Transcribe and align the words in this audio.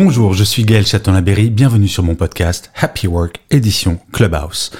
Bonjour, 0.00 0.32
je 0.32 0.44
suis 0.44 0.64
Gaël 0.64 0.86
Châtelain-Berry, 0.86 1.50
bienvenue 1.50 1.88
sur 1.88 2.04
mon 2.04 2.14
podcast 2.14 2.70
Happy 2.76 3.08
Work 3.08 3.40
édition 3.50 3.98
Clubhouse. 4.12 4.70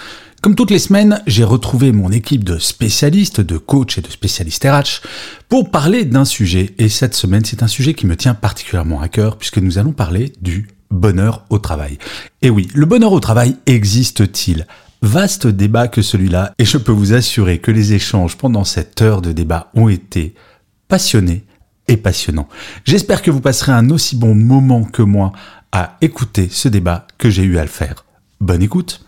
Comme 0.43 0.55
toutes 0.55 0.71
les 0.71 0.79
semaines, 0.79 1.21
j'ai 1.27 1.43
retrouvé 1.43 1.91
mon 1.91 2.13
équipe 2.13 2.45
de 2.45 2.57
spécialistes, 2.57 3.41
de 3.41 3.59
coachs 3.59 3.99
et 3.99 4.01
de 4.01 4.11
spécialistes 4.11 4.63
RH 4.63 5.05
pour 5.49 5.73
parler 5.73 6.05
d'un 6.05 6.25
sujet. 6.25 6.73
Et 6.79 6.89
cette 6.89 7.15
semaine, 7.15 7.45
c'est 7.45 7.65
un 7.65 7.67
sujet 7.67 7.95
qui 7.95 8.07
me 8.07 8.15
tient 8.15 8.35
particulièrement 8.35 9.01
à 9.01 9.09
cœur 9.09 9.39
puisque 9.39 9.59
nous 9.59 9.77
allons 9.77 9.91
parler 9.91 10.33
du 10.41 10.69
bonheur 10.93 11.45
au 11.51 11.59
travail. 11.59 11.99
Et 12.41 12.49
oui, 12.49 12.69
le 12.73 12.87
bonheur 12.87 13.13
au 13.13 13.19
travail 13.19 13.57
existe-t-il? 13.67 14.69
Vaste 15.03 15.49
débat 15.49 15.89
que 15.89 16.01
celui-là, 16.01 16.55
et 16.61 16.65
je 16.65 16.79
peux 16.79 16.93
vous 16.93 17.13
assurer 17.13 17.59
que 17.59 17.73
les 17.73 17.93
échanges 17.93 18.37
pendant 18.37 18.63
cette 18.63 19.03
heure 19.03 19.21
de 19.21 19.33
débat 19.33 19.73
ont 19.75 19.89
été 19.89 20.37
passionnés 20.87 21.45
et 21.89 21.97
passionnants. 21.97 22.49
J'espère 22.85 23.23
que 23.23 23.31
vous 23.31 23.41
passerez 23.41 23.73
un 23.73 23.91
aussi 23.91 24.17
bon 24.17 24.35
moment 24.35 24.85
que 24.85 25.03
moi 25.03 25.33
à 25.73 25.97
écouter 26.01 26.49
ce 26.51 26.69
débat 26.69 27.07
que 27.19 27.31
j'ai 27.31 27.43
eu 27.43 27.59
à 27.59 27.63
le 27.63 27.69
faire. 27.69 28.05
Bonne 28.41 28.63
écoute 28.63 29.01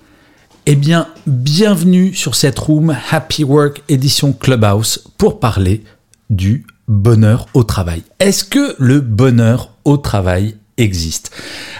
eh 0.67 0.77
bien, 0.77 1.08
bienvenue 1.27 2.14
sur 2.14 2.34
cette 2.34 2.58
room 2.58 2.95
Happy 3.11 3.45
Work 3.45 3.83
édition 3.89 4.34
Clubhouse 4.34 5.05
pour 5.17 5.41
parler 5.41 5.83
du 6.28 6.67
bonheur 6.86 7.47
au 7.55 7.64
travail. 7.64 8.03
Est-ce 8.20 8.45
que 8.45 8.77
le 8.78 9.01
bonheur 9.01 9.73
au 9.86 9.97
travail 9.97 10.56
existe? 10.77 11.33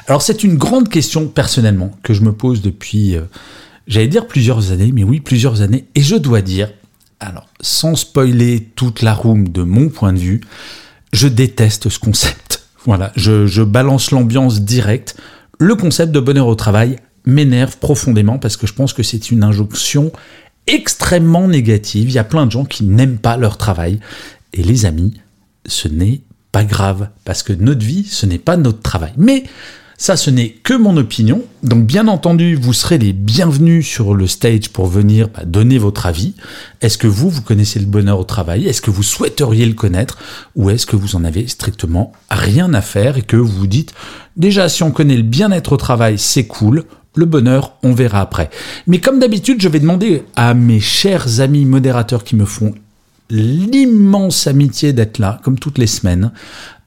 Alors 0.06 0.23
c'est 0.23 0.43
une 0.45 0.56
grande 0.56 0.89
question 0.89 1.28
personnellement 1.28 1.91
que 2.03 2.15
je 2.15 2.23
me 2.23 2.33
pose 2.33 2.62
depuis, 2.62 3.17
euh, 3.17 3.25
j'allais 3.87 4.09
dire 4.09 4.27
plusieurs 4.27 4.73
années, 4.73 4.93
mais 4.93 5.05
oui, 5.05 5.21
plusieurs 5.21 5.61
années. 5.61 5.87
Et 5.95 6.01
je 6.01 6.17
dois 6.17 6.41
dire, 6.41 6.73
alors 7.21 7.48
sans 7.61 7.97
spoiler 7.97 8.71
toute 8.77 9.03
la 9.03 9.12
room 9.12 9.48
de 9.48 9.62
mon 9.62 9.91
point 9.91 10.15
de 10.15 10.19
vue, 10.19 10.41
je 11.12 11.28
déteste 11.28 11.89
ce 11.89 11.98
concept. 11.98 12.64
Voilà, 12.84 13.12
je, 13.16 13.47
je 13.47 13.62
balance 13.62 14.11
l'ambiance 14.11 14.62
directe. 14.62 15.16
Le 15.58 15.75
concept 15.75 16.12
de 16.12 16.20
bonheur 16.20 16.47
au 16.47 16.55
travail 16.55 16.97
m'énerve 17.27 17.77
profondément 17.77 18.39
parce 18.39 18.56
que 18.56 18.66
je 18.66 18.72
pense 18.72 18.92
que 18.92 19.03
c'est 19.03 19.31
une 19.31 19.44
injonction 19.44 20.12
extrêmement 20.66 21.48
négative. 21.48 22.08
Il 22.08 22.14
y 22.14 22.19
a 22.19 22.25
plein 22.25 22.47
de 22.47 22.50
gens 22.50 22.64
qui 22.64 22.84
n'aiment 22.84 23.19
pas 23.19 23.36
leur 23.36 23.58
travail. 23.58 24.00
Et 24.53 24.62
les 24.62 24.86
amis, 24.86 25.14
ce 25.66 25.88
n'est 25.88 26.22
pas 26.53 26.64
grave 26.64 27.08
parce 27.25 27.42
que 27.42 27.53
notre 27.53 27.84
vie, 27.84 28.05
ce 28.05 28.27
n'est 28.27 28.38
pas 28.38 28.56
notre 28.56 28.81
travail. 28.81 29.12
Mais 29.16 29.44
ça, 30.01 30.17
ce 30.17 30.31
n'est 30.31 30.48
que 30.48 30.73
mon 30.73 30.97
opinion. 30.97 31.43
Donc, 31.62 31.84
bien 31.84 32.09
entendu, 32.09 32.55
vous 32.55 32.73
serez 32.73 32.97
les 32.97 33.12
bienvenus 33.12 33.87
sur 33.87 34.15
le 34.15 34.27
stage 34.27 34.70
pour 34.70 34.87
venir 34.87 35.29
bah, 35.29 35.45
donner 35.45 35.77
votre 35.77 36.06
avis. 36.06 36.33
Est-ce 36.81 36.97
que 36.97 37.06
vous, 37.06 37.29
vous 37.29 37.43
connaissez 37.43 37.79
le 37.79 37.84
bonheur 37.84 38.19
au 38.19 38.25
travail? 38.25 38.67
Est-ce 38.67 38.81
que 38.81 38.91
vous 38.91 39.03
souhaiteriez 39.03 39.67
le 39.67 39.75
connaître? 39.75 40.17
Ou 40.56 40.71
est-ce 40.71 40.87
que 40.87 40.97
vous 40.97 41.17
en 41.17 41.25
avez 41.25 41.47
strictement 41.48 42.12
rien 42.31 42.72
à 42.72 42.81
faire 42.81 43.19
et 43.19 43.22
que 43.22 43.37
vous 43.37 43.53
vous 43.53 43.66
dites, 43.66 43.93
déjà, 44.39 44.71
si 44.71 44.83
on 44.83 44.91
connaît 44.91 45.19
le 45.19 45.22
bien-être 45.22 45.75
au 45.75 45.77
travail, 45.77 46.19
c'est 46.19 46.47
cool. 46.47 46.84
Le 47.15 47.27
bonheur, 47.27 47.75
on 47.83 47.93
verra 47.93 48.22
après. 48.22 48.49
Mais 48.87 49.00
comme 49.00 49.19
d'habitude, 49.19 49.60
je 49.60 49.69
vais 49.69 49.81
demander 49.81 50.22
à 50.34 50.55
mes 50.55 50.81
chers 50.81 51.41
amis 51.41 51.66
modérateurs 51.66 52.25
qui 52.25 52.37
me 52.37 52.47
font 52.47 52.72
l'immense 53.30 54.46
amitié 54.46 54.92
d'être 54.92 55.18
là, 55.18 55.41
comme 55.42 55.58
toutes 55.58 55.78
les 55.78 55.86
semaines, 55.86 56.32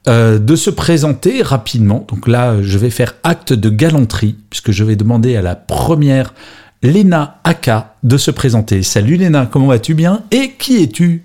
euh, 0.06 0.38
de 0.38 0.54
se 0.56 0.70
présenter 0.70 1.42
rapidement. 1.42 2.06
Donc 2.08 2.28
là, 2.28 2.60
je 2.62 2.78
vais 2.78 2.90
faire 2.90 3.14
acte 3.22 3.52
de 3.52 3.70
galanterie, 3.70 4.36
puisque 4.50 4.70
je 4.70 4.84
vais 4.84 4.96
demander 4.96 5.36
à 5.36 5.42
la 5.42 5.54
première, 5.56 6.34
Léna 6.82 7.40
Aka, 7.44 7.96
de 8.02 8.18
se 8.18 8.30
présenter. 8.30 8.82
Salut 8.82 9.16
Léna, 9.16 9.48
comment 9.50 9.68
vas-tu 9.68 9.94
bien? 9.94 10.22
Et 10.30 10.52
qui 10.58 10.82
es-tu? 10.82 11.24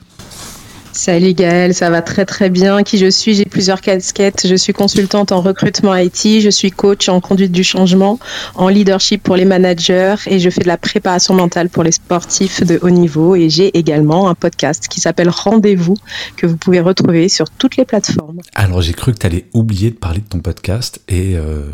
Salut 0.92 1.34
Gaël, 1.34 1.74
ça 1.74 1.90
va 1.90 2.02
très 2.02 2.26
très 2.26 2.50
bien. 2.50 2.84
Qui 2.84 2.98
je 2.98 3.10
suis? 3.10 3.36
J'ai 3.36 3.46
plusieurs 3.46 3.82
casquettes. 3.82 4.48
Je 4.48 4.56
suis 4.56 4.74
consultante 4.74 5.32
en 5.32 5.42
recrutement 5.42 5.96
IT, 5.96 6.42
je 6.42 6.50
suis 6.50 6.72
coach 6.72 7.10
en 7.10 7.22
conduite 7.22 7.52
du 7.52 7.64
changement, 7.64 8.20
en 8.56 8.68
leadership 8.68 9.24
pour 9.24 9.36
les 9.36 9.46
managers 9.46 10.16
et 10.26 10.40
je 10.40 10.50
fais 10.50 10.62
de 10.62 10.68
la 10.68 10.78
préparation 10.78 11.34
mentale 11.34 11.70
pour 11.70 11.84
les 11.84 11.92
sportifs 11.92 12.64
de 12.64 12.80
haut 12.82 12.90
niveau. 12.90 13.36
Et 13.36 13.50
j'ai 13.50 13.78
également 13.78 14.30
un 14.30 14.36
podcast 14.36 14.88
qui 14.88 15.00
s'appelle 15.00 15.30
Rendez-vous 15.30 15.96
que 16.36 16.48
vous 16.48 16.58
pouvez 16.58 16.80
retrouver 16.80 17.30
sur 17.30 17.50
toutes 17.50 17.78
les 17.78 17.86
plateformes. 17.86 18.40
Alors 18.56 18.82
j'ai 18.82 18.94
cru 18.94 19.14
que 19.14 19.20
tu 19.20 19.26
allais 19.26 19.46
oublier 19.54 19.92
de 19.92 19.98
parler 19.98 20.20
de 20.20 20.28
ton 20.28 20.40
podcast 20.40 21.02
et... 21.08 21.38
Euh, 21.38 21.66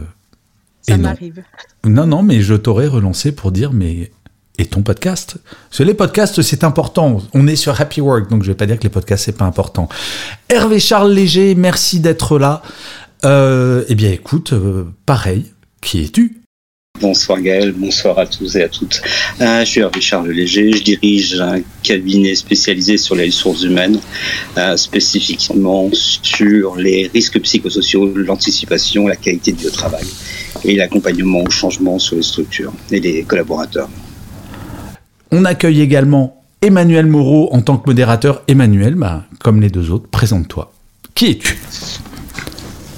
ça 0.82 0.98
m'arrive. 0.98 1.42
Non, 1.84 2.06
non, 2.06 2.22
mais 2.22 2.42
je 2.42 2.54
t'aurais 2.54 2.86
relancé 2.86 3.32
pour 3.32 3.52
dire, 3.52 3.74
mais 3.74 4.12
et 4.58 4.66
ton 4.66 4.82
podcast. 4.82 5.38
Parce 5.70 5.80
que 5.80 5.84
les 5.84 5.94
podcasts, 5.94 6.42
c'est 6.42 6.64
important. 6.64 7.22
On 7.34 7.48
est 7.48 7.56
sur 7.56 7.80
Happy 7.80 8.02
Work, 8.02 8.30
donc 8.30 8.44
je 8.44 8.48
vais 8.48 8.56
pas 8.56 8.66
dire 8.66 8.78
que 8.78 8.84
les 8.84 8.90
podcasts, 8.90 9.26
c'est 9.26 9.38
pas 9.38 9.46
important. 9.46 9.90
Hervé 10.50 10.80
Charles 10.80 11.12
Léger, 11.12 11.56
merci 11.56 12.00
d'être 12.00 12.40
là. 12.40 12.62
Euh, 13.24 13.84
eh 13.90 13.96
bien, 13.96 14.12
écoute, 14.12 14.54
euh, 14.54 14.86
pareil, 15.06 15.46
qui 15.82 16.04
es-tu? 16.04 16.42
Bonsoir 17.02 17.42
Gaël, 17.42 17.74
bonsoir 17.74 18.18
à 18.20 18.26
tous 18.26 18.56
et 18.56 18.64
à 18.64 18.70
toutes. 18.70 19.02
Euh, 19.42 19.66
je 19.66 19.66
suis 19.66 19.82
Hervé 19.82 20.00
Charles 20.00 20.32
Léger, 20.32 20.72
je 20.72 20.82
dirige 20.82 21.42
un 21.42 21.60
cabinet 21.84 22.36
spécialisé 22.36 22.98
sur 22.98 23.16
les 23.16 23.26
ressources 23.26 23.64
humaines, 23.64 24.00
spécifiquement 24.78 25.90
sur 25.92 26.78
les 26.78 27.10
risques 27.14 27.42
psychosociaux, 27.42 28.14
l'anticipation, 28.16 29.08
la 29.08 29.18
qualité 29.18 29.54
au 29.66 29.70
travail 29.72 30.06
et 30.64 30.76
l'accompagnement 30.76 31.42
au 31.42 31.50
changement 31.50 32.00
sur 32.00 32.16
les 32.16 32.24
structures 32.24 32.72
et 32.92 33.02
les 33.02 33.24
collaborateurs. 33.24 33.90
On 35.38 35.44
accueille 35.44 35.82
également 35.82 36.42
Emmanuel 36.62 37.08
Moreau 37.08 37.50
en 37.52 37.62
tant 37.62 37.76
que 37.76 37.90
modérateur. 37.90 38.42
Emmanuel, 38.48 38.96
bah, 38.96 39.26
comme 39.44 39.60
les 39.60 39.70
deux 39.70 39.92
autres, 39.92 40.08
présente-toi. 40.08 40.72
Qui 41.14 41.32
es-tu? 41.32 41.60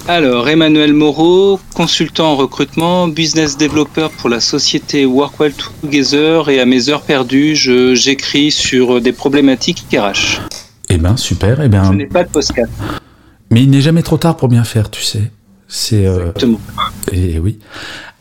Alors, 0.06 0.48
Emmanuel 0.48 0.92
Moreau, 0.92 1.58
consultant 1.74 2.34
en 2.34 2.36
recrutement, 2.36 3.08
business 3.08 3.56
developer 3.56 4.06
pour 4.18 4.28
la 4.28 4.38
société 4.38 5.04
Workwell 5.04 5.52
Together 5.52 6.48
et 6.48 6.60
à 6.60 6.64
mes 6.64 6.88
heures 6.88 7.02
perdues, 7.02 7.56
j'écris 7.56 8.52
sur 8.52 9.00
des 9.00 9.12
problématiques 9.12 9.84
RH. 9.92 10.40
Eh 10.90 10.96
ben 10.96 11.16
super, 11.16 11.60
eh 11.60 11.68
ben... 11.68 11.82
Je 11.90 11.92
n'ai 11.92 12.06
pas 12.06 12.22
de 12.22 12.28
postcard. 12.28 12.68
Mais 13.50 13.64
il 13.64 13.70
n'est 13.70 13.80
jamais 13.80 14.04
trop 14.04 14.16
tard 14.16 14.36
pour 14.36 14.46
bien 14.46 14.62
faire, 14.62 14.92
tu 14.92 15.02
sais. 15.02 15.32
C'est 15.66 16.06
euh, 16.06 16.20
Exactement. 16.20 16.60
Et 17.10 17.40
oui. 17.40 17.58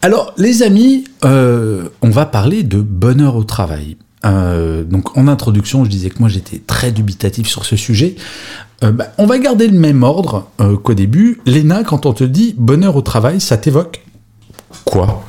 Alors, 0.01 0.33
les 0.38 0.63
amis, 0.63 1.03
euh, 1.23 1.89
on 2.01 2.09
va 2.09 2.25
parler 2.25 2.63
de 2.63 2.81
bonheur 2.81 3.35
au 3.35 3.44
travail. 3.44 3.97
Euh, 4.25 4.83
donc 4.83 5.17
en 5.17 5.28
introduction, 5.28 5.85
je 5.85 5.89
disais 5.89 6.09
que 6.09 6.19
moi 6.19 6.29
j'étais 6.29 6.61
très 6.66 6.91
dubitatif 6.91 7.47
sur 7.47 7.66
ce 7.66 7.75
sujet. 7.75 8.16
Euh, 8.83 8.91
bah, 8.91 9.07
on 9.17 9.25
va 9.25 9.38
garder 9.39 9.67
le 9.67 9.78
même 9.78 10.03
ordre 10.03 10.50
euh, 10.59 10.75
qu'au 10.78 10.94
début. 10.94 11.39
Léna, 11.45 11.83
quand 11.83 12.05
on 12.05 12.13
te 12.13 12.23
dit 12.23 12.56
bonheur 12.57 12.95
au 12.95 13.01
travail, 13.01 13.39
ça 13.39 13.57
t'évoque 13.57 14.03
quoi? 14.85 15.23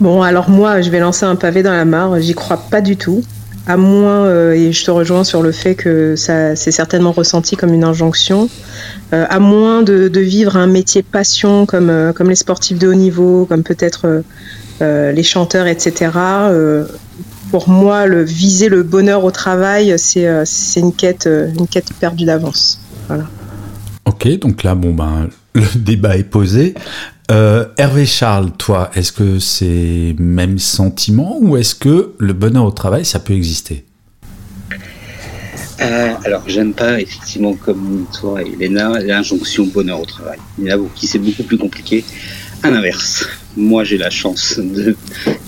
Bon, 0.00 0.22
alors 0.22 0.48
moi, 0.48 0.80
je 0.80 0.90
vais 0.90 1.00
lancer 1.00 1.26
un 1.26 1.36
pavé 1.36 1.62
dans 1.62 1.72
la 1.72 1.84
mare. 1.84 2.20
J'y 2.20 2.34
crois 2.34 2.56
pas 2.56 2.80
du 2.80 2.96
tout. 2.96 3.22
À 3.66 3.76
moins, 3.76 4.52
et 4.52 4.72
je 4.72 4.84
te 4.84 4.90
rejoins 4.90 5.22
sur 5.22 5.42
le 5.42 5.52
fait 5.52 5.74
que 5.74 6.16
ça 6.16 6.56
c'est 6.56 6.72
certainement 6.72 7.12
ressenti 7.12 7.56
comme 7.56 7.72
une 7.72 7.84
injonction, 7.84 8.48
à 9.12 9.38
moins 9.38 9.82
de, 9.82 10.10
vivre 10.18 10.56
un 10.56 10.66
métier 10.66 11.02
passion 11.02 11.66
comme, 11.66 12.12
comme 12.16 12.30
les 12.30 12.36
sportifs 12.36 12.78
de 12.78 12.88
haut 12.88 12.94
niveau, 12.94 13.44
comme 13.44 13.62
peut-être 13.62 14.24
les 14.80 15.22
chanteurs, 15.22 15.66
etc. 15.66 16.10
Euh, 16.16 16.84
pour 17.50 17.68
moi, 17.68 18.06
le, 18.06 18.22
viser 18.22 18.68
le 18.68 18.82
bonheur 18.82 19.24
au 19.24 19.30
travail, 19.30 19.94
c'est 19.98 20.26
euh, 20.26 20.44
une 20.76 20.92
quête, 20.92 21.26
une 21.26 21.66
quête 21.66 21.92
perdue 21.98 22.24
d'avance. 22.24 22.80
Voilà. 23.08 23.24
Ok, 24.06 24.28
donc 24.38 24.62
là, 24.62 24.74
bon 24.74 24.94
ben, 24.94 25.28
le 25.54 25.62
débat 25.76 26.16
est 26.16 26.24
posé. 26.24 26.74
Hervé 27.76 28.06
Charles, 28.06 28.50
toi, 28.58 28.90
est-ce 28.94 29.12
que 29.12 29.38
c'est 29.38 30.16
même 30.18 30.58
sentiment 30.58 31.38
ou 31.40 31.56
est-ce 31.56 31.76
que 31.76 32.12
le 32.18 32.32
bonheur 32.32 32.64
au 32.64 32.72
travail, 32.72 33.04
ça 33.04 33.20
peut 33.20 33.34
exister? 33.34 33.84
Alors, 36.24 36.42
j'aime 36.46 36.74
pas 36.74 37.00
effectivement 37.00 37.54
comme 37.54 38.06
toi 38.12 38.42
et 38.42 38.52
Elena 38.60 39.00
l'injonction 39.00 39.66
bonheur 39.66 40.00
au 40.00 40.04
travail. 40.04 40.38
Il 40.58 40.66
y 40.66 40.72
en 40.72 40.76
a 40.76 40.88
qui 40.94 41.06
c'est 41.06 41.18
beaucoup 41.18 41.42
plus 41.42 41.58
compliqué. 41.58 42.04
À 42.62 42.70
l'inverse, 42.70 43.26
moi 43.56 43.84
j'ai 43.84 43.98
la 43.98 44.10
chance 44.10 44.60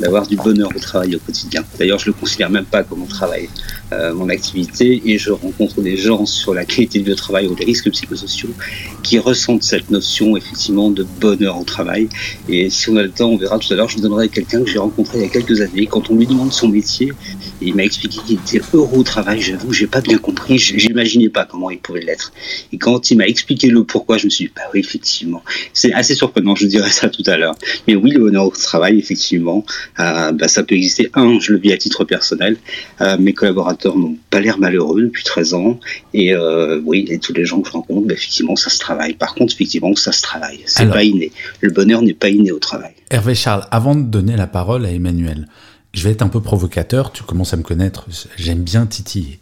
d'avoir 0.01 0.27
du 0.27 0.37
bonheur 0.37 0.69
au 0.75 0.79
travail 0.79 1.17
au 1.17 1.19
quotidien. 1.19 1.65
D'ailleurs, 1.79 1.99
je 1.99 2.07
le 2.07 2.13
considère 2.13 2.51
même 2.51 2.65
pas 2.65 2.83
comme 2.83 3.01
mon 3.01 3.07
travail, 3.07 3.49
euh, 3.93 4.15
mon 4.15 4.29
activité, 4.29 5.03
et 5.05 5.19
je 5.19 5.31
rencontre 5.31 5.81
des 5.81 5.97
gens 5.97 6.25
sur 6.27 6.55
la 6.55 6.65
qualité 6.65 7.01
de 7.01 7.15
travail 7.15 7.47
ou 7.47 7.55
les 7.55 7.65
risques 7.65 7.91
psychosociaux 7.91 8.55
qui 9.03 9.19
ressentent 9.19 9.63
cette 9.63 9.91
notion 9.91 10.37
effectivement 10.37 10.91
de 10.91 11.05
bonheur 11.21 11.59
au 11.61 11.65
travail. 11.65 12.09
Et 12.49 12.71
si 12.71 12.91
on 12.91 12.97
a 12.97 13.03
le 13.03 13.11
temps, 13.11 13.31
on 13.31 13.37
verra 13.37 13.59
tout 13.59 13.73
à 13.73 13.77
l'heure, 13.77 13.89
je 13.89 13.97
vous 13.97 14.03
donnerai 14.03 14.29
quelqu'un 14.29 14.63
que 14.65 14.71
j'ai 14.71 14.79
rencontré 14.79 15.19
il 15.19 15.23
y 15.23 15.27
a 15.27 15.29
quelques 15.29 15.61
années. 15.61 15.87
Quand 15.87 16.11
on 16.11 16.17
lui 16.17 16.27
demande 16.27 16.53
son 16.53 16.69
métier, 16.69 17.13
il 17.61 17.75
m'a 17.75 17.85
expliqué 17.85 18.19
qu'il 18.27 18.39
était 18.39 18.63
heureux 18.73 18.99
au 18.99 19.03
travail. 19.03 19.41
J'avoue, 19.41 19.73
j'ai 19.73 19.87
pas 19.87 20.01
bien 20.01 20.19
compris, 20.19 20.59
j'imaginais 20.59 21.29
pas 21.29 21.45
comment 21.45 21.71
il 21.71 21.79
pouvait 21.79 22.01
l'être. 22.01 22.33
Et 22.73 22.79
quand 22.79 23.11
il 23.11 23.19
m'a 23.19 23.27
expliqué 23.27 23.69
le 23.69 23.85
pourquoi, 23.85 24.19
je 24.19 24.27
me 24.27 24.31
suis 24.31 24.47
dit, 24.47 24.53
bah 24.55 24.63
oui, 24.73 24.81
effectivement, 24.81 25.43
c'est 25.73 25.93
assez 25.93 26.15
surprenant. 26.15 26.55
Je 26.55 26.67
dirai 26.67 26.91
ça 26.91 27.09
tout 27.09 27.25
à 27.27 27.37
l'heure. 27.37 27.57
Mais 27.87 27.95
oui, 27.95 28.11
le 28.11 28.21
bonheur 28.21 28.47
au 28.47 28.51
travail, 28.51 28.99
effectivement, 28.99 29.65
euh, 30.01 30.33
bah, 30.33 30.49
ça 30.49 30.63
peut 30.63 30.75
exister. 30.75 31.11
Un, 31.15 31.39
je 31.41 31.53
le 31.53 31.59
vis 31.59 31.73
à 31.73 31.77
titre 31.77 32.05
personnel. 32.05 32.57
Euh, 33.01 33.17
mes 33.19 33.33
collaborateurs 33.33 33.82
n'ont 33.89 34.17
pas 34.31 34.41
l'air 34.41 34.59
malheureux 34.59 35.03
depuis 35.03 35.25
13 35.25 35.55
ans. 35.55 35.81
Et 36.15 36.35
euh, 36.35 36.81
oui, 36.85 37.07
et 37.09 37.19
tous 37.19 37.33
les 37.33 37.45
gens 37.45 37.61
que 37.61 37.69
je 37.69 37.73
rencontre, 37.73 38.07
bah, 38.07 38.15
effectivement, 38.15 38.57
ça 38.57 38.71
se 38.71 38.79
travaille. 38.79 39.15
Par 39.15 39.35
contre, 39.35 39.53
effectivement, 39.55 39.95
ça 39.95 40.13
se 40.13 40.23
travaille. 40.23 40.61
C'est 40.67 40.89
pas 40.89 41.05
inné. 41.05 41.33
Le 41.61 41.71
bonheur 41.71 42.03
n'est 42.03 42.15
pas 42.15 42.29
inné 42.29 42.53
au 42.53 42.59
travail. 42.59 42.93
Hervé 43.11 43.35
Charles, 43.35 43.67
avant 43.71 43.95
de 43.95 44.03
donner 44.03 44.37
la 44.37 44.47
parole 44.47 44.87
à 44.87 44.91
Emmanuel, 44.91 45.49
je 45.93 46.05
vais 46.05 46.11
être 46.11 46.23
un 46.23 46.29
peu 46.29 46.41
provocateur. 46.41 47.13
Tu 47.13 47.23
commences 47.23 47.55
à 47.55 47.57
me 47.57 47.63
connaître. 47.63 48.07
J'aime 48.37 48.63
bien 48.63 48.87
titiller. 48.87 49.39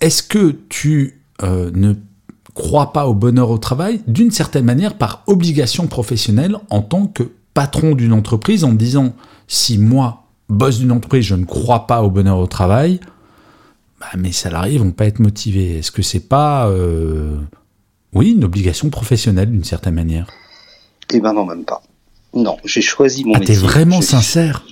Est-ce 0.00 0.22
que 0.22 0.56
tu 0.68 1.20
ne 1.42 1.94
crois 2.54 2.92
pas 2.92 3.06
au 3.06 3.14
bonheur 3.14 3.50
au 3.50 3.58
travail? 3.58 4.00
D'une 4.06 4.30
certaine 4.30 4.64
manière 4.64 4.94
par 4.94 5.22
obligation 5.26 5.86
professionnelle 5.86 6.56
en 6.70 6.82
tant 6.82 7.06
que 7.06 7.30
patron 7.54 7.94
d'une 7.94 8.12
entreprise 8.12 8.62
en 8.62 8.72
disant 8.72 9.14
si 9.48 9.78
moi, 9.78 10.26
boss 10.48 10.78
d'une 10.78 10.92
entreprise, 10.92 11.24
je 11.24 11.34
ne 11.34 11.44
crois 11.44 11.86
pas 11.86 12.02
au 12.02 12.10
bonheur 12.10 12.38
au 12.38 12.46
travail, 12.46 13.00
bah, 14.00 14.06
mes 14.16 14.32
salariés 14.32 14.78
vont 14.78 14.92
pas 14.92 15.06
être 15.06 15.18
motivés. 15.20 15.78
Est-ce 15.78 15.90
que 15.90 16.02
c'est 16.02 16.28
pas, 16.28 16.68
euh, 16.68 17.36
oui, 18.12 18.32
une 18.32 18.44
obligation 18.44 18.90
professionnelle 18.90 19.50
d'une 19.50 19.64
certaine 19.64 19.94
manière? 19.94 20.28
Eh 21.12 21.20
ben 21.20 21.32
non, 21.32 21.44
même 21.44 21.64
pas. 21.64 21.82
Non, 22.34 22.58
j'ai 22.64 22.82
choisi 22.82 23.24
mon 23.24 23.34
ah, 23.34 23.38
métier. 23.40 23.54
T'es 23.54 23.60
vraiment 23.60 24.00
sincère? 24.02 24.64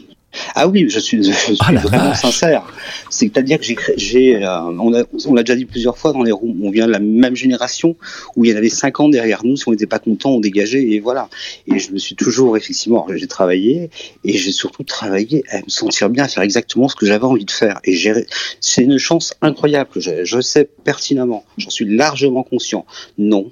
Ah 0.55 0.69
oui, 0.69 0.87
je 0.89 0.99
suis, 0.99 1.31
ah 1.61 1.73
vraiment 1.73 2.15
sincère. 2.15 2.63
C'est-à-dire 3.11 3.59
que 3.59 3.93
j'ai, 3.97 4.45
euh, 4.45 4.59
on 4.79 4.91
l'a 4.91 5.43
déjà 5.43 5.57
dit 5.57 5.65
plusieurs 5.65 5.97
fois 5.97 6.13
dans 6.13 6.23
les 6.23 6.33
roues, 6.33 6.57
on 6.63 6.71
vient 6.71 6.87
de 6.87 6.93
la 6.93 6.99
même 6.99 7.37
génération 7.37 7.97
où 8.35 8.45
il 8.45 8.51
y 8.51 8.55
en 8.55 8.57
avait 8.57 8.69
cinq 8.69 9.01
ans 9.01 9.09
derrière 9.09 9.45
nous. 9.45 9.57
Si 9.57 9.69
on 9.69 9.73
n'était 9.73 9.87
pas 9.87 9.99
content, 9.99 10.31
on 10.31 10.41
dégageait 10.41 10.83
et 10.83 11.01
voilà. 11.01 11.29
Et 11.67 11.79
je 11.79 11.93
me 11.93 11.99
suis 11.99 12.17
toujours, 12.17 12.57
effectivement, 12.57 13.07
j'ai 13.15 13.27
travaillé 13.27 13.91
et 14.25 14.37
j'ai 14.37 14.53
surtout 14.53 14.83
travaillé 14.83 15.45
à 15.51 15.59
me 15.59 15.69
sentir 15.69 16.11
bien, 16.11 16.25
à 16.25 16.29
faire 16.29 16.43
exactement 16.43 16.89
ce 16.89 16.97
que 16.97 17.07
j'avais 17.07 17.25
envie 17.25 17.45
de 17.45 17.51
faire. 17.51 17.81
Et 17.85 17.97
c'est 18.61 18.83
une 18.83 18.99
chance 18.99 19.35
incroyable. 19.43 19.91
Je, 19.97 20.25
je 20.25 20.41
sais 20.41 20.69
pertinemment, 20.85 21.45
j'en 21.57 21.71
suis 21.71 21.85
largement 21.85 22.43
conscient. 22.43 22.85
Non, 23.19 23.51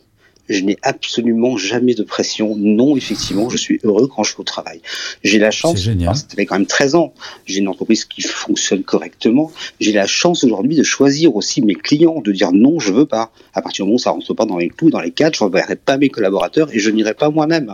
je 0.49 0.63
n'ai 0.63 0.77
absolument 0.83 1.57
jamais 1.57 1.95
de 1.95 2.03
pression. 2.03 2.57
Non, 2.57 2.97
effectivement, 2.97 3.49
je 3.49 3.57
suis 3.57 3.81
heureux 3.85 4.09
quand 4.09 4.23
je 4.23 4.33
suis 4.33 4.41
au 4.41 4.45
travail. 4.45 4.81
J'ai 5.23 5.39
la 5.39 5.51
chance, 5.51 5.83
ça 5.83 6.25
fait 6.35 6.47
quand 6.47 6.57
même 6.57 6.67
13 6.67 6.95
ans, 6.95 7.15
j'ai 7.47 7.61
une 7.61 7.69
entreprise 7.69 8.05
qui 8.05 8.23
fonctionne 8.23 8.83
correctement. 8.83 9.51
J'ai 9.81 9.93
la 9.93 10.07
chance 10.07 10.45
aujourd'hui 10.45 10.77
de 10.77 10.83
choisir 10.83 11.35
aussi 11.37 11.63
mes 11.63 11.75
clients, 11.75 12.21
de 12.21 12.33
dire 12.33 12.53
non, 12.53 12.79
je 12.79 12.93
veux 12.93 13.07
pas. 13.07 13.33
À 13.55 13.63
partir 13.63 13.85
du 13.85 13.89
moment 13.89 13.97
où 13.97 13.99
ça 13.99 14.11
rentre 14.11 14.35
pas 14.35 14.47
dans 14.47 14.59
les 14.59 14.69
clous, 14.69 14.91
dans 14.91 15.01
les 15.01 15.11
cadres, 15.11 15.37
je 15.37 15.45
ne 15.45 15.75
pas 15.75 15.97
mes 15.97 16.09
collaborateurs 16.09 16.69
et 16.73 16.79
je 16.79 16.91
n'irai 16.91 17.15
pas 17.15 17.31
moi-même. 17.31 17.73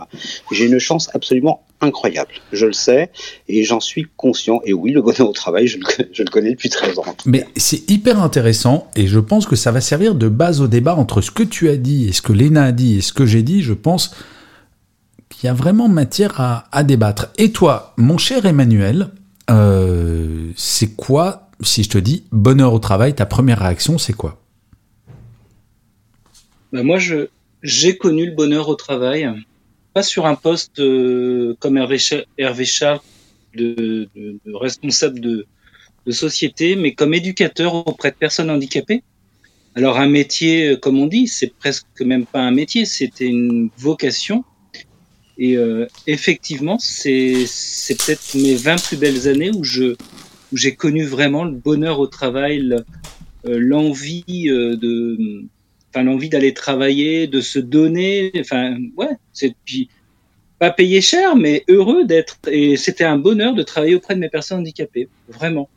J'ai 0.51 0.65
une 0.65 0.79
chance 0.79 1.09
absolument 1.13 1.63
incroyable. 1.81 2.31
Je 2.51 2.65
le 2.65 2.73
sais 2.73 3.11
et 3.47 3.63
j'en 3.63 3.79
suis 3.79 4.07
conscient. 4.17 4.61
Et 4.63 4.73
oui, 4.73 4.91
le 4.91 5.01
bonheur 5.01 5.29
au 5.29 5.33
travail, 5.33 5.67
je 5.67 5.77
le, 5.77 6.29
connais 6.29 6.51
depuis 6.51 6.69
13 6.69 6.99
ans. 6.99 7.15
Mais 7.25 7.45
c'est 7.57 7.89
hyper 7.89 8.21
intéressant 8.21 8.89
et 8.95 9.07
je 9.07 9.19
pense 9.19 9.45
que 9.45 9.55
ça 9.55 9.71
va 9.71 9.81
servir 9.81 10.15
de 10.15 10.29
base 10.29 10.61
au 10.61 10.67
débat 10.67 10.95
entre 10.95 11.21
ce 11.21 11.31
que 11.31 11.43
tu 11.43 11.69
as 11.69 11.77
dit 11.77 12.07
et 12.07 12.13
ce 12.13 12.21
que 12.21 12.33
Léna 12.33 12.65
a 12.65 12.71
dit 12.71 12.97
et 12.97 13.01
ce 13.01 13.13
que 13.13 13.25
j'ai 13.25 13.43
dit. 13.43 13.61
Je 13.61 13.73
pense 13.73 14.15
qu'il 15.29 15.47
y 15.47 15.49
a 15.49 15.53
vraiment 15.53 15.89
matière 15.89 16.39
à, 16.71 16.83
débattre. 16.83 17.27
Et 17.37 17.51
toi, 17.51 17.93
mon 17.97 18.17
cher 18.17 18.45
Emmanuel, 18.45 19.09
euh, 19.49 20.51
c'est 20.55 20.95
quoi, 20.95 21.49
si 21.61 21.83
je 21.83 21.89
te 21.89 21.97
dis 21.97 22.23
bonheur 22.31 22.73
au 22.73 22.79
travail, 22.79 23.15
ta 23.15 23.25
première 23.25 23.59
réaction, 23.59 23.97
c'est 23.97 24.13
quoi? 24.13 24.37
Ben 26.71 26.83
Moi, 26.83 26.99
je, 26.99 27.27
j'ai 27.63 27.97
connu 27.97 28.27
le 28.27 28.35
bonheur 28.35 28.69
au 28.69 28.75
travail 28.75 29.29
pas 29.93 30.03
sur 30.03 30.25
un 30.25 30.35
poste 30.35 30.79
euh, 30.79 31.55
comme 31.59 31.77
Hervé, 31.77 31.97
Hervé 32.37 32.65
Charles 32.65 32.99
de, 33.55 34.07
de, 34.15 34.39
de 34.45 34.53
responsable 34.55 35.19
de, 35.19 35.45
de, 36.05 36.11
société, 36.11 36.75
mais 36.75 36.93
comme 36.93 37.13
éducateur 37.13 37.87
auprès 37.87 38.11
de 38.11 38.15
personnes 38.15 38.49
handicapées. 38.49 39.03
Alors 39.75 39.97
un 39.97 40.07
métier, 40.07 40.69
euh, 40.69 40.77
comme 40.77 40.99
on 40.99 41.07
dit, 41.07 41.27
c'est 41.27 41.53
presque 41.53 42.01
même 42.01 42.25
pas 42.25 42.41
un 42.41 42.51
métier, 42.51 42.85
c'était 42.85 43.27
une 43.27 43.69
vocation. 43.77 44.43
Et 45.37 45.57
euh, 45.57 45.87
effectivement, 46.07 46.77
c'est 46.77 47.45
peut-être 47.87 48.35
mes 48.35 48.55
20 48.55 48.83
plus 48.83 48.97
belles 48.97 49.27
années 49.27 49.51
où 49.51 49.63
je 49.63 49.95
où 50.51 50.57
j'ai 50.57 50.75
connu 50.75 51.05
vraiment 51.05 51.45
le 51.45 51.51
bonheur 51.51 51.99
au 51.99 52.07
travail, 52.07 52.69
euh, 52.69 53.57
l'envie 53.57 54.43
de 54.43 55.45
enfin 55.93 56.03
l'envie 56.03 56.29
d'aller 56.29 56.53
travailler, 56.53 57.27
de 57.27 57.41
se 57.41 57.59
donner, 57.59 58.31
enfin 58.39 58.77
ouais, 58.97 59.09
c'est 59.33 59.55
puis 59.65 59.89
pas 60.59 60.71
payé 60.71 61.01
cher, 61.01 61.35
mais 61.35 61.63
heureux 61.67 62.05
d'être 62.05 62.37
et 62.47 62.77
c'était 62.77 63.03
un 63.03 63.17
bonheur 63.17 63.53
de 63.53 63.63
travailler 63.63 63.95
auprès 63.95 64.15
de 64.15 64.19
mes 64.19 64.29
personnes 64.29 64.59
handicapées, 64.59 65.09
vraiment. 65.27 65.69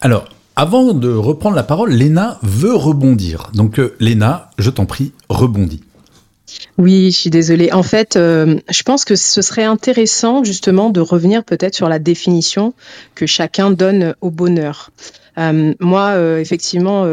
Alors, 0.00 0.28
avant 0.56 0.94
de 0.94 1.12
reprendre 1.12 1.56
la 1.56 1.64
parole, 1.64 1.92
Léna 1.92 2.38
veut 2.42 2.74
rebondir. 2.74 3.50
Donc 3.54 3.80
euh, 3.80 3.96
Léna, 3.98 4.50
je 4.58 4.70
t'en 4.70 4.86
prie, 4.86 5.12
rebondis. 5.28 5.82
Oui, 6.76 7.10
je 7.10 7.16
suis 7.16 7.30
désolée. 7.30 7.72
En 7.72 7.82
fait, 7.82 8.16
euh, 8.16 8.58
je 8.68 8.82
pense 8.82 9.04
que 9.04 9.16
ce 9.16 9.42
serait 9.42 9.64
intéressant 9.64 10.44
justement 10.44 10.90
de 10.90 11.00
revenir 11.00 11.44
peut-être 11.44 11.74
sur 11.74 11.88
la 11.88 11.98
définition 11.98 12.74
que 13.14 13.26
chacun 13.26 13.70
donne 13.70 14.14
au 14.20 14.30
bonheur. 14.30 14.90
Euh, 15.36 15.74
moi, 15.80 16.10
euh, 16.10 16.38
effectivement, 16.38 17.06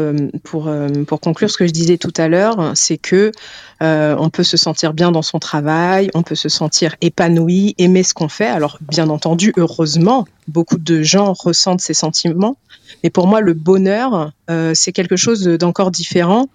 pour, 0.44 0.70
pour 1.06 1.20
conclure 1.20 1.50
ce 1.50 1.56
que 1.56 1.66
je 1.66 1.72
disais 1.72 1.96
tout 1.96 2.12
à 2.16 2.28
l'heure, 2.28 2.72
c'est 2.74 2.98
que 2.98 3.32
on 3.80 4.30
peut 4.30 4.44
se 4.44 4.56
sentir 4.56 4.94
bien 4.94 5.10
dans 5.10 5.22
son 5.22 5.40
travail, 5.40 6.08
on 6.14 6.22
peut 6.22 6.36
se 6.36 6.48
sentir 6.48 6.94
épanoui, 7.00 7.74
aimer 7.78 8.04
ce 8.04 8.14
qu'on 8.14 8.28
fait. 8.28 8.46
Alors, 8.46 8.78
bien 8.80 9.08
entendu, 9.08 9.52
heureusement, 9.56 10.24
beaucoup 10.46 10.78
de 10.78 11.02
gens 11.02 11.32
ressentent 11.32 11.80
ces 11.80 11.94
sentiments. 11.94 12.56
Mais 13.02 13.10
pour 13.10 13.26
moi, 13.26 13.40
le 13.40 13.54
bonheur, 13.54 14.30
c'est 14.74 14.92
quelque 14.92 15.16
chose 15.16 15.42
d'encore 15.42 15.90
différent 15.90 16.48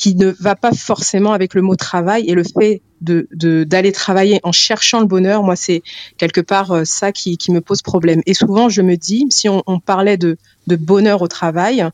qui 0.00 0.14
ne 0.14 0.30
va 0.40 0.56
pas 0.56 0.72
forcément 0.72 1.32
avec 1.34 1.54
le 1.54 1.60
mot 1.60 1.76
travail 1.76 2.24
et 2.26 2.34
le 2.34 2.42
fait 2.42 2.80
de 3.02 3.28
d'aller 3.64 3.92
travailler 3.92 4.40
en 4.42 4.52
cherchant 4.52 5.00
le 5.00 5.06
bonheur, 5.06 5.42
moi 5.42 5.56
c'est 5.56 5.82
quelque 6.16 6.40
part 6.40 6.72
euh, 6.72 6.84
ça 6.84 7.12
qui, 7.12 7.38
me 7.50 7.60
pose 7.60 7.82
problème. 7.82 8.22
Et 8.26 8.34
souvent 8.34 8.70
je 8.70 8.80
me 8.80 8.96
dis, 8.96 9.26
si 9.30 9.48
on, 9.48 9.62
on 9.66 9.78
parlait 9.78 10.16
de, 10.16 10.38
de, 10.66 10.76
bonheur 10.76 11.20
au 11.20 11.28
travail, 11.28 11.86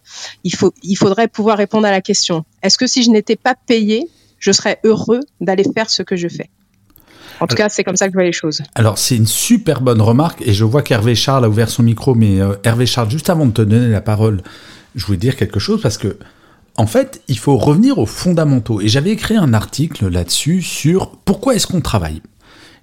il, 0.44 0.54
faut, 0.54 0.72
il 0.82 0.94
faudrait 0.94 1.26
pouvoir 1.26 1.58
répondre 1.58 1.86
à 1.86 1.90
la 1.90 2.00
question, 2.00 2.44
est-ce 2.62 2.78
que 2.78 2.86
si 2.86 3.02
je 3.02 3.10
n'étais 3.10 3.36
pas 3.36 3.56
payé, 3.66 4.08
je 4.38 4.52
serais 4.52 4.78
heureux 4.84 5.20
d'aller 5.40 5.64
faire 5.74 5.90
ce 5.90 6.02
que 6.02 6.14
je 6.14 6.28
fais? 6.28 6.48
En 7.40 7.46
tout 7.46 7.56
cas, 7.56 7.68
c'est 7.68 7.84
comme 7.84 7.96
ça 7.96 8.06
que 8.06 8.12
je 8.12 8.16
vois 8.16 8.24
les 8.24 8.32
choses. 8.32 8.62
Alors, 8.74 8.96
c'est 8.96 9.16
une 9.16 9.26
super 9.26 9.82
bonne 9.82 10.00
remarque, 10.00 10.40
et 10.40 10.54
je 10.54 10.64
vois 10.64 10.80
qu'Hervé 10.80 11.14
Charles 11.14 11.44
a 11.44 11.48
ouvert 11.50 11.68
son 11.68 11.82
micro, 11.82 12.14
mais 12.14 12.40
euh, 12.40 12.54
Hervé 12.64 12.86
Charles, 12.86 13.10
juste 13.10 13.28
avant 13.28 13.44
de 13.44 13.52
te 13.52 13.60
donner 13.60 13.88
la 13.88 14.00
parole, 14.00 14.42
je 14.94 15.04
voulais 15.04 15.18
dire 15.18 15.36
quelque 15.36 15.60
chose, 15.60 15.82
parce 15.82 15.98
que 15.98 16.16
en 16.78 16.86
fait, 16.86 17.22
il 17.28 17.38
faut 17.38 17.56
revenir 17.56 17.98
aux 17.98 18.06
fondamentaux. 18.06 18.80
Et 18.80 18.88
j'avais 18.88 19.10
écrit 19.10 19.36
un 19.36 19.54
article 19.54 20.08
là-dessus 20.08 20.62
sur 20.62 21.10
pourquoi 21.24 21.54
est-ce 21.54 21.66
qu'on 21.66 21.80
travaille. 21.80 22.20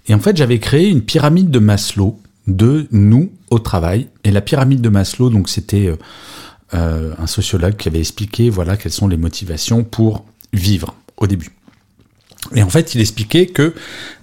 Et 0.08 0.14
en 0.14 0.20
fait, 0.20 0.36
j'avais 0.36 0.60
créé 0.60 0.90
une 0.90 1.02
pyramide 1.02 1.52
de 1.52 1.60
Maslow 1.60 2.20
de 2.48 2.88
nous 2.92 3.32
au 3.50 3.60
travail. 3.60 4.08
Et 4.24 4.32
la 4.32 4.42
pyramide 4.42 4.82
de 4.82 4.90
Maslow, 4.90 5.30
donc 5.30 5.48
c'était 5.48 5.88
euh, 5.88 5.96
euh, 6.74 7.14
un 7.18 7.28
sociologue 7.28 7.76
qui 7.76 7.88
avait 7.88 8.00
expliqué 8.00 8.50
voilà 8.50 8.78
quelles 8.78 8.92
sont 8.92 9.08
les 9.08 9.18
motivations 9.18 9.84
pour 9.84 10.26
vivre 10.52 10.96
au 11.18 11.28
début. 11.28 11.52
Et 12.56 12.64
en 12.64 12.70
fait, 12.70 12.94
il 12.96 13.02
expliquait 13.02 13.46
que 13.46 13.74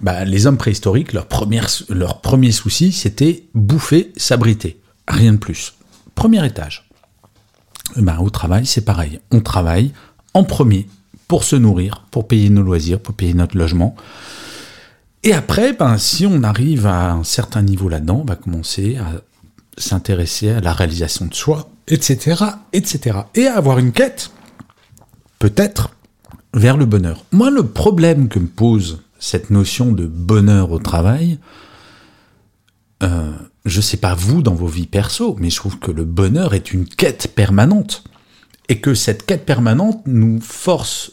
bah, 0.01 0.25
les 0.25 0.45
hommes 0.45 0.57
préhistoriques, 0.57 1.13
leur, 1.13 1.25
première, 1.25 1.67
leur 1.89 2.21
premier 2.21 2.51
souci, 2.51 2.91
c'était 2.91 3.45
bouffer, 3.55 4.11
s'abriter. 4.15 4.79
Rien 5.07 5.33
de 5.33 5.37
plus. 5.37 5.73
Premier 6.13 6.45
étage. 6.45 6.87
Eh 7.97 8.01
ben, 8.01 8.17
au 8.19 8.29
travail, 8.29 8.65
c'est 8.65 8.85
pareil. 8.85 9.19
On 9.31 9.41
travaille 9.41 9.91
en 10.33 10.43
premier 10.43 10.87
pour 11.27 11.43
se 11.43 11.55
nourrir, 11.55 12.05
pour 12.11 12.27
payer 12.27 12.49
nos 12.49 12.61
loisirs, 12.61 12.99
pour 12.99 13.15
payer 13.15 13.33
notre 13.33 13.57
logement. 13.57 13.95
Et 15.23 15.33
après, 15.33 15.73
ben, 15.73 15.97
si 15.97 16.25
on 16.25 16.43
arrive 16.43 16.87
à 16.87 17.11
un 17.11 17.23
certain 17.23 17.61
niveau 17.61 17.89
là-dedans, 17.89 18.21
on 18.21 18.25
va 18.25 18.35
commencer 18.35 18.97
à 18.97 19.21
s'intéresser 19.77 20.49
à 20.49 20.59
la 20.59 20.73
réalisation 20.73 21.25
de 21.25 21.33
soi, 21.33 21.69
etc., 21.87 22.43
etc. 22.73 23.19
Et 23.35 23.47
à 23.47 23.55
avoir 23.55 23.77
une 23.77 23.91
quête, 23.91 24.31
peut-être, 25.39 25.91
vers 26.53 26.77
le 26.77 26.85
bonheur. 26.85 27.23
Moi, 27.31 27.49
le 27.49 27.67
problème 27.67 28.27
que 28.27 28.39
me 28.39 28.47
pose 28.47 29.01
cette 29.19 29.51
notion 29.51 29.91
de 29.91 30.05
bonheur 30.05 30.71
au 30.71 30.79
travail, 30.79 31.39
euh, 33.03 33.31
je 33.65 33.81
sais 33.81 33.97
pas 33.97 34.15
vous 34.15 34.41
dans 34.41 34.55
vos 34.55 34.67
vies 34.67 34.87
perso, 34.87 35.35
mais 35.39 35.49
je 35.49 35.57
trouve 35.57 35.79
que 35.79 35.91
le 35.91 36.05
bonheur 36.05 36.53
est 36.53 36.73
une 36.73 36.87
quête 36.87 37.33
permanente. 37.35 38.03
Et 38.69 38.79
que 38.79 38.93
cette 38.93 39.25
quête 39.25 39.45
permanente 39.45 40.01
nous 40.05 40.39
force 40.39 41.11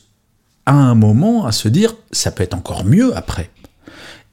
à 0.64 0.74
un 0.74 0.94
moment 0.94 1.44
à 1.46 1.52
se 1.52 1.68
dire, 1.68 1.94
ça 2.12 2.30
peut 2.30 2.44
être 2.44 2.54
encore 2.54 2.84
mieux 2.84 3.16
après. 3.16 3.50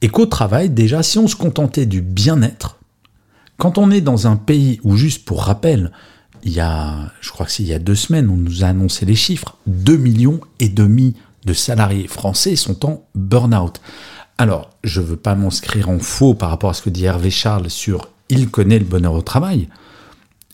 Et 0.00 0.08
qu'au 0.08 0.26
travail, 0.26 0.70
déjà, 0.70 1.02
si 1.02 1.18
on 1.18 1.26
se 1.26 1.36
contentait 1.36 1.86
du 1.86 2.02
bien-être, 2.02 2.78
quand 3.58 3.78
on 3.78 3.90
est 3.90 4.02
dans 4.02 4.26
un 4.26 4.36
pays 4.36 4.80
où, 4.84 4.96
juste 4.96 5.24
pour 5.24 5.42
rappel, 5.42 5.92
il 6.42 6.52
y 6.52 6.60
a, 6.60 7.10
je 7.20 7.30
crois 7.30 7.46
que 7.46 7.52
c'est 7.52 7.62
il 7.62 7.68
y 7.68 7.74
a 7.74 7.78
deux 7.78 7.94
semaines, 7.94 8.28
on 8.28 8.36
nous 8.36 8.64
a 8.64 8.68
annoncé 8.68 9.06
les 9.06 9.16
chiffres, 9.16 9.56
2 9.66 9.96
millions 9.96 10.40
et 10.60 10.68
demi 10.68 11.14
de 11.44 11.52
salariés 11.52 12.08
français 12.08 12.54
sont 12.54 12.84
en 12.86 13.04
burn-out. 13.14 13.80
Alors, 14.38 14.70
je 14.84 15.00
ne 15.00 15.06
veux 15.06 15.16
pas 15.16 15.34
m'inscrire 15.34 15.88
en 15.88 15.98
faux 15.98 16.34
par 16.34 16.50
rapport 16.50 16.70
à 16.70 16.74
ce 16.74 16.82
que 16.82 16.90
dit 16.90 17.06
Hervé 17.06 17.30
Charles 17.30 17.70
sur 17.70 18.08
il 18.28 18.50
connaît 18.50 18.78
le 18.78 18.84
bonheur 18.84 19.14
au 19.14 19.22
travail, 19.22 19.68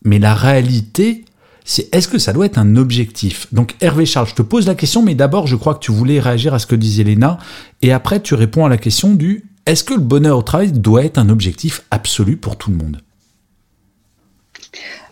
mais 0.04 0.18
la 0.18 0.34
réalité, 0.34 1.24
c'est 1.64 1.92
est-ce 1.94 2.08
que 2.08 2.18
ça 2.18 2.32
doit 2.32 2.46
être 2.46 2.58
un 2.58 2.76
objectif? 2.76 3.46
Donc 3.52 3.74
Hervé 3.80 4.06
Charles, 4.06 4.28
je 4.28 4.34
te 4.34 4.42
pose 4.42 4.66
la 4.66 4.74
question, 4.74 5.02
mais 5.02 5.14
d'abord 5.14 5.46
je 5.46 5.56
crois 5.56 5.74
que 5.74 5.80
tu 5.80 5.92
voulais 5.92 6.20
réagir 6.20 6.54
à 6.54 6.58
ce 6.58 6.66
que 6.66 6.76
disait 6.76 7.04
Léna, 7.04 7.38
et 7.80 7.92
après 7.92 8.20
tu 8.20 8.34
réponds 8.34 8.64
à 8.64 8.68
la 8.68 8.78
question 8.78 9.14
du 9.14 9.44
est-ce 9.64 9.84
que 9.84 9.94
le 9.94 10.00
bonheur 10.00 10.38
au 10.38 10.42
travail 10.42 10.72
doit 10.72 11.04
être 11.04 11.18
un 11.18 11.28
objectif 11.28 11.82
absolu 11.90 12.36
pour 12.36 12.56
tout 12.56 12.70
le 12.70 12.76
monde? 12.76 13.00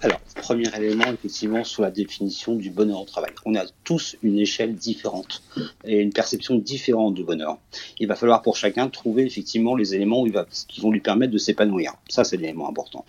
Alors, 0.02 0.18
premier 0.36 0.64
élément, 0.78 1.12
effectivement, 1.12 1.62
sur 1.62 1.82
la 1.82 1.90
définition 1.90 2.54
du 2.54 2.70
bonheur 2.70 3.02
au 3.02 3.04
travail. 3.04 3.32
On 3.44 3.54
a 3.54 3.64
tous 3.84 4.16
une 4.22 4.38
échelle 4.38 4.74
différente 4.74 5.42
et 5.84 5.98
une 5.98 6.10
perception 6.10 6.54
différente 6.54 7.12
du 7.12 7.22
bonheur. 7.22 7.58
Il 7.98 8.08
va 8.08 8.16
falloir 8.16 8.40
pour 8.40 8.56
chacun 8.56 8.88
trouver 8.88 9.26
effectivement 9.26 9.76
les 9.76 9.94
éléments 9.94 10.24
qui 10.68 10.80
vont 10.80 10.90
lui 10.90 11.00
permettre 11.00 11.32
de 11.34 11.38
s'épanouir. 11.38 11.92
Ça, 12.08 12.24
c'est 12.24 12.38
l'élément 12.38 12.66
important. 12.66 13.04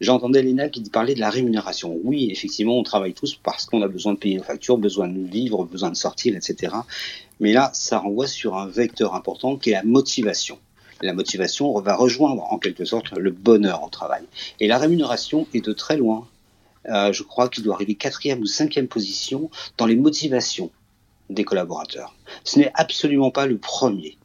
J'entendais 0.00 0.42
Léna 0.42 0.70
qui 0.70 0.80
parlait 0.88 1.14
de 1.14 1.20
la 1.20 1.28
rémunération. 1.28 1.98
Oui, 2.04 2.30
effectivement, 2.30 2.78
on 2.78 2.84
travaille 2.84 3.12
tous 3.12 3.34
parce 3.34 3.66
qu'on 3.66 3.82
a 3.82 3.88
besoin 3.88 4.14
de 4.14 4.18
payer 4.18 4.38
nos 4.38 4.42
factures, 4.42 4.78
besoin 4.78 5.08
de 5.08 5.20
vivre, 5.20 5.66
besoin 5.66 5.90
de 5.90 5.96
sortir, 5.96 6.34
etc. 6.34 6.74
Mais 7.38 7.52
là, 7.52 7.70
ça 7.74 7.98
renvoie 7.98 8.26
sur 8.26 8.56
un 8.56 8.66
vecteur 8.66 9.14
important 9.14 9.56
qui 9.56 9.70
est 9.70 9.74
la 9.74 9.82
motivation 9.82 10.58
la 11.02 11.12
motivation 11.14 11.78
va 11.80 11.96
rejoindre 11.96 12.42
en 12.52 12.58
quelque 12.58 12.84
sorte 12.84 13.12
le 13.12 13.30
bonheur 13.30 13.82
au 13.82 13.88
travail. 13.88 14.22
Et 14.60 14.66
la 14.66 14.78
rémunération 14.78 15.46
est 15.54 15.64
de 15.64 15.72
très 15.72 15.96
loin 15.96 16.26
euh, 16.88 17.12
je 17.12 17.22
crois 17.22 17.48
qu'il 17.48 17.64
doit 17.64 17.74
arriver 17.74 17.94
quatrième 17.94 18.40
ou 18.40 18.46
cinquième 18.46 18.88
position 18.88 19.50
dans 19.76 19.86
les 19.86 19.96
motivations 19.96 20.70
des 21.28 21.44
collaborateurs. 21.44 22.14
Ce 22.44 22.58
n'est 22.58 22.70
absolument 22.74 23.30
pas 23.30 23.46
le 23.46 23.58
premier. 23.58 24.16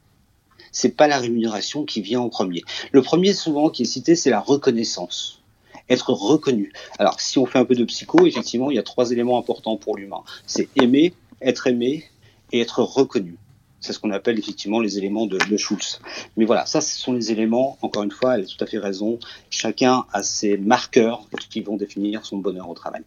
C'est 0.71 0.89
pas 0.89 1.07
la 1.07 1.19
rémunération 1.19 1.85
qui 1.85 2.01
vient 2.01 2.19
en 2.19 2.29
premier. 2.29 2.63
Le 2.91 3.01
premier 3.01 3.33
souvent 3.33 3.69
qui 3.69 3.83
est 3.83 3.85
cité, 3.85 4.15
c'est 4.15 4.29
la 4.29 4.39
reconnaissance. 4.39 5.41
Être 5.89 6.11
reconnu. 6.11 6.73
Alors, 6.97 7.19
si 7.19 7.37
on 7.37 7.45
fait 7.45 7.59
un 7.59 7.65
peu 7.65 7.75
de 7.75 7.85
psycho, 7.85 8.25
effectivement, 8.25 8.71
il 8.71 8.75
y 8.75 8.79
a 8.79 8.83
trois 8.83 9.11
éléments 9.11 9.37
importants 9.37 9.77
pour 9.77 9.95
l'humain. 9.95 10.23
C'est 10.47 10.67
aimer, 10.81 11.13
être 11.41 11.67
aimé 11.67 12.05
et 12.51 12.59
être 12.59 12.81
reconnu. 12.81 13.37
C'est 13.85 13.93
ce 13.93 13.99
qu'on 13.99 14.09
appelle 14.09 14.39
effectivement 14.39 14.79
les 14.79 14.97
éléments 14.97 15.27
de, 15.27 15.37
Schultz. 15.57 16.01
Mais 16.37 16.45
voilà, 16.45 16.65
ça, 16.65 16.81
ce 16.81 16.97
sont 16.97 17.13
les 17.13 17.31
éléments, 17.31 17.77
encore 17.83 18.01
une 18.01 18.09
fois, 18.09 18.35
elle 18.35 18.41
a 18.41 18.45
tout 18.45 18.63
à 18.63 18.65
fait 18.65 18.79
raison, 18.79 19.19
chacun 19.51 20.05
a 20.11 20.23
ses 20.23 20.57
marqueurs 20.57 21.21
qui 21.51 21.61
vont 21.61 21.77
définir 21.77 22.25
son 22.25 22.37
bonheur 22.37 22.67
au 22.67 22.73
travail. 22.73 23.03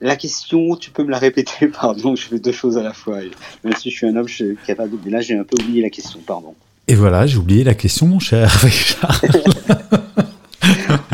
La 0.00 0.16
question, 0.16 0.74
tu 0.74 0.90
peux 0.90 1.04
me 1.04 1.10
la 1.10 1.18
répéter, 1.18 1.68
pardon, 1.80 2.16
je 2.16 2.26
fais 2.26 2.40
deux 2.40 2.50
choses 2.50 2.78
à 2.78 2.82
la 2.82 2.92
fois. 2.92 3.20
Même 3.62 3.76
si 3.76 3.92
je 3.92 3.96
suis 3.96 4.08
un 4.08 4.16
homme, 4.16 4.26
je 4.26 4.34
suis 4.34 4.56
capable 4.66 4.98
Mais 5.04 5.12
là, 5.12 5.20
j'ai 5.20 5.38
un 5.38 5.44
peu 5.44 5.56
oublié 5.62 5.82
la 5.82 5.90
question, 5.90 6.18
pardon. 6.26 6.56
Et 6.88 6.96
voilà, 6.96 7.28
j'ai 7.28 7.36
oublié 7.36 7.62
la 7.62 7.74
question, 7.74 8.08
mon 8.08 8.18
cher 8.18 8.50
Richard. 8.60 9.20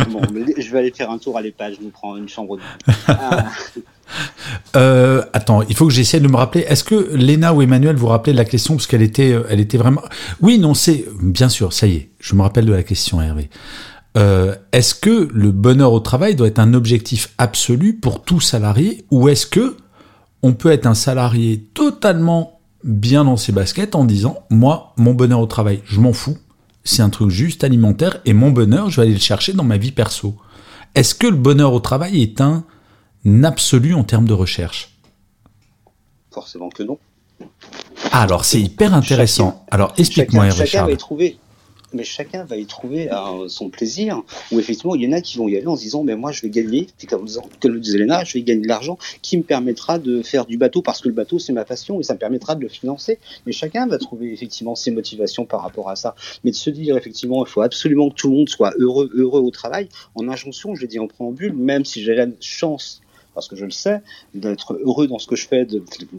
bon, 0.09 0.23
je 0.57 0.73
vais 0.73 0.79
aller 0.79 0.93
faire 0.93 1.11
un 1.11 1.19
tour 1.19 1.37
à 1.37 1.43
l'EHPAD, 1.43 1.75
je 1.79 1.85
nous 1.85 1.91
prends 1.91 2.17
une 2.17 2.31
chambre 2.31 2.57
de... 2.57 2.62
Ah. 3.07 3.50
Euh, 4.76 5.23
attends, 5.33 5.62
il 5.62 5.75
faut 5.75 5.87
que 5.87 5.92
j'essaie 5.92 6.21
de 6.21 6.28
me 6.28 6.37
rappeler. 6.37 6.62
Est-ce 6.62 6.85
que 6.85 7.14
Léna 7.14 7.52
ou 7.52 7.62
Emmanuel 7.62 7.97
vous 7.97 8.07
rappelez 8.07 8.33
la 8.33 8.45
question? 8.45 8.75
Parce 8.75 8.87
qu'elle 8.87 9.02
était, 9.02 9.33
euh, 9.33 9.45
elle 9.50 9.61
était 9.61 9.78
vraiment. 9.78 10.02
Oui, 10.40 10.59
non, 10.59 10.75
c'est 10.75 11.04
bien 11.23 11.49
sûr. 11.49 11.73
Ça 11.73 11.87
y 11.87 11.97
est, 11.97 12.11
je 12.21 12.35
me 12.35 12.42
rappelle 12.42 12.66
de 12.66 12.73
la 12.73 12.83
question, 12.83 13.21
Hervé. 13.21 13.50
Euh, 14.16 14.54
est-ce 14.73 14.95
que 14.95 15.28
le 15.33 15.52
bonheur 15.52 15.92
au 15.92 16.00
travail 16.00 16.35
doit 16.35 16.49
être 16.49 16.59
un 16.59 16.75
objectif 16.75 17.31
absolu 17.38 17.95
pour 17.95 18.23
tout 18.23 18.40
salarié 18.40 19.07
ou 19.11 19.28
est-ce 19.28 19.47
que 19.47 19.76
on 20.42 20.52
peut 20.52 20.71
être 20.71 20.87
un 20.87 20.95
salarié 20.95 21.66
totalement 21.73 22.61
bien 22.85 23.25
dans 23.25 23.38
ses 23.38 23.52
baskets 23.52 23.95
en 23.95 24.04
disant 24.04 24.40
moi 24.50 24.92
mon 24.99 25.14
bonheur 25.14 25.40
au 25.40 25.47
travail 25.47 25.81
je 25.87 25.99
m'en 25.99 26.12
fous 26.12 26.37
c'est 26.85 27.00
un 27.00 27.09
truc 27.09 27.31
juste 27.31 27.64
alimentaire 27.64 28.21
et 28.26 28.35
mon 28.35 28.50
bonheur 28.50 28.90
je 28.90 28.97
vais 28.97 29.07
aller 29.07 29.14
le 29.14 29.21
chercher 29.21 29.54
dans 29.54 29.64
ma 29.64 29.78
vie 29.78 29.92
perso 29.92 30.37
est-ce 30.95 31.14
que 31.14 31.28
le 31.28 31.37
bonheur 31.37 31.73
au 31.73 31.81
travail 31.81 32.21
est 32.21 32.42
un 32.42 32.64
absolu 33.45 33.95
en 33.95 34.05
termes 34.05 34.26
de 34.26 34.33
recherche 34.33 34.91
Forcément 36.31 36.71
que 36.71 36.83
non. 36.83 36.99
Ah, 38.11 38.23
alors 38.23 38.45
c'est 38.45 38.61
hyper 38.61 38.95
intéressant. 38.95 39.64
alors 39.71 39.93
explique-moi, 39.97 40.45
Richard. 40.45 40.67
Chacun 40.67 40.87
va 40.87 40.93
y 40.93 40.97
trouver, 40.97 41.38
mais 41.93 42.05
chacun 42.05 42.45
va 42.45 42.57
y 42.57 42.67
trouver 42.67 43.11
euh, 43.12 43.49
son 43.49 43.71
plaisir. 43.71 44.23
Ou 44.50 44.59
effectivement, 44.59 44.95
il 44.95 45.02
y 45.02 45.09
en 45.09 45.12
a 45.12 45.21
qui 45.21 45.38
vont 45.38 45.49
y 45.49 45.57
aller 45.57 45.67
en 45.67 45.76
se 45.76 45.83
disant, 45.83 46.02
mais 46.05 46.17
moi, 46.17 46.33
je 46.33 46.43
vais 46.43 46.50
gagner, 46.50 46.87
comme, 47.09 47.26
le 47.64 47.81
disait 47.81 47.99
Léna, 47.99 48.25
je 48.25 48.35
vais 48.35 48.43
gagner 48.43 48.62
de 48.62 48.69
l'argent 48.69 48.99
qui 49.23 49.37
me 49.37 49.43
permettra 49.43 49.99
de 49.99 50.23
faire 50.23 50.47
du 50.47 50.57
bateau 50.57 50.83
parce 50.83 51.00
que 51.00 51.09
le 51.09 51.14
bateau 51.14 51.38
c'est 51.38 51.52
ma 51.52 51.64
passion 51.64 52.00
et 52.00 52.02
ça 52.02 52.14
me 52.14 52.19
permettra 52.19 52.55
de 52.55 52.61
le 52.61 52.69
financer. 52.69 53.19
Mais 53.47 53.52
chacun 53.52 53.87
va 53.87 53.99
trouver 53.99 54.33
effectivement 54.33 54.75
ses 54.75 54.91
motivations 54.91 55.45
par 55.45 55.62
rapport 55.62 55.91
à 55.91 55.97
ça. 55.97 56.14
Mais 56.45 56.50
de 56.50 56.57
se 56.57 56.71
dire 56.71 56.97
effectivement, 56.97 57.45
il 57.45 57.49
faut 57.49 57.62
absolument 57.62 58.11
que 58.11 58.14
tout 58.14 58.29
le 58.29 58.37
monde 58.37 58.49
soit 58.49 58.73
heureux, 58.79 59.11
heureux 59.14 59.41
au 59.41 59.50
travail. 59.50 59.88
En 60.14 60.29
injonction, 60.29 60.75
je 60.75 60.83
l'ai 60.83 60.88
dit 60.88 60.99
en 60.99 61.09
préambule, 61.09 61.52
même 61.55 61.85
si 61.85 62.02
j'ai 62.02 62.14
la 62.14 62.26
chance 62.41 63.02
parce 63.35 63.49
que 63.49 63.57
je 63.57 63.65
le 63.65 63.71
sais, 63.71 64.03
d'être 64.35 64.75
heureux 64.85 65.07
dans 65.07 65.19
ce 65.19 65.27
que 65.27 65.37
je 65.37 65.47
fais. 65.47 65.67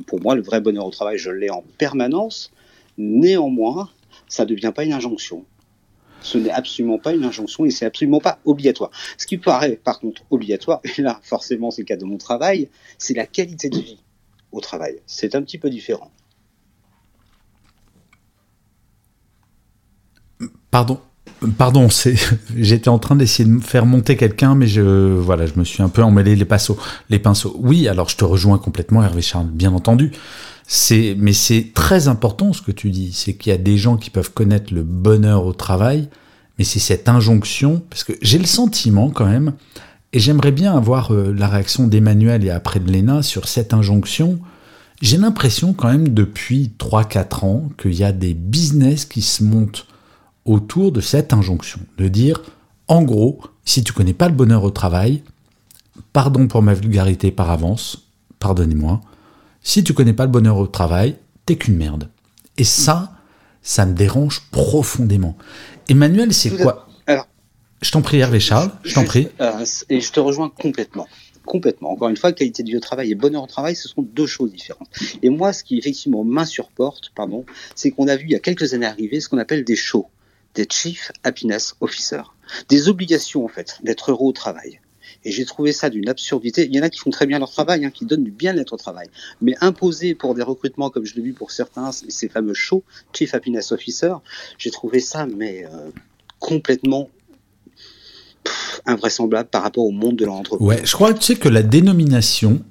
pour 0.08 0.22
moi, 0.22 0.36
le 0.36 0.42
vrai 0.42 0.62
bonheur 0.62 0.86
au 0.86 0.92
travail, 0.92 1.18
je 1.18 1.30
l'ai 1.30 1.50
en 1.50 1.64
permanence. 1.78 2.52
Néanmoins, 2.98 3.90
ça 4.28 4.46
ne 4.46 4.50
devient 4.50 4.72
pas 4.76 4.84
une 4.84 4.94
injonction. 4.94 5.46
Ce 6.22 6.38
n'est 6.38 6.52
absolument 6.52 7.00
pas 7.00 7.14
une 7.14 7.26
injonction 7.26 7.66
et 7.66 7.72
c'est 7.72 7.86
absolument 7.86 8.20
pas 8.20 8.40
obligatoire. 8.46 8.92
Ce 9.18 9.28
qui 9.28 9.38
paraît 9.38 9.76
par 9.76 10.00
contre 10.00 10.22
obligatoire, 10.30 10.80
et 10.84 11.02
là 11.02 11.20
forcément 11.22 11.70
c'est 11.70 11.82
le 11.82 11.86
cas 11.86 11.98
de 11.98 12.06
mon 12.06 12.18
travail, 12.18 12.70
c'est 12.98 13.14
la 13.14 13.26
qualité 13.26 13.70
de 13.70 13.78
vie 13.78 14.00
au 14.54 14.62
travail. 14.62 15.02
C'est 15.06 15.36
un 15.36 15.42
petit 15.42 15.58
peu 15.58 15.70
différent. 15.70 16.12
Pardon, 20.72 21.00
Pardon, 21.58 21.88
j'étais 22.58 22.90
en 22.90 23.00
train 23.00 23.16
d'essayer 23.16 23.50
de 23.50 23.60
faire 23.60 23.86
monter 23.86 24.16
quelqu'un, 24.16 24.56
mais 24.56 24.68
je, 24.68 24.82
voilà, 24.82 25.46
je 25.46 25.54
me 25.56 25.64
suis 25.64 25.84
un 25.84 25.90
peu 25.90 26.04
emmêlé 26.04 26.36
les 26.36 26.46
pinceaux, 26.46 26.78
les 27.10 27.20
pinceaux. 27.20 27.56
Oui, 27.60 27.88
alors 27.88 28.10
je 28.10 28.18
te 28.18 28.26
rejoins 28.26 28.58
complètement, 28.58 29.04
Hervé 29.04 29.22
Charles, 29.22 29.48
bien 29.48 29.74
entendu. 29.74 30.12
C'est, 30.66 31.16
mais 31.20 31.34
c'est 31.34 31.72
très 31.74 32.08
important 32.08 32.54
ce 32.54 32.62
que 32.62 32.72
tu 32.72 32.90
dis, 32.90 33.12
c'est 33.14 33.34
qu'il 33.34 33.52
y 33.52 33.56
a 33.56 33.58
des 33.58 33.78
gens 33.78 33.98
qui 33.98 34.10
peuvent 34.10 34.32
connaître 34.32 34.74
le 34.74 34.84
bonheur 34.84 35.46
au 35.46 35.54
travail, 35.54 36.08
mais 36.58 36.64
c'est 36.64 36.80
cette 36.80 37.10
injonction, 37.10 37.84
parce 37.90 38.04
que 38.04 38.14
j'ai 38.22 38.40
le 38.40 38.46
sentiment 38.46 39.10
quand 39.10 39.26
même, 39.26 39.54
et 40.14 40.20
j'aimerais 40.20 40.52
bien 40.52 40.76
avoir 40.76 41.12
euh, 41.12 41.34
la 41.38 41.48
réaction 41.48 41.88
d'Emmanuel 41.88 42.46
et 42.46 42.52
après 42.52 42.80
de 42.80 42.90
Léna 42.90 43.24
sur 43.24 43.48
cette 43.48 43.74
injonction. 43.74 44.40
J'ai 45.02 45.18
l'impression 45.18 45.74
quand 45.74 45.90
même 45.90 46.10
depuis 46.10 46.72
3-4 46.80 47.46
ans 47.46 47.70
qu'il 47.78 47.96
y 47.96 48.04
a 48.04 48.12
des 48.12 48.34
business 48.34 49.06
qui 49.06 49.22
se 49.22 49.44
montent 49.44 49.88
autour 50.46 50.92
de 50.92 51.02
cette 51.02 51.34
injonction, 51.34 51.80
de 51.98 52.08
dire, 52.08 52.42
en 52.88 53.04
gros, 53.04 53.40
si 53.66 53.84
tu 53.84 53.94
connais 53.94 54.14
pas 54.14 54.28
le 54.28 54.36
bonheur 54.36 54.64
au 54.64 54.72
travail, 54.72 55.24
pardon 56.12 56.48
pour 56.48 56.62
ma 56.62 56.74
vulgarité 56.74 57.32
par 57.32 57.50
avance, 57.50 58.08
pardonnez-moi, 58.40 59.02
si 59.62 59.84
tu 59.84 59.94
connais 59.94 60.14
pas 60.14 60.26
le 60.26 60.32
bonheur 60.32 60.58
au 60.58 60.68
travail, 60.68 61.16
t'es 61.46 61.56
qu'une 61.56 61.78
merde. 61.78 62.10
Et 62.58 62.64
ça, 62.64 63.14
ça 63.62 63.86
me 63.86 63.94
dérange 63.94 64.42
profondément. 64.52 65.38
Emmanuel, 65.90 66.34
c'est 66.34 66.52
quoi? 66.52 66.88
Alors, 67.08 67.28
Je 67.82 67.92
t'en 67.92 68.02
prie, 68.02 68.18
Hervé 68.18 68.40
Charles, 68.40 68.72
je 68.84 68.94
t'en 68.94 69.06
prie. 69.06 69.30
Euh, 69.40 69.66
et 69.90 70.02
je 70.02 70.12
te 70.12 70.20
rejoins 70.20 70.50
complètement 70.50 71.08
complètement. 71.46 71.92
Encore 71.92 72.10
une 72.10 72.18
fois, 72.18 72.32
qualité 72.32 72.64
de 72.64 72.70
vie 72.70 72.78
au 72.78 72.82
travail 72.82 73.12
et 73.12 73.16
bonheur 73.16 73.44
au 73.44 73.48
travail, 73.48 73.76
ce 73.76 73.88
sont 73.88 74.02
deux 74.02 74.26
choses 74.26 74.52
différentes. 74.52 74.88
Et 75.22 75.30
moi, 75.30 75.54
ce 75.54 75.64
qui 75.64 75.78
effectivement 75.78 76.24
m'insupporte, 76.24 77.12
pardon, 77.16 77.46
c'est 77.76 77.92
qu'on 77.92 78.08
a 78.08 78.16
vu 78.16 78.26
il 78.26 78.32
y 78.32 78.36
a 78.36 78.40
quelques 78.40 78.74
années 78.74 78.86
arriver 78.86 79.20
ce 79.20 79.30
qu'on 79.30 79.38
appelle 79.38 79.64
des 79.64 79.76
shows 79.76 80.08
des 80.56 80.68
Chief 80.70 81.12
Happiness 81.24 81.76
Officer. 81.82 82.22
Des 82.70 82.90
obligations, 82.90 83.46
en 83.46 83.48
fait, 83.48 83.80
d'être 83.84 84.12
heureux 84.12 84.28
au 84.28 84.32
travail. 84.32 84.80
Et 85.26 85.32
j'ai 85.32 85.46
trouvé 85.46 85.72
ça 85.72 85.90
d'une 85.90 86.10
absurdité. 86.10 86.66
Il 86.66 86.76
y 86.76 86.80
en 86.80 86.84
a 86.84 86.90
qui 86.90 87.00
font 87.00 87.10
très 87.10 87.26
bien 87.26 87.40
leur 87.40 87.52
travail, 87.52 87.86
hein, 87.86 87.92
qui 87.92 88.06
donnent 88.06 88.24
du 88.24 88.32
bien-être 88.32 88.74
au 88.74 88.78
travail. 88.78 89.08
Mais 89.42 89.56
imposer 89.62 90.16
pour 90.16 90.36
des 90.36 90.44
recrutements, 90.44 90.90
comme 90.90 91.06
je 91.06 91.16
l'ai 91.16 91.22
vu 91.22 91.34
pour 91.34 91.52
certains, 91.52 91.92
ces 91.92 92.28
fameux 92.28 92.54
shows, 92.54 92.84
Chief 93.14 93.34
Happiness 93.34 93.72
Officer, 93.72 94.14
j'ai 94.58 94.72
trouvé 94.72 95.00
ça 95.00 95.26
mais 95.26 95.66
euh, 95.66 95.90
complètement 96.40 97.10
invraisemblable 98.86 99.50
par 99.50 99.64
rapport 99.64 99.86
au 99.86 99.92
monde 99.92 100.18
de 100.18 100.26
l'entreprise. 100.26 100.68
Ouais, 100.68 100.82
je 100.84 100.92
crois 100.92 101.14
tu 101.14 101.22
sais, 101.22 101.36
que 101.36 101.48
la 101.48 101.64
dénomination, 101.64 102.62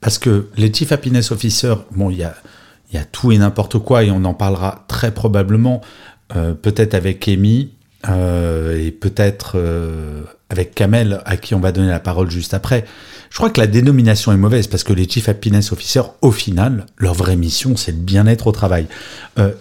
parce 0.00 0.18
que 0.18 0.48
les 0.56 0.72
Chief 0.72 0.90
Happiness 0.90 1.30
Officer, 1.30 1.74
bon, 1.92 2.10
il 2.10 2.18
y 2.18 2.24
a, 2.24 2.34
y 2.92 2.96
a 2.96 3.04
tout 3.04 3.30
et 3.30 3.38
n'importe 3.38 3.78
quoi, 3.78 4.02
et 4.02 4.10
on 4.10 4.24
en 4.24 4.34
parlera 4.34 4.84
très 4.88 5.14
probablement. 5.14 5.80
Euh, 6.34 6.54
peut-être 6.54 6.94
avec 6.94 7.28
Amy, 7.28 7.70
et 8.04 8.90
peut-être 8.90 9.56
avec 10.50 10.74
Kamel, 10.74 11.20
à 11.24 11.36
qui 11.36 11.54
on 11.54 11.60
va 11.60 11.70
donner 11.70 11.88
la 11.88 12.00
parole 12.00 12.28
juste 12.28 12.52
après, 12.52 12.84
je 13.30 13.36
crois 13.36 13.48
que 13.48 13.60
la 13.60 13.68
dénomination 13.68 14.32
est 14.32 14.36
mauvaise 14.36 14.66
parce 14.66 14.82
que 14.82 14.92
les 14.92 15.08
Chief 15.08 15.28
Happiness 15.28 15.70
Officers, 15.70 16.10
au 16.20 16.32
final, 16.32 16.86
leur 16.98 17.14
vraie 17.14 17.36
mission, 17.36 17.76
c'est 17.76 17.92
le 17.92 17.98
bien-être 17.98 18.48
au 18.48 18.52
travail. 18.52 18.86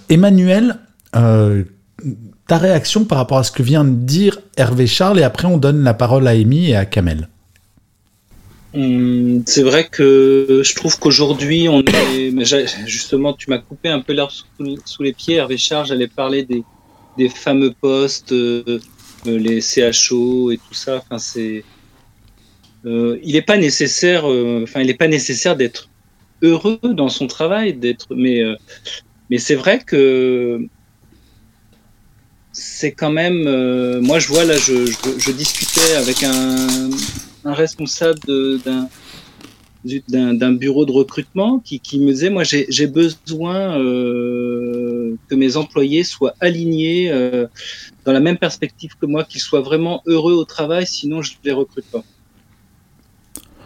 Emmanuel, 0.09 0.77
ta 1.13 2.57
réaction 2.57 3.05
par 3.05 3.19
rapport 3.19 3.37
à 3.37 3.43
ce 3.43 3.51
que 3.51 3.61
vient 3.61 3.85
de 3.85 3.91
dire 3.91 4.39
Hervé 4.57 4.87
Charles 4.87 5.19
et 5.19 5.23
après 5.23 5.47
on 5.47 5.57
donne 5.57 5.83
la 5.83 5.93
parole 5.93 6.27
à 6.27 6.31
Amy 6.31 6.71
et 6.71 6.75
à 6.75 6.85
Kamel. 6.85 7.29
Hum, 8.73 9.43
c'est 9.45 9.63
vrai 9.63 9.87
que 9.89 10.61
je 10.63 10.75
trouve 10.75 10.97
qu'aujourd'hui, 10.97 11.67
on 11.67 11.81
est. 11.81 12.31
Justement, 12.85 13.33
tu 13.33 13.49
m'as 13.49 13.57
coupé 13.57 13.89
un 13.89 13.99
peu 13.99 14.13
l'herbe 14.13 14.29
sous, 14.85 15.03
les 15.03 15.13
pieds. 15.13 15.35
Hervé 15.35 15.57
Charles, 15.57 15.87
j'allais 15.87 16.07
parler 16.07 16.47
des, 17.17 17.29
fameux 17.29 17.73
postes, 17.73 18.31
euh, 18.31 18.79
euh, 19.27 19.37
les 19.37 19.59
CHO 19.59 20.51
et 20.51 20.57
tout 20.57 20.73
ça. 20.73 20.97
Enfin, 20.97 21.19
c'est. 21.19 21.65
Euh, 22.85 23.19
il 23.23 23.33
n'est 23.33 23.41
pas 23.41 23.57
nécessaire. 23.57 24.23
enfin, 24.25 24.79
il 24.79 24.87
n'est 24.87 24.93
pas 24.93 25.09
nécessaire 25.09 25.57
d'être 25.57 25.89
heureux 26.41 26.79
dans 26.83 27.09
son 27.09 27.27
travail, 27.27 27.73
d'être. 27.73 28.15
Mais, 28.15 28.41
mais 29.29 29.37
c'est 29.37 29.55
vrai 29.55 29.79
que 29.85 30.65
c'est 32.53 32.93
quand 32.93 33.11
même. 33.11 33.99
moi, 33.99 34.19
je 34.19 34.29
vois 34.29 34.45
là, 34.45 34.55
je 34.55 35.31
discutais 35.33 35.95
avec 35.97 36.23
un 36.23 36.89
un 37.45 37.53
responsable 37.53 38.19
d'un 38.65 38.89
d'un 39.83 40.51
bureau 40.51 40.85
de 40.85 40.91
recrutement 40.91 41.59
qui, 41.59 41.79
qui 41.79 41.99
me 41.99 42.11
disait 42.11 42.29
moi 42.29 42.43
j'ai 42.43 42.87
besoin 42.87 43.79
euh, 43.79 45.15
que 45.27 45.35
mes 45.35 45.57
employés 45.57 46.03
soient 46.03 46.35
alignés 46.39 47.11
euh, 47.11 47.47
dans 48.05 48.11
la 48.11 48.19
même 48.19 48.37
perspective 48.37 48.91
que 48.99 49.07
moi 49.07 49.23
qu'ils 49.23 49.41
soient 49.41 49.61
vraiment 49.61 50.03
heureux 50.05 50.33
au 50.33 50.45
travail 50.45 50.85
sinon 50.85 51.21
je 51.23 51.33
les 51.43 51.51
recrute 51.51 51.85
pas. 51.85 52.03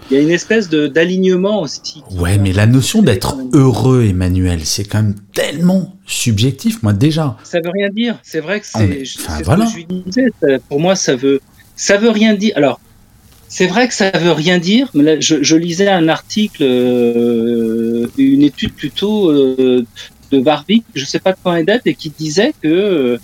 Il 0.09 0.15
y 0.15 0.19
a 0.19 0.21
une 0.21 0.29
espèce 0.29 0.69
d'alignement 0.69 1.61
aussi 1.61 2.01
ouais 2.11 2.37
mais 2.37 2.53
la 2.53 2.65
notion 2.65 3.01
d'être 3.01 3.35
heureux 3.51 4.05
Emmanuel 4.05 4.61
c'est 4.63 4.85
quand 4.85 5.01
même 5.01 5.15
tellement 5.33 5.97
subjectif. 6.05 6.81
Moi 6.81 6.93
déjà 6.93 7.35
ça 7.43 7.59
veut 7.59 7.71
rien 7.73 7.89
dire. 7.89 8.19
C'est 8.23 8.39
vrai 8.39 8.61
que 8.61 8.67
c'est 8.67 9.03
enfin, 9.19 9.41
voilà. 9.43 9.65
je 9.65 9.83
disais 9.83 10.31
pour 10.69 10.79
moi 10.79 10.95
ça 10.95 11.17
veut 11.17 11.41
ça 11.75 11.97
veut 11.97 12.09
rien 12.09 12.35
dire. 12.35 12.53
Alors 12.55 12.79
c'est 13.47 13.67
vrai 13.67 13.87
que 13.87 13.93
ça 13.93 14.11
veut 14.11 14.31
rien 14.31 14.57
dire. 14.57 14.89
Mais 14.93 15.21
je, 15.21 15.55
lisais 15.55 15.89
un 15.89 16.07
article, 16.07 16.63
euh, 16.63 18.07
une 18.17 18.41
étude 18.41 18.73
plutôt 18.73 19.29
euh, 19.29 19.85
de 20.31 20.37
Warwick, 20.39 20.83
je 20.93 21.01
ne 21.01 21.05
sais 21.05 21.19
pas 21.19 21.31
de 21.31 21.37
quand 21.43 21.53
elle 21.53 21.65
date, 21.65 21.83
et 21.85 21.95
qui 21.95 22.09
disait 22.09 22.53
que 22.61 23.19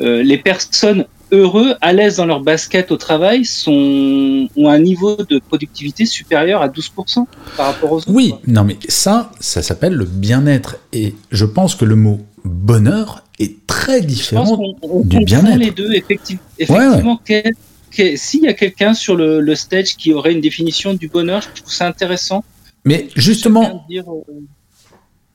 euh, 0.00 0.22
les 0.22 0.38
personnes 0.38 1.04
heureux, 1.32 1.74
à 1.80 1.92
l'aise 1.92 2.16
dans 2.16 2.26
leur 2.26 2.40
basket 2.40 2.90
au 2.90 2.96
travail, 2.96 3.44
sont, 3.44 4.48
ont 4.56 4.68
un 4.68 4.78
niveau 4.78 5.16
de 5.16 5.38
productivité 5.38 6.06
supérieur 6.06 6.62
à 6.62 6.68
12% 6.68 7.26
par 7.56 7.66
rapport 7.66 7.92
aux 7.92 7.98
autres. 7.98 8.10
Oui, 8.10 8.34
non 8.48 8.64
mais 8.64 8.76
ça, 8.88 9.30
ça 9.38 9.62
s'appelle 9.62 9.92
le 9.92 10.06
bien-être. 10.06 10.78
Et 10.92 11.14
je 11.30 11.44
pense 11.44 11.76
que 11.76 11.84
le 11.84 11.94
mot 11.94 12.20
bonheur 12.44 13.24
est 13.38 13.66
très 13.66 14.00
différent 14.00 14.58
du 15.04 15.20
bien-être. 15.20 15.58
les 15.58 15.70
deux, 15.70 15.92
effectivement. 15.92 16.42
effectivement 16.58 17.20
s'il 17.90 18.42
y 18.42 18.48
a 18.48 18.54
quelqu'un 18.54 18.94
sur 18.94 19.16
le, 19.16 19.54
stage 19.54 19.96
qui 19.96 20.12
aurait 20.12 20.32
une 20.32 20.40
définition 20.40 20.94
du 20.94 21.08
bonheur, 21.08 21.42
je 21.42 21.60
trouve 21.60 21.72
ça 21.72 21.86
intéressant. 21.86 22.44
Mais 22.84 23.08
justement, 23.14 23.84
euh, 23.90 24.02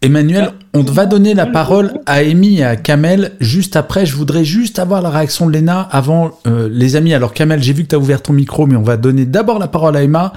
Emmanuel, 0.01 0.53
on 0.73 0.81
va 0.81 1.05
donner 1.05 1.33
la 1.33 1.45
parole 1.45 1.99
à 2.05 2.15
Amy 2.15 2.59
et 2.59 2.63
à 2.63 2.75
Kamel 2.75 3.33
juste 3.39 3.75
après. 3.75 4.05
Je 4.05 4.15
voudrais 4.15 4.45
juste 4.45 4.79
avoir 4.79 5.01
la 5.01 5.09
réaction 5.09 5.47
de 5.47 5.51
Léna 5.51 5.81
avant 5.81 6.39
euh, 6.47 6.67
les 6.71 6.95
amis. 6.95 7.13
Alors 7.13 7.33
Kamel, 7.33 7.61
j'ai 7.61 7.73
vu 7.73 7.83
que 7.83 7.89
tu 7.89 7.95
as 7.95 7.99
ouvert 7.99 8.21
ton 8.21 8.33
micro, 8.33 8.65
mais 8.65 8.75
on 8.75 8.83
va 8.83 8.97
donner 8.97 9.25
d'abord 9.25 9.59
la 9.59 9.67
parole 9.67 9.95
à 9.95 10.03
Emma. 10.03 10.33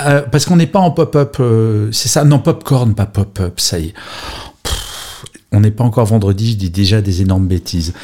Euh, 0.00 0.22
parce 0.22 0.44
qu'on 0.46 0.56
n'est 0.56 0.68
pas 0.68 0.78
en 0.78 0.92
pop-up, 0.92 1.42
c'est 1.90 2.08
ça 2.08 2.24
Non, 2.24 2.38
popcorn, 2.38 2.94
pas 2.94 3.06
pop-up, 3.06 3.58
ça 3.58 3.80
y 3.80 3.86
est. 3.86 3.94
on 5.50 5.60
n'est 5.60 5.72
pas 5.72 5.82
encore 5.82 6.06
vendredi, 6.06 6.52
je 6.52 6.56
dis 6.56 6.70
déjà 6.70 7.00
des 7.02 7.20
énormes 7.20 7.48
bêtises. 7.48 7.94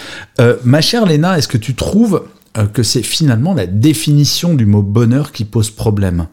ma 0.64 0.80
chère 0.80 1.06
Léna, 1.06 1.38
est-ce 1.38 1.46
que 1.46 1.58
tu 1.58 1.74
trouves 1.74 2.24
que 2.72 2.82
c'est 2.82 3.02
finalement 3.02 3.54
la 3.54 3.66
définition 3.66 4.54
du 4.54 4.66
mot 4.66 4.82
bonheur 4.82 5.32
qui 5.32 5.44
pose 5.44 5.70
problème. 5.70 6.28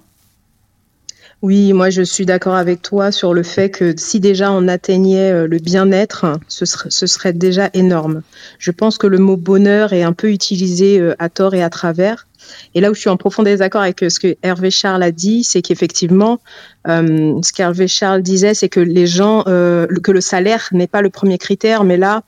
Oui, 1.41 1.73
moi 1.73 1.89
je 1.89 2.03
suis 2.03 2.27
d'accord 2.27 2.53
avec 2.53 2.83
toi 2.83 3.11
sur 3.11 3.33
le 3.33 3.41
fait 3.41 3.71
que 3.71 3.95
si 3.97 4.19
déjà 4.19 4.51
on 4.51 4.67
atteignait 4.67 5.31
euh, 5.31 5.47
le 5.47 5.57
bien-être, 5.57 6.39
ce 6.47 6.65
serait, 6.65 7.33
déjà 7.33 7.71
énorme. 7.73 8.21
Je 8.59 8.69
pense 8.69 8.99
que 8.99 9.07
le 9.07 9.17
mot 9.17 9.37
bonheur 9.37 9.91
est 9.91 10.03
un 10.03 10.13
peu 10.13 10.29
utilisé 10.29 10.99
euh, 10.99 11.15
à 11.17 11.29
tort 11.29 11.55
et 11.55 11.63
à 11.63 11.71
travers. 11.71 12.27
Et 12.75 12.81
là 12.81 12.91
où 12.91 12.93
je 12.93 12.99
suis 12.99 13.09
en 13.09 13.17
profond 13.17 13.41
désaccord 13.41 13.81
avec 13.81 13.99
ce 14.07 14.19
que 14.19 14.35
Hervé 14.43 14.69
Charles 14.69 15.01
a 15.01 15.11
dit, 15.11 15.43
c'est 15.43 15.61
qu'effectivement, 15.61 16.39
ce 16.85 17.53
qu'Hervé 17.53 17.87
Charles 17.87 18.23
disait, 18.23 18.55
c'est 18.55 18.67
que 18.67 18.79
les 18.79 19.05
gens, 19.05 19.43
que 19.43 20.11
le 20.11 20.21
salaire 20.21 20.67
n'est 20.71 20.87
pas 20.87 21.03
le 21.03 21.11
premier 21.11 21.37
critère, 21.37 21.83
mais 21.83 21.97
là, 21.97 22.23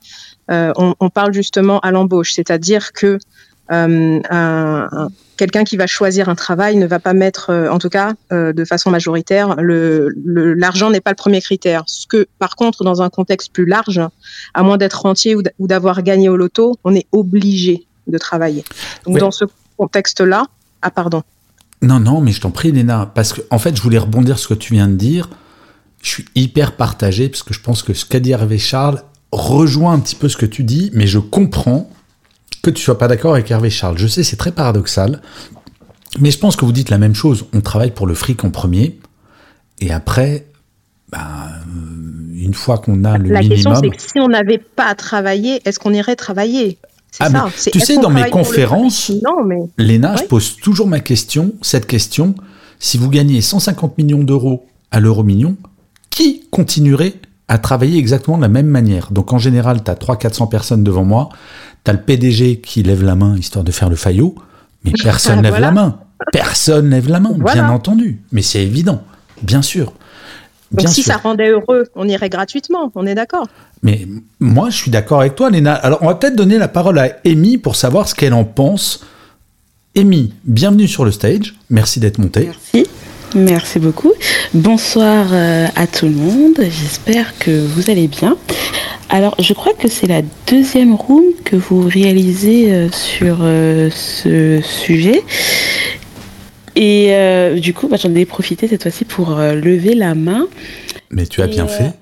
on, 0.48 1.10
parle 1.10 1.34
justement 1.34 1.80
à 1.80 1.90
l'embauche, 1.90 2.32
c'est-à-dire 2.32 2.92
que 2.92 3.18
euh, 3.72 4.20
un, 4.30 5.08
quelqu'un 5.36 5.64
qui 5.64 5.76
va 5.76 5.86
choisir 5.86 6.28
un 6.28 6.34
travail 6.34 6.76
ne 6.76 6.86
va 6.86 6.98
pas 6.98 7.14
mettre, 7.14 7.50
euh, 7.50 7.70
en 7.70 7.78
tout 7.78 7.88
cas 7.88 8.12
euh, 8.32 8.52
de 8.52 8.64
façon 8.64 8.90
majoritaire, 8.90 9.56
l'argent 9.58 10.90
n'est 10.90 11.00
pas 11.00 11.10
le 11.10 11.16
premier 11.16 11.40
critère. 11.40 11.84
Ce 11.86 12.06
que, 12.06 12.26
par 12.38 12.56
contre, 12.56 12.84
dans 12.84 13.02
un 13.02 13.10
contexte 13.10 13.52
plus 13.52 13.66
large, 13.66 14.00
à 14.54 14.62
moins 14.62 14.76
d'être 14.76 15.00
rentier 15.00 15.36
ou 15.36 15.66
d'avoir 15.66 16.02
gagné 16.02 16.28
au 16.28 16.36
loto, 16.36 16.78
on 16.84 16.94
est 16.94 17.06
obligé 17.12 17.86
de 18.06 18.18
travailler. 18.18 18.64
Donc 19.06 19.18
dans 19.18 19.30
ce 19.30 19.44
contexte-là, 19.76 20.46
ah 20.82 20.90
pardon. 20.90 21.22
Non, 21.82 22.00
non, 22.00 22.20
mais 22.20 22.32
je 22.32 22.40
t'en 22.40 22.50
prie, 22.50 22.72
Léna, 22.72 23.10
parce 23.14 23.32
que 23.32 23.42
en 23.50 23.58
fait, 23.58 23.76
je 23.76 23.82
voulais 23.82 23.98
rebondir 23.98 24.38
sur 24.38 24.50
ce 24.50 24.54
que 24.54 24.58
tu 24.58 24.74
viens 24.74 24.88
de 24.88 24.94
dire. 24.94 25.28
Je 26.02 26.10
suis 26.10 26.24
hyper 26.34 26.76
partagé 26.76 27.28
parce 27.28 27.42
que 27.42 27.54
je 27.54 27.60
pense 27.60 27.82
que 27.82 27.94
ce 27.94 28.04
qu'a 28.04 28.20
dit 28.20 28.32
Hervé 28.32 28.58
Charles 28.58 29.02
rejoint 29.32 29.94
un 29.94 29.98
petit 29.98 30.14
peu 30.14 30.28
ce 30.28 30.36
que 30.36 30.46
tu 30.46 30.62
dis, 30.64 30.90
mais 30.92 31.06
je 31.06 31.18
comprends 31.18 31.90
que 32.62 32.70
tu 32.70 32.82
sois 32.82 32.98
pas 32.98 33.08
d'accord 33.08 33.34
avec 33.34 33.50
Hervé 33.50 33.70
Charles. 33.70 33.98
Je 33.98 34.06
sais, 34.06 34.22
c'est 34.22 34.36
très 34.36 34.52
paradoxal, 34.52 35.20
mais 36.18 36.30
je 36.30 36.38
pense 36.38 36.56
que 36.56 36.64
vous 36.64 36.72
dites 36.72 36.90
la 36.90 36.98
même 36.98 37.14
chose. 37.14 37.46
On 37.52 37.60
travaille 37.60 37.90
pour 37.90 38.06
le 38.06 38.14
fric 38.14 38.44
en 38.44 38.50
premier, 38.50 38.98
et 39.80 39.92
après, 39.92 40.46
ben, 41.10 41.18
euh, 41.18 42.42
une 42.42 42.54
fois 42.54 42.78
qu'on 42.78 43.04
a 43.04 43.18
le 43.18 43.24
minimum... 43.24 43.42
La 43.42 43.48
question, 43.48 43.74
c'est 43.74 43.90
que 43.90 44.02
si 44.02 44.20
on 44.20 44.28
n'avait 44.28 44.58
pas 44.58 44.94
travaillé, 44.94 45.60
est-ce 45.64 45.78
qu'on 45.78 45.92
irait 45.92 46.16
travailler? 46.16 46.78
Ah, 47.20 47.30
ça. 47.54 47.70
Tu 47.70 47.80
sais, 47.80 47.98
dans 47.98 48.10
mes 48.10 48.28
conférences, 48.30 49.12
non, 49.22 49.44
mais... 49.44 49.62
Léna, 49.78 50.16
je 50.16 50.24
pose 50.24 50.56
toujours 50.56 50.88
ma 50.88 51.00
question, 51.00 51.52
cette 51.62 51.86
question, 51.86 52.34
si 52.78 52.98
vous 52.98 53.08
gagnez 53.08 53.40
150 53.40 53.98
millions 53.98 54.24
d'euros 54.24 54.66
à 54.90 55.00
l'euro 55.00 55.22
million, 55.22 55.56
qui 56.10 56.46
continuerait 56.50 57.14
à 57.46 57.58
travailler 57.58 57.98
exactement 57.98 58.36
de 58.36 58.42
la 58.42 58.48
même 58.48 58.66
manière? 58.66 59.12
Donc 59.12 59.32
en 59.32 59.38
général, 59.38 59.84
tu 59.84 59.90
as 59.90 59.94
300-400 59.94 60.48
personnes 60.48 60.82
devant 60.82 61.04
moi, 61.04 61.28
T'as 61.84 61.92
le 61.92 62.00
PDG 62.00 62.60
qui 62.60 62.82
lève 62.82 63.04
la 63.04 63.14
main 63.14 63.36
histoire 63.36 63.64
de 63.64 63.70
faire 63.70 63.90
le 63.90 63.96
faillot, 63.96 64.34
mais 64.84 64.92
personne 65.02 65.42
lève 65.42 65.60
la 65.60 65.70
main. 65.70 66.00
Personne 66.32 66.90
lève 66.90 67.08
la 67.08 67.20
main, 67.20 67.32
bien 67.32 67.68
entendu. 67.68 68.22
Mais 68.32 68.42
c'est 68.42 68.62
évident, 68.62 69.02
bien 69.42 69.62
sûr. 69.62 69.92
Donc 70.72 70.88
si 70.88 71.02
ça 71.02 71.18
rendait 71.18 71.50
heureux, 71.50 71.84
on 71.94 72.08
irait 72.08 72.30
gratuitement, 72.30 72.90
on 72.94 73.06
est 73.06 73.14
d'accord. 73.14 73.46
Mais 73.82 74.08
moi, 74.40 74.70
je 74.70 74.76
suis 74.76 74.90
d'accord 74.90 75.20
avec 75.20 75.36
toi, 75.36 75.50
Léna. 75.50 75.74
Alors, 75.74 75.98
on 76.02 76.06
va 76.06 76.14
peut-être 76.14 76.36
donner 76.36 76.58
la 76.58 76.68
parole 76.68 76.98
à 76.98 77.16
Amy 77.26 77.58
pour 77.58 77.76
savoir 77.76 78.08
ce 78.08 78.14
qu'elle 78.14 78.32
en 78.32 78.44
pense. 78.44 79.04
Amy, 79.96 80.32
bienvenue 80.44 80.88
sur 80.88 81.04
le 81.04 81.12
stage. 81.12 81.54
Merci 81.68 82.00
d'être 82.00 82.18
montée. 82.18 82.46
Merci. 82.46 82.88
Merci 83.34 83.80
beaucoup. 83.80 84.12
Bonsoir 84.52 85.26
euh, 85.32 85.66
à 85.74 85.88
tout 85.88 86.06
le 86.06 86.12
monde. 86.12 86.54
J'espère 86.60 87.36
que 87.36 87.50
vous 87.50 87.90
allez 87.90 88.06
bien. 88.06 88.36
Alors, 89.08 89.34
je 89.40 89.52
crois 89.54 89.72
que 89.74 89.88
c'est 89.88 90.06
la 90.06 90.22
deuxième 90.46 90.94
room 90.94 91.24
que 91.44 91.56
vous 91.56 91.80
réalisez 91.80 92.72
euh, 92.72 92.88
sur 92.92 93.38
euh, 93.40 93.90
ce 93.90 94.60
sujet. 94.62 95.24
Et 96.76 97.12
du 97.60 97.72
coup, 97.72 97.86
bah, 97.86 97.96
j'en 98.00 98.14
ai 98.14 98.24
profité 98.24 98.66
cette 98.66 98.82
fois-ci 98.82 99.04
pour 99.04 99.36
lever 99.36 99.94
la 99.94 100.16
main. 100.16 100.48
Mais 101.10 101.24
tu 101.24 101.40
as 101.40 101.46
bien 101.46 101.68
fait. 101.68 101.92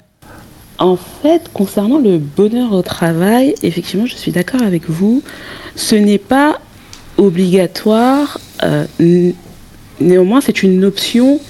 En 0.79 0.97
fait, 0.97 1.51
concernant 1.53 1.99
le 1.99 2.16
bonheur 2.16 2.73
au 2.73 2.81
travail, 2.81 3.55
effectivement, 3.62 4.07
je 4.07 4.16
suis 4.16 4.33
d'accord 4.33 4.62
avec 4.62 4.88
vous. 4.88 5.23
Ce 5.77 5.95
n'est 5.95 6.16
pas 6.16 6.59
obligatoire 7.18 8.40
Néanmoins, 10.03 10.41
c'est 10.41 10.62
une 10.62 10.85
option 10.85 11.41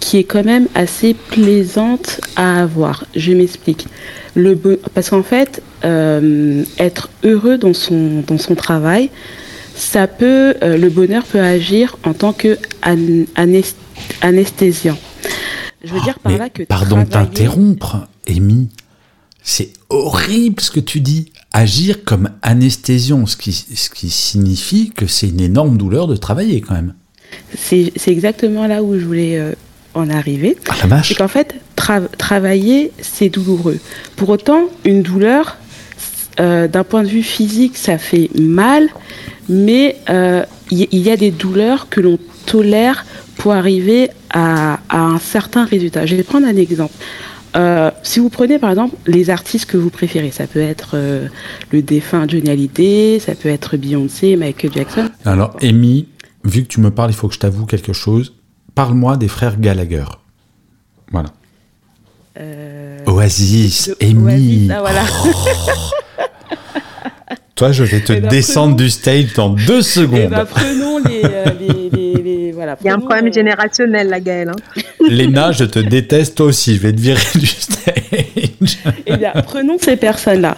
qui 0.00 0.18
est 0.18 0.24
quand 0.24 0.44
même 0.44 0.66
assez 0.74 1.14
plaisante 1.14 2.20
à 2.36 2.62
avoir. 2.62 3.04
Je 3.14 3.32
m'explique. 3.32 3.86
Le 4.34 4.56
parce 4.94 5.10
qu'en 5.10 5.22
fait, 5.22 5.62
euh, 5.84 6.64
être 6.78 7.08
heureux 7.22 7.56
dans 7.56 7.74
son, 7.74 8.24
dans 8.26 8.38
son 8.38 8.54
travail, 8.54 9.10
ça 9.74 10.06
peut, 10.06 10.54
euh, 10.62 10.76
le 10.76 10.88
bonheur 10.88 11.24
peut 11.24 11.40
agir 11.40 11.96
en 12.04 12.14
tant 12.14 12.32
que. 12.32 12.58
Je 15.84 15.92
veux 15.92 16.00
dire 16.00 16.18
par 16.18 16.36
là 16.36 16.48
que 16.48 16.62
pardon 16.64 16.98
de 16.98 17.04
t'interrompre, 17.04 18.08
Amy. 18.28 18.68
C'est 19.44 19.72
horrible 19.88 20.60
ce 20.60 20.70
que 20.70 20.80
tu 20.80 21.00
dis. 21.00 21.32
agir 21.52 22.04
comme 22.04 22.30
anesthésion, 22.42 23.26
ce 23.26 23.36
qui, 23.36 23.52
ce 23.52 23.90
qui 23.90 24.08
signifie 24.08 24.90
que 24.90 25.06
c'est 25.06 25.28
une 25.28 25.40
énorme 25.40 25.76
douleur 25.76 26.06
de 26.06 26.16
travailler 26.16 26.60
quand 26.60 26.74
même. 26.74 26.94
C'est 27.54 27.92
exactement 28.06 28.66
là 28.66 28.82
où 28.82 28.98
je 28.98 29.04
voulais 29.04 29.38
euh, 29.38 29.52
en 29.94 30.08
arriver. 30.10 30.56
Ah 30.68 31.02
C'est 31.02 31.14
qu'en 31.14 31.28
fait, 31.28 31.54
tra- 31.76 32.08
travailler, 32.18 32.92
c'est 33.00 33.28
douloureux. 33.28 33.78
Pour 34.16 34.30
autant, 34.30 34.64
une 34.84 35.02
douleur, 35.02 35.58
euh, 36.40 36.68
d'un 36.68 36.84
point 36.84 37.02
de 37.02 37.08
vue 37.08 37.22
physique, 37.22 37.76
ça 37.76 37.98
fait 37.98 38.30
mal, 38.38 38.88
mais 39.48 39.96
euh, 40.08 40.44
il 40.70 40.98
y, 40.98 41.10
a 41.10 41.16
des 41.16 41.30
douleurs 41.30 41.88
que 41.90 42.00
l'on 42.00 42.18
tolère 42.46 43.04
pour 43.36 43.52
arriver 43.52 44.08
à, 44.30 44.78
à 44.88 45.00
un 45.00 45.18
certain 45.18 45.64
résultat. 45.64 46.06
Je 46.06 46.16
vais 46.16 46.22
prendre 46.22 46.46
un 46.46 46.56
exemple. 46.56 46.94
Euh, 47.54 47.90
si 48.02 48.18
vous 48.18 48.30
prenez 48.30 48.58
par 48.58 48.70
exemple 48.70 48.96
les 49.06 49.28
artistes 49.28 49.66
que 49.66 49.76
vous 49.76 49.90
préférez, 49.90 50.30
ça 50.30 50.46
peut 50.46 50.60
être 50.62 50.96
le 51.70 51.82
défunt 51.82 52.26
Johnny 52.26 52.48
Hallyday, 52.48 53.18
ça 53.18 53.34
peut 53.34 53.50
être 53.50 53.76
Beyoncé, 53.76 54.36
Michael 54.36 54.72
Jackson. 54.72 55.10
Alors, 55.26 55.54
Amy, 55.62 56.06
vu 56.44 56.62
que 56.62 56.68
tu 56.68 56.80
me 56.80 56.90
parles, 56.90 57.10
il 57.10 57.14
faut 57.16 57.28
que 57.28 57.34
je 57.34 57.38
t'avoue 57.40 57.66
quelque 57.66 57.92
chose. 57.92 58.34
Parle-moi 58.74 59.16
des 59.16 59.28
frères 59.28 59.58
Gallagher. 59.60 60.04
Voilà. 61.10 61.30
Euh, 62.38 62.98
Oasis, 63.06 63.90
Amy. 64.00 64.68
Oasis, 64.68 64.70
ah, 64.74 64.80
voilà. 64.80 65.02
Toi, 67.54 67.70
je 67.70 67.84
vais 67.84 68.00
te 68.00 68.12
ben, 68.14 68.28
descendre 68.28 68.74
prenons- 68.74 68.76
du 68.84 68.90
stage 68.90 69.34
dans 69.34 69.50
deux 69.50 69.82
secondes. 69.82 70.30
ben, 70.30 70.44
prenons 70.46 70.98
les, 70.98 71.20
euh, 71.24 71.44
les, 71.60 71.90
les- 71.90 72.22
les- 72.22 72.52
voilà. 72.52 72.76
Il 72.80 72.86
y 72.86 72.90
a 72.90 72.94
un 72.94 72.98
problème 72.98 73.26
euh, 73.28 73.32
générationnel, 73.32 74.08
la 74.08 74.20
Gaëlle. 74.20 74.48
hein. 74.48 74.80
Léna, 75.08 75.52
je 75.52 75.64
te 75.64 75.78
déteste 75.78 76.36
toi 76.36 76.46
aussi. 76.46 76.76
Je 76.76 76.80
vais 76.80 76.92
te 76.92 77.00
virer 77.00 77.20
du 77.34 77.46
stage. 77.46 77.94
Eh 79.06 79.16
bien, 79.16 79.32
prenons 79.44 79.76
ces 79.80 79.96
personnes-là. 79.96 80.56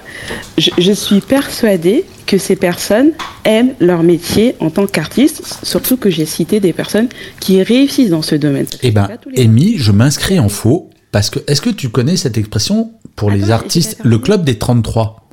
Je, 0.58 0.70
je 0.78 0.92
suis 0.92 1.20
persuadée 1.20 2.04
que 2.26 2.38
ces 2.38 2.56
personnes 2.56 3.12
aiment 3.44 3.74
leur 3.80 4.02
métier 4.02 4.54
en 4.60 4.70
tant 4.70 4.86
qu'artistes, 4.86 5.42
surtout 5.62 5.96
que 5.96 6.10
j'ai 6.10 6.26
cité 6.26 6.60
des 6.60 6.72
personnes 6.72 7.08
qui 7.40 7.62
réussissent 7.62 8.10
dans 8.10 8.22
ce 8.22 8.34
domaine. 8.34 8.66
Eh 8.82 8.92
les 9.34 9.44
Amy, 9.44 9.74
je 9.76 9.92
m'inscris 9.92 10.38
en 10.38 10.48
faux 10.48 10.90
parce 11.12 11.30
que 11.30 11.38
est-ce 11.46 11.60
que 11.60 11.70
tu 11.70 11.88
connais 11.90 12.16
cette 12.16 12.38
expression 12.38 12.92
pour 13.16 13.30
les 13.30 13.50
artistes 13.50 13.98
Le 14.04 14.18
club 14.18 14.44
des 14.44 14.58
33. 14.58 15.28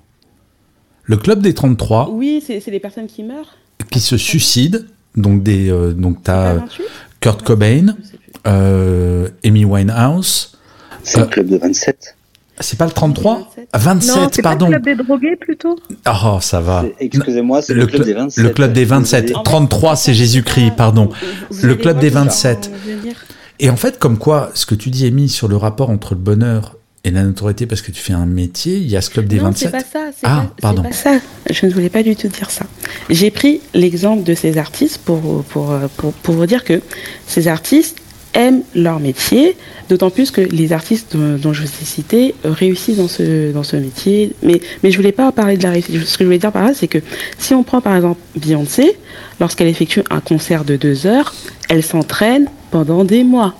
Le 1.03 1.17
club 1.17 1.41
des 1.41 1.53
33 1.53 2.10
Oui, 2.12 2.43
c'est 2.45 2.63
les 2.67 2.79
personnes 2.79 3.07
qui 3.07 3.23
meurent. 3.23 3.57
qui 3.89 3.99
se 3.99 4.17
suicident. 4.17 4.79
Donc, 5.15 5.43
des, 5.43 5.69
euh, 5.69 5.91
donc 5.93 6.17
tu 6.17 6.23
Pas 6.23 6.51
as 6.51 6.53
28? 6.55 6.84
Kurt 7.19 7.41
Cobain, 7.43 7.88
sais 7.88 8.17
plus. 8.17 8.29
euh, 8.47 9.27
Amy 9.43 9.65
Winehouse. 9.65 10.57
C'est 11.03 11.19
Euh, 11.19 11.21
le 11.23 11.27
club 11.27 11.47
de 11.47 11.57
27. 11.57 12.15
C'est 12.62 12.78
pas 12.78 12.86
le 12.86 12.91
33 12.91 13.36
27. 13.56 13.67
Ah, 13.74 13.78
27, 13.78 14.15
non, 14.15 14.30
c'est 14.32 14.41
pas 14.41 14.50
pardon. 14.50 14.65
le 14.67 14.71
club 14.80 14.84
des 14.84 14.95
drogués 15.04 15.36
plutôt 15.36 15.80
Oh, 16.08 16.38
ça 16.41 16.62
va. 16.62 16.86
Excusez-moi, 17.00 17.62
c'est 17.62 17.74
Le 17.74 17.82
le, 17.82 17.88
club 17.88 18.02
cl- 18.02 18.06
des 18.06 18.13
27. 18.13 18.43
le 18.43 18.50
club 18.52 18.74
des 18.74 18.86
27. 18.86 19.26
Désolé. 19.28 19.43
33, 19.43 19.95
c'est 19.95 20.13
Jésus-Christ, 20.13 20.71
pardon. 20.76 21.10
Vous 21.50 21.67
Le 21.67 21.76
club 21.76 22.00
des 22.00 22.10
ce 22.10 22.13
que 22.13 22.19
27. 22.19 22.71
je 22.86 22.91
veux 22.91 23.00
dire. 23.02 23.15
Et 23.60 23.69
en 23.69 23.76
fait, 23.76 24.00
comme 24.00 24.17
quoi, 24.17 24.52
ce 24.56 24.65
que 24.65 24.76
tu 24.76 24.89
dis, 24.89 25.06
Amy, 25.06 25.30
sur 25.30 25.47
le 25.47 25.56
rapport 25.56 25.89
entre 25.89 26.13
le 26.15 26.19
bonheur 26.19 26.78
et 27.04 27.12
la 27.12 27.24
notoriété, 27.24 27.65
parce 27.65 27.82
que 27.82 27.91
tu 27.91 28.02
fais 28.02 28.13
un 28.13 28.26
métier, 28.28 28.78
il 28.78 28.88
y 28.89 28.95
a 28.97 29.02
ce 29.02 29.10
club 29.10 29.26
des 29.28 29.38
non, 29.38 29.45
27. 29.45 29.69
c'est 29.69 29.71
pas 29.71 29.80
ça. 29.84 30.06
Ah, 30.24 30.28
pas- 30.36 30.43
c'est 30.56 30.62
pardon. 30.62 30.84
pas 30.84 30.91
ça. 30.91 31.12
Je 31.50 31.65
ne 31.65 31.71
voulais 31.71 31.89
pas 31.89 32.04
du 32.04 32.15
tout 32.15 32.28
dire 32.28 32.50
ça. 32.52 32.65
J'ai 33.10 33.32
pris 33.32 33.62
l'exemple 33.74 34.24
de 34.24 34.34
ces 34.36 34.58
artistes 34.58 35.00
pour, 35.06 35.43
pour, 35.45 35.74
pour, 35.97 36.13
pour 36.13 36.36
vous 36.36 36.45
dire 36.45 36.63
que 36.63 36.82
ces 37.28 37.47
artistes 37.47 37.97
aiment 38.33 38.63
leur 38.75 38.99
métier, 38.99 39.55
d'autant 39.89 40.09
plus 40.09 40.31
que 40.31 40.41
les 40.41 40.73
artistes 40.73 41.15
dont, 41.15 41.53
je 41.53 41.61
vous 41.61 41.67
ai 41.67 41.85
cités 41.85 42.35
euh, 42.45 42.51
réussissent 42.51 42.97
dans 42.97 43.07
ce, 43.07 43.51
dans 43.51 43.63
ce 43.63 43.75
métier. 43.75 44.33
Mais, 44.43 44.61
mais 44.83 44.91
je 44.91 44.97
voulais 44.97 45.11
pas 45.11 45.31
parler 45.31 45.57
de 45.57 45.63
la 45.63 45.71
réussite. 45.71 46.05
Ce 46.05 46.17
que 46.17 46.23
je 46.23 46.25
voulais 46.25 46.39
dire 46.39 46.51
par 46.51 46.63
là, 46.63 46.73
c'est 46.73 46.87
que 46.87 46.99
si 47.37 47.53
on 47.53 47.63
prend 47.63 47.81
par 47.81 47.95
exemple 47.95 48.19
Beyoncé, 48.35 48.97
lorsqu'elle 49.39 49.67
effectue 49.67 50.01
un 50.09 50.19
concert 50.19 50.63
de 50.63 50.75
deux 50.75 51.07
heures, 51.07 51.33
elle 51.69 51.83
s'entraîne 51.83 52.47
pendant 52.69 53.03
des 53.03 53.23
mois. 53.23 53.53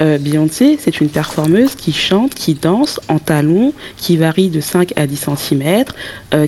Euh, 0.00 0.18
Beyoncé, 0.18 0.78
c'est 0.80 1.00
une 1.00 1.08
performeuse 1.08 1.74
qui 1.74 1.92
chante, 1.92 2.34
qui 2.34 2.54
danse 2.54 3.00
en 3.08 3.18
talons, 3.18 3.72
qui 3.96 4.16
varie 4.16 4.48
de 4.48 4.60
5 4.60 4.92
à 4.96 5.06
10 5.06 5.26
cm, 5.36 5.84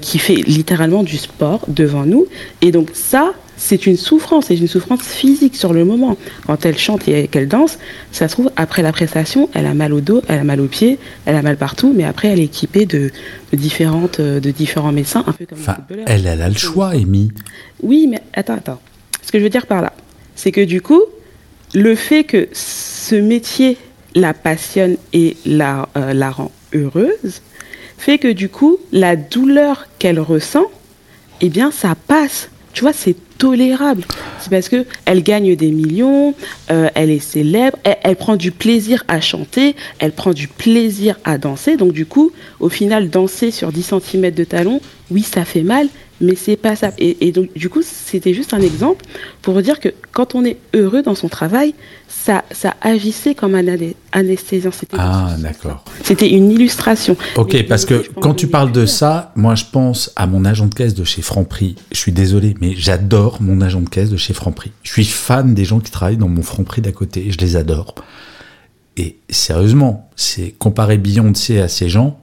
qui 0.00 0.18
fait 0.18 0.34
littéralement 0.34 1.02
du 1.02 1.18
sport 1.18 1.60
devant 1.68 2.04
nous. 2.04 2.26
Et 2.62 2.72
donc 2.72 2.90
ça, 2.94 3.34
c'est 3.57 3.87
une 3.87 3.97
souffrance, 3.97 4.47
c'est 4.47 4.57
une 4.57 4.69
souffrance 4.69 5.03
physique 5.03 5.57
sur 5.57 5.73
le 5.73 5.85
moment. 5.85 6.16
Quand 6.47 6.64
elle 6.66 6.79
chante 6.79 7.09
et 7.09 7.29
qu'elle 7.29 7.49
danse, 7.49 7.79
ça 8.12 8.29
se 8.29 8.35
trouve, 8.35 8.51
après 8.57 8.83
la 8.83 8.92
prestation, 8.92 9.49
elle 9.55 9.66
a 9.66 9.75
mal 9.75 9.92
au 9.92 10.01
dos, 10.01 10.23
elle 10.29 10.38
a 10.38 10.45
mal 10.45 10.61
aux 10.61 10.66
pieds, 10.66 10.99
elle 11.25 11.37
a 11.37 11.42
mal 11.42 11.57
partout, 11.57 11.92
mais 11.97 12.05
après, 12.05 12.29
elle 12.29 12.40
est 12.40 12.45
équipée 12.45 12.87
de, 12.87 13.11
de 13.53 13.57
différentes, 13.57 14.21
euh, 14.21 14.40
de 14.40 14.51
différents 14.51 14.92
médecins, 14.92 15.25
un 15.27 15.33
peu 15.33 15.47
comme 15.47 15.59
Enfin, 15.59 15.79
elle, 16.07 16.27
elle 16.27 16.42
a 16.42 16.49
le 16.49 16.57
choix, 16.57 16.90
Amy. 16.90 17.33
Oui, 17.83 18.07
mais 18.09 18.21
attends, 18.35 18.55
attends. 18.55 18.81
Ce 19.23 19.33
que 19.33 19.38
je 19.38 19.45
veux 19.45 19.51
dire 19.51 19.66
par 19.66 19.83
là, 19.83 19.92
c'est 20.35 20.53
que 20.53 20.64
du 20.64 20.81
coup, 20.81 21.03
le 21.75 21.95
fait 21.95 22.25
que 22.25 22.49
ce 22.53 23.16
métier 23.16 23.77
la 24.14 24.33
passionne 24.33 24.97
et 25.12 25.37
la, 25.45 25.88
euh, 25.97 26.14
la 26.14 26.31
rend 26.31 26.51
heureuse, 26.75 27.42
fait 27.99 28.19
que 28.19 28.29
du 28.33 28.49
coup, 28.49 28.79
la 28.92 29.16
douleur 29.16 29.87
qu'elle 29.99 30.21
ressent, 30.21 30.66
eh 31.40 31.49
bien, 31.49 31.71
ça 31.71 31.95
passe. 31.95 32.51
Tu 32.76 32.82
vois, 32.82 32.92
c'est 32.92 33.16
tolérable. 33.38 34.04
C'est 34.38 34.50
parce 34.50 34.68
que 34.68 34.84
elle 35.06 35.22
gagne 35.22 35.56
des 35.56 35.70
millions, 35.70 36.34
euh, 36.70 36.90
elle 36.94 37.10
est 37.10 37.20
célèbre, 37.20 37.78
elle, 37.84 37.96
elle 38.02 38.16
prend 38.16 38.36
du 38.36 38.50
plaisir 38.50 39.02
à 39.08 39.18
chanter, 39.22 39.74
elle 39.98 40.12
prend 40.12 40.34
du 40.34 40.46
plaisir 40.46 41.18
à 41.24 41.38
danser. 41.38 41.78
Donc 41.78 41.94
du 41.94 42.04
coup, 42.04 42.32
au 42.60 42.68
final, 42.68 43.08
danser 43.08 43.50
sur 43.50 43.72
10 43.72 43.94
cm 43.94 44.30
de 44.30 44.44
talon, 44.44 44.82
oui, 45.10 45.22
ça 45.22 45.46
fait 45.46 45.62
mal, 45.62 45.88
mais 46.20 46.35
c'est 46.35 46.57
pas 46.57 46.76
ça. 46.76 46.92
Et, 46.98 47.29
et 47.29 47.33
donc 47.33 47.52
du 47.55 47.68
coup, 47.68 47.83
c'était 47.83 48.35
juste 48.35 48.55
un 48.55 48.61
exemple 48.61 49.05
pour 49.42 49.55
vous 49.55 49.62
dire 49.62 49.81
que 49.81 49.90
quand 50.12 50.35
on 50.35 50.44
est 50.44 50.57
heureux 50.74 51.02
dans 51.02 51.14
son 51.14 51.29
travail, 51.29 51.74
ça, 52.09 52.44
ça 52.50 52.74
agissait 52.81 53.35
comme 53.35 53.55
un. 53.55 53.64
C'était 54.37 54.96
Ah, 54.98 55.37
d'accord. 55.38 55.85
c'était 56.02 56.31
une 56.31 56.50
illustration. 56.50 57.16
Ok, 57.37 57.52
Mais 57.52 57.62
parce 57.62 57.85
que 57.85 58.05
quand 58.20 58.35
tu 58.35 58.48
parles 58.48 58.72
de 58.72 58.87
ça, 58.87 59.33
moi 59.37 59.55
je 59.55 59.64
pense 59.70 60.11
à 60.16 60.26
mon 60.26 60.44
agent 60.44 60.66
de 60.66 60.74
caisse 60.74 60.94
de 60.94 61.05
chez 61.05 61.22
Franprix. 61.22 61.76
Je 61.92 61.98
suis 61.98 62.12
désolé, 62.12 62.55
mais 62.61 62.74
j'adore 62.76 63.40
mon 63.40 63.61
agent 63.61 63.81
de 63.81 63.88
caisse 63.88 64.11
de 64.11 64.16
chez 64.16 64.33
Franprix. 64.35 64.72
Je 64.83 64.92
suis 64.92 65.05
fan 65.05 65.55
des 65.55 65.64
gens 65.64 65.81
qui 65.81 65.90
travaillent 65.90 66.16
dans 66.16 66.29
mon 66.29 66.42
Franprix 66.42 66.81
d'à 66.81 66.92
côté. 66.92 67.31
Je 67.31 67.38
les 67.38 67.57
adore. 67.57 67.94
Et 68.96 69.18
sérieusement, 69.29 70.11
c'est 70.16 70.55
comparer 70.59 70.96
Beyoncé 70.98 71.61
à 71.61 71.68
ces 71.68 71.88
gens. 71.88 72.18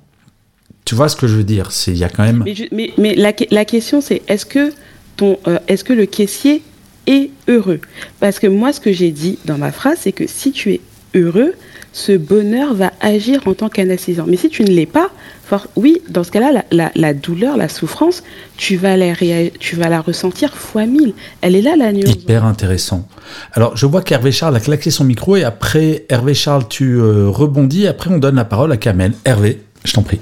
Tu 0.86 0.96
vois 0.96 1.10
ce 1.10 1.16
que 1.16 1.28
je 1.28 1.36
veux 1.36 1.44
dire 1.44 1.72
C'est 1.72 1.92
il 1.92 1.98
y 1.98 2.04
a 2.04 2.10
quand 2.10 2.24
même. 2.24 2.44
Mais, 2.46 2.56
je- 2.56 2.64
mais, 2.72 2.92
mais 2.98 3.16
la, 3.16 3.34
que- 3.34 3.46
la 3.52 3.66
question 3.66 4.02
c'est 4.02 4.22
est-ce 4.28 4.46
que 4.46 4.72
ton 5.18 5.38
euh, 5.48 5.60
est-ce 5.68 5.84
que 5.84 5.94
le 5.94 6.06
caissier 6.06 6.62
est 7.08 7.30
heureux? 7.48 7.80
Parce 8.20 8.40
que 8.40 8.48
moi 8.48 8.74
ce 8.74 8.80
que 8.80 8.92
j'ai 8.92 9.12
dit 9.12 9.38
dans 9.46 9.58
ma 9.58 9.72
phrase 9.72 9.98
c'est 10.02 10.12
que 10.12 10.26
si 10.28 10.52
tu 10.52 10.74
es 10.74 10.82
heureux, 11.16 11.54
ce 11.96 12.12
bonheur 12.18 12.74
va 12.74 12.92
agir 13.02 13.42
en 13.46 13.54
tant 13.54 13.70
qu'anesthésiant. 13.70 14.26
Mais 14.28 14.36
si 14.36 14.50
tu 14.50 14.64
ne 14.64 14.70
l'es 14.72 14.88
pas, 14.88 15.12
for- 15.46 15.68
oui, 15.76 16.02
dans 16.10 16.24
ce 16.24 16.32
cas-là, 16.32 16.52
la, 16.52 16.66
la- 16.72 16.92
la 16.96 17.14
douleur, 17.14 17.56
la 17.56 17.70
souffrance, 17.70 18.24
tu 18.58 18.78
vas 18.78 18.98
la, 18.98 19.14
réa- 19.14 19.52
tu 19.60 19.76
vas 19.76 19.90
la 19.90 20.02
ressentir 20.02 20.56
fois 20.56 20.88
mille. 20.88 21.14
Elle 21.42 21.56
est 21.56 21.62
là 21.62 21.76
la 21.78 21.94
nuance. 21.94 22.10
Hyper 22.16 22.46
intéressant. 22.46 23.08
Alors, 23.52 23.78
je 23.78 23.86
vois 23.86 24.02
qu'Hervé 24.02 24.32
Charles 24.32 24.56
a 24.56 24.60
claqué 24.60 24.90
son 24.90 25.04
micro 25.04 25.36
et 25.36 25.44
après, 25.44 26.06
Hervé 26.10 26.34
Charles, 26.34 26.68
tu 26.68 26.96
euh, 26.96 27.30
rebondis. 27.30 27.86
Après, 27.86 28.10
on 28.10 28.18
donne 28.18 28.36
la 28.38 28.46
parole 28.46 28.72
à 28.72 28.78
Kamel. 28.78 29.14
Hervé, 29.24 29.62
je 29.86 29.94
t'en 29.94 30.02
prie. 30.02 30.20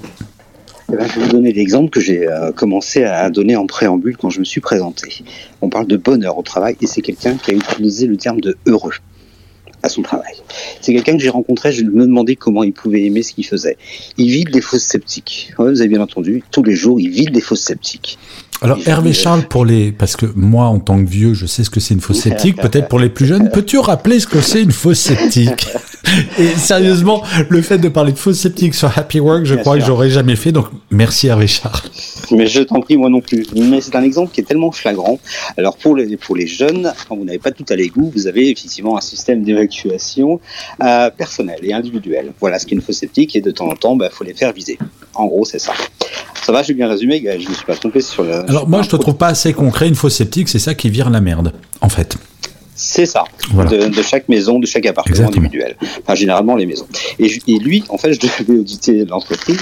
Eh 0.93 0.97
ben, 0.97 1.07
je 1.07 1.19
vais 1.19 1.25
vous 1.25 1.31
donner 1.31 1.53
l'exemple 1.53 1.89
que 1.89 2.01
j'ai 2.01 2.27
euh, 2.27 2.51
commencé 2.51 3.03
à 3.03 3.29
donner 3.29 3.55
en 3.55 3.65
préambule 3.65 4.17
quand 4.17 4.29
je 4.29 4.39
me 4.39 4.43
suis 4.43 4.59
présenté. 4.59 5.23
On 5.61 5.69
parle 5.69 5.87
de 5.87 5.95
bonheur 5.95 6.37
au 6.37 6.41
travail 6.41 6.75
et 6.81 6.87
c'est 6.87 7.01
quelqu'un 7.01 7.35
qui 7.37 7.51
a 7.51 7.53
utilisé 7.53 8.07
le 8.07 8.17
terme 8.17 8.41
de 8.41 8.57
heureux 8.65 8.93
à 9.83 9.89
son 9.89 10.01
travail. 10.01 10.33
C'est 10.81 10.93
quelqu'un 10.93 11.13
que 11.17 11.23
j'ai 11.23 11.29
rencontré, 11.29 11.71
je 11.71 11.83
me 11.83 12.05
demandais 12.05 12.35
comment 12.35 12.63
il 12.63 12.73
pouvait 12.73 13.03
aimer 13.03 13.23
ce 13.23 13.33
qu'il 13.33 13.45
faisait. 13.45 13.77
Il 14.17 14.29
vide 14.29 14.51
des 14.51 14.61
fausses 14.61 14.83
sceptiques. 14.83 15.53
Ouais, 15.57 15.71
vous 15.71 15.81
avez 15.81 15.89
bien 15.89 16.01
entendu, 16.01 16.43
tous 16.51 16.63
les 16.63 16.75
jours, 16.75 16.99
il 16.99 17.09
vide 17.09 17.31
des 17.31 17.41
fausses 17.41 17.61
sceptiques. 17.61 18.17
Alors, 18.63 18.77
Hervé 18.85 19.09
euh, 19.09 19.13
Charles, 19.13 19.47
pour 19.47 19.65
les, 19.65 19.91
parce 19.91 20.15
que 20.15 20.27
moi, 20.35 20.65
en 20.65 20.77
tant 20.77 21.03
que 21.03 21.09
vieux, 21.09 21.33
je 21.33 21.47
sais 21.47 21.63
ce 21.63 21.71
que 21.71 21.79
c'est 21.79 21.95
une 21.95 21.99
fausse 21.99 22.19
sceptique. 22.19 22.57
Peut-être 22.57 22.89
pour 22.89 22.99
les 22.99 23.09
plus 23.09 23.25
jeunes, 23.25 23.49
peux-tu 23.49 23.79
rappeler 23.79 24.19
ce 24.19 24.27
que 24.27 24.39
c'est 24.39 24.61
une 24.61 24.71
fausse 24.71 24.99
sceptique? 24.99 25.67
Et 26.37 26.47
sérieusement, 26.57 27.23
le 27.49 27.61
fait 27.61 27.79
de 27.79 27.87
parler 27.89 28.11
de 28.11 28.17
fausse 28.17 28.37
sceptique 28.37 28.75
sur 28.75 28.95
Happy 28.95 29.19
Work, 29.19 29.45
je 29.45 29.55
Bien 29.55 29.63
crois 29.63 29.75
que 29.75 29.79
sûr. 29.83 29.87
j'aurais 29.87 30.09
jamais 30.11 30.35
fait. 30.35 30.51
Donc, 30.51 30.67
merci 30.91 31.27
Hervé 31.27 31.47
Charles. 31.47 31.81
Mais 32.31 32.45
je 32.47 32.61
t'en 32.61 32.81
prie, 32.81 32.97
moi 32.97 33.09
non 33.09 33.21
plus. 33.21 33.45
Mais 33.55 33.81
c'est 33.81 33.95
un 33.95 34.03
exemple 34.03 34.31
qui 34.31 34.41
est 34.41 34.43
tellement 34.43 34.71
flagrant. 34.71 35.19
Alors 35.57 35.77
pour 35.77 35.95
les, 35.95 36.17
pour 36.17 36.35
les 36.35 36.47
jeunes, 36.47 36.91
quand 37.07 37.15
vous 37.15 37.25
n'avez 37.25 37.39
pas 37.39 37.51
tout 37.51 37.65
à 37.69 37.75
l'égout, 37.75 38.11
vous 38.13 38.27
avez 38.27 38.49
effectivement 38.49 38.97
un 38.97 39.01
système 39.01 39.43
d'évacuation 39.43 39.70
euh, 40.83 41.09
personnel 41.09 41.59
et 41.63 41.73
individuel. 41.73 42.33
Voilà 42.39 42.59
ce 42.59 42.65
qu'est 42.65 42.75
une 42.75 42.81
fausse 42.81 42.97
sceptique 42.97 43.35
et 43.35 43.41
de 43.41 43.51
temps 43.51 43.67
en 43.67 43.75
temps, 43.75 43.93
il 43.93 43.99
bah, 43.99 44.09
faut 44.11 44.23
les 44.23 44.33
faire 44.33 44.53
viser. 44.53 44.77
En 45.13 45.25
gros, 45.25 45.45
c'est 45.45 45.59
ça. 45.59 45.73
Ça 46.43 46.51
va, 46.51 46.63
j'ai 46.63 46.73
bien 46.73 46.87
résumé, 46.87 47.21
je 47.23 47.43
ne 47.43 47.49
me 47.49 47.53
suis 47.53 47.65
pas 47.65 47.75
trompé 47.75 48.01
sur 48.01 48.23
le... 48.23 48.49
Alors, 48.49 48.67
moi, 48.67 48.81
je 48.81 48.89
te 48.89 48.95
trouve 48.95 49.15
pas 49.15 49.27
assez 49.27 49.53
concret. 49.53 49.87
Une 49.87 49.95
fausse 49.95 50.15
sceptique, 50.15 50.49
c'est 50.49 50.59
ça 50.59 50.73
qui 50.73 50.89
vire 50.89 51.09
la 51.09 51.21
merde, 51.21 51.53
en 51.81 51.89
fait. 51.89 52.17
C'est 52.83 53.05
ça, 53.05 53.25
Voilà. 53.51 53.69
de, 53.69 53.89
de 53.89 54.01
chaque 54.01 54.27
maison, 54.27 54.57
de 54.57 54.65
chaque 54.65 54.87
appartement 54.87 55.15
Exactement. 55.15 55.45
individuel. 55.45 55.75
Enfin, 56.01 56.15
généralement 56.15 56.55
les 56.55 56.65
maisons. 56.65 56.87
Et, 57.19 57.29
lui, 57.59 57.83
en 57.89 57.97
fait, 57.99 58.13
je 58.19 58.19
devais 58.19 58.57
auditer 58.59 59.05
l'entreprise. 59.05 59.59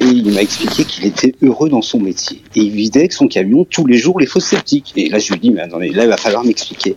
et 0.00 0.06
il 0.06 0.32
m'a 0.32 0.40
expliqué 0.40 0.84
qu'il 0.84 1.04
était 1.04 1.34
heureux 1.42 1.68
dans 1.68 1.82
son 1.82 2.00
métier. 2.00 2.42
Et 2.56 2.60
il 2.60 2.70
vidait 2.70 3.00
avec 3.00 3.12
son 3.12 3.28
camion 3.28 3.66
tous 3.68 3.84
les 3.86 3.98
jours 3.98 4.18
les 4.18 4.24
fosses 4.26 4.46
sceptiques. 4.46 4.94
Et 4.96 5.10
là, 5.10 5.18
je 5.18 5.30
lui 5.30 5.40
dis, 5.40 5.50
mais 5.50 5.60
attendez, 5.60 5.90
là, 5.90 6.04
il 6.04 6.08
va 6.08 6.16
falloir 6.16 6.42
m'expliquer. 6.42 6.96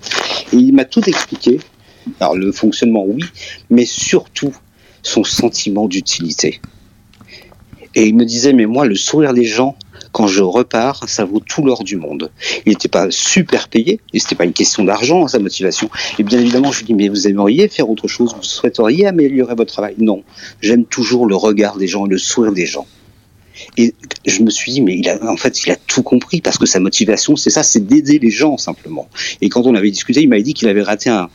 Et 0.54 0.56
il 0.56 0.74
m'a 0.74 0.86
tout 0.86 1.04
expliqué. 1.10 1.60
Alors, 2.20 2.36
le 2.36 2.52
fonctionnement, 2.52 3.06
oui, 3.08 3.24
mais 3.70 3.86
surtout 3.86 4.54
son 5.04 5.24
sentiment 5.24 5.88
d'utilité. 5.88 6.62
Et 7.96 8.08
il 8.08 8.16
me 8.16 8.26
disait, 8.26 8.54
mais 8.54 8.66
moi, 8.66 8.86
le 8.86 8.96
sourire 8.96 9.34
des 9.34 9.44
gens, 9.44 9.76
quand 10.12 10.28
je 10.28 10.42
repars, 10.42 11.08
ça 11.08 11.26
vaut 11.26 11.40
tout 11.40 11.64
l'or 11.64 11.84
du 11.84 11.96
monde. 11.96 12.32
Il 12.66 12.72
n'était 12.72 12.88
pas 12.88 13.08
super 13.12 13.68
payé, 13.68 14.00
et 14.14 14.20
c'était 14.20 14.36
pas 14.36 14.46
une 14.46 14.54
question 14.54 14.84
d'argent, 14.84 15.28
sa 15.28 15.40
motivation. 15.40 15.90
Et 16.20 16.24
bien 16.24 16.40
évidemment, 16.40 16.72
je 16.72 16.80
lui 16.80 16.86
dis, 16.88 16.94
mais 16.94 17.10
vous 17.10 17.28
aimeriez 17.28 17.68
faire 17.68 17.90
autre 17.90 18.08
chose, 18.08 18.34
vous 18.36 18.44
souhaiteriez 18.44 19.08
améliorer 19.08 19.56
votre 19.56 19.74
travail? 19.74 19.96
Non, 19.98 20.24
j'aime 20.62 20.86
toujours 20.86 21.26
le 21.26 21.36
regard 21.36 21.78
des 21.78 21.88
gens, 21.88 22.06
le 22.06 22.18
sourire 22.18 22.52
des 22.54 22.66
gens. 22.66 22.88
Et 23.78 23.94
je 24.26 24.42
me 24.44 24.50
suis 24.50 24.72
dit, 24.72 24.82
mais 24.82 24.98
il 24.98 25.10
a, 25.10 25.24
en 25.30 25.38
fait, 25.38 25.64
il 25.66 25.72
a 25.72 25.76
tout 25.76 26.04
compris 26.04 26.42
parce 26.42 26.58
que 26.58 26.66
sa 26.66 26.80
motivation, 26.80 27.36
c'est 27.36 27.50
ça, 27.50 27.64
c'est 27.64 27.86
d'aider 27.86 28.20
les 28.20 28.32
gens 28.32 28.58
simplement. 28.58 29.10
Et 29.42 29.50
quand 29.50 29.66
on 29.66 29.76
avait 29.76 29.92
discuté, 29.92 30.22
il 30.22 30.30
m'avait 30.30 30.44
dit 30.44 30.54
qu'il 30.54 30.68
avait 30.68 30.82
raté 30.82 31.10
un, 31.10 31.30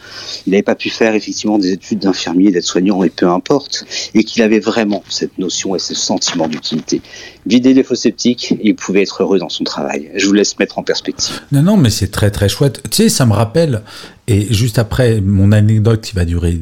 il 0.47 0.51
n'avait 0.51 0.63
pas 0.63 0.75
pu 0.75 0.91
faire 0.91 1.15
effectivement 1.15 1.59
des 1.59 1.73
études 1.73 2.01
d'infirmier, 2.01 2.51
d'être 2.51 2.65
soignant 2.65 3.03
et 3.03 3.11
peu 3.11 3.29
importe, 3.29 3.85
et 4.15 4.25
qu'il 4.25 4.43
avait 4.43 4.61
vraiment 4.61 5.03
cette 5.09 5.39
notion 5.39 5.75
et 5.75 5.79
ce 5.79 5.95
sentiment 5.95 6.49
d'utilité. 6.49 7.01
Vider 7.47 7.75
les 7.75 7.83
faux 7.83 7.95
sceptiques, 7.95 8.55
il 8.63 8.75
pouvait 8.75 9.03
être 9.03 9.23
heureux 9.23 9.39
dans 9.39 9.49
son 9.49 9.65
travail. 9.65 10.11
Je 10.15 10.27
vous 10.27 10.33
laisse 10.33 10.59
mettre 10.59 10.79
en 10.79 10.83
perspective. 10.83 11.41
Non, 11.53 11.63
non, 11.63 11.77
mais 11.77 11.91
c'est 11.91 12.11
très 12.11 12.31
très 12.31 12.49
chouette. 12.49 12.83
Tu 12.91 12.97
sais, 12.97 13.09
ça 13.09 13.27
me 13.27 13.33
rappelle, 13.33 13.83
et 14.27 14.53
juste 14.53 14.79
après, 14.79 15.21
mon 15.21 15.53
anecdote 15.53 16.01
qui 16.01 16.15
va 16.15 16.25
durer 16.25 16.59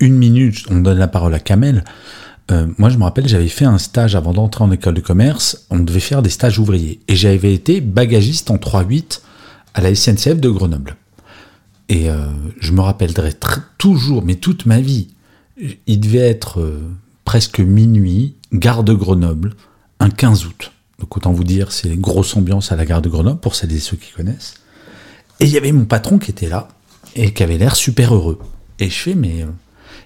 une 0.00 0.16
minute, 0.16 0.64
on 0.68 0.80
donne 0.80 0.98
la 0.98 1.08
parole 1.08 1.32
à 1.34 1.38
Kamel. 1.38 1.84
Euh, 2.50 2.66
moi, 2.78 2.88
je 2.88 2.98
me 2.98 3.04
rappelle, 3.04 3.28
j'avais 3.28 3.48
fait 3.48 3.64
un 3.64 3.78
stage 3.78 4.16
avant 4.16 4.32
d'entrer 4.32 4.64
en 4.64 4.70
école 4.70 4.94
de 4.94 5.00
commerce. 5.00 5.66
On 5.70 5.78
devait 5.78 6.00
faire 6.00 6.22
des 6.22 6.30
stages 6.30 6.58
ouvriers. 6.58 7.00
Et 7.08 7.16
j'avais 7.16 7.54
été 7.54 7.80
bagagiste 7.80 8.50
en 8.50 8.56
3-8 8.56 9.20
à 9.74 9.80
la 9.80 9.94
SNCF 9.94 10.40
de 10.40 10.50
Grenoble. 10.50 10.96
Et 11.88 12.10
euh, 12.10 12.26
je 12.60 12.72
me 12.72 12.80
rappellerai 12.80 13.32
toujours, 13.78 14.22
mais 14.22 14.36
toute 14.36 14.66
ma 14.66 14.80
vie, 14.80 15.08
il 15.86 16.00
devait 16.00 16.18
être 16.18 16.60
euh, 16.60 16.80
presque 17.24 17.60
minuit, 17.60 18.34
gare 18.52 18.84
de 18.84 18.94
Grenoble, 18.94 19.54
un 20.00 20.10
15 20.10 20.46
août. 20.46 20.72
Donc 20.98 21.16
autant 21.16 21.32
vous 21.32 21.44
dire, 21.44 21.72
c'est 21.72 21.96
grosse 21.96 22.36
ambiance 22.36 22.72
à 22.72 22.76
la 22.76 22.84
gare 22.84 23.02
de 23.02 23.08
Grenoble, 23.08 23.40
pour 23.40 23.54
celles 23.54 23.72
et 23.72 23.80
ceux 23.80 23.96
qui 23.96 24.12
connaissent. 24.12 24.54
Et 25.40 25.44
il 25.44 25.50
y 25.50 25.56
avait 25.56 25.72
mon 25.72 25.84
patron 25.84 26.18
qui 26.18 26.30
était 26.30 26.48
là, 26.48 26.68
et 27.14 27.32
qui 27.32 27.42
avait 27.42 27.58
l'air 27.58 27.76
super 27.76 28.14
heureux. 28.14 28.38
Et 28.78 28.88
je 28.88 28.98
fais, 28.98 29.14
mais 29.14 29.44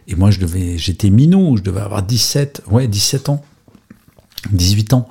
et 0.09 0.15
moi, 0.15 0.31
je 0.31 0.39
devais, 0.39 0.79
j'étais 0.79 1.11
minot, 1.11 1.57
je 1.57 1.63
devais 1.63 1.81
avoir 1.81 2.03
17, 2.03 2.63
ouais, 2.71 2.87
17 2.87 3.29
ans, 3.29 3.45
18 4.53 4.93
ans. 4.93 5.09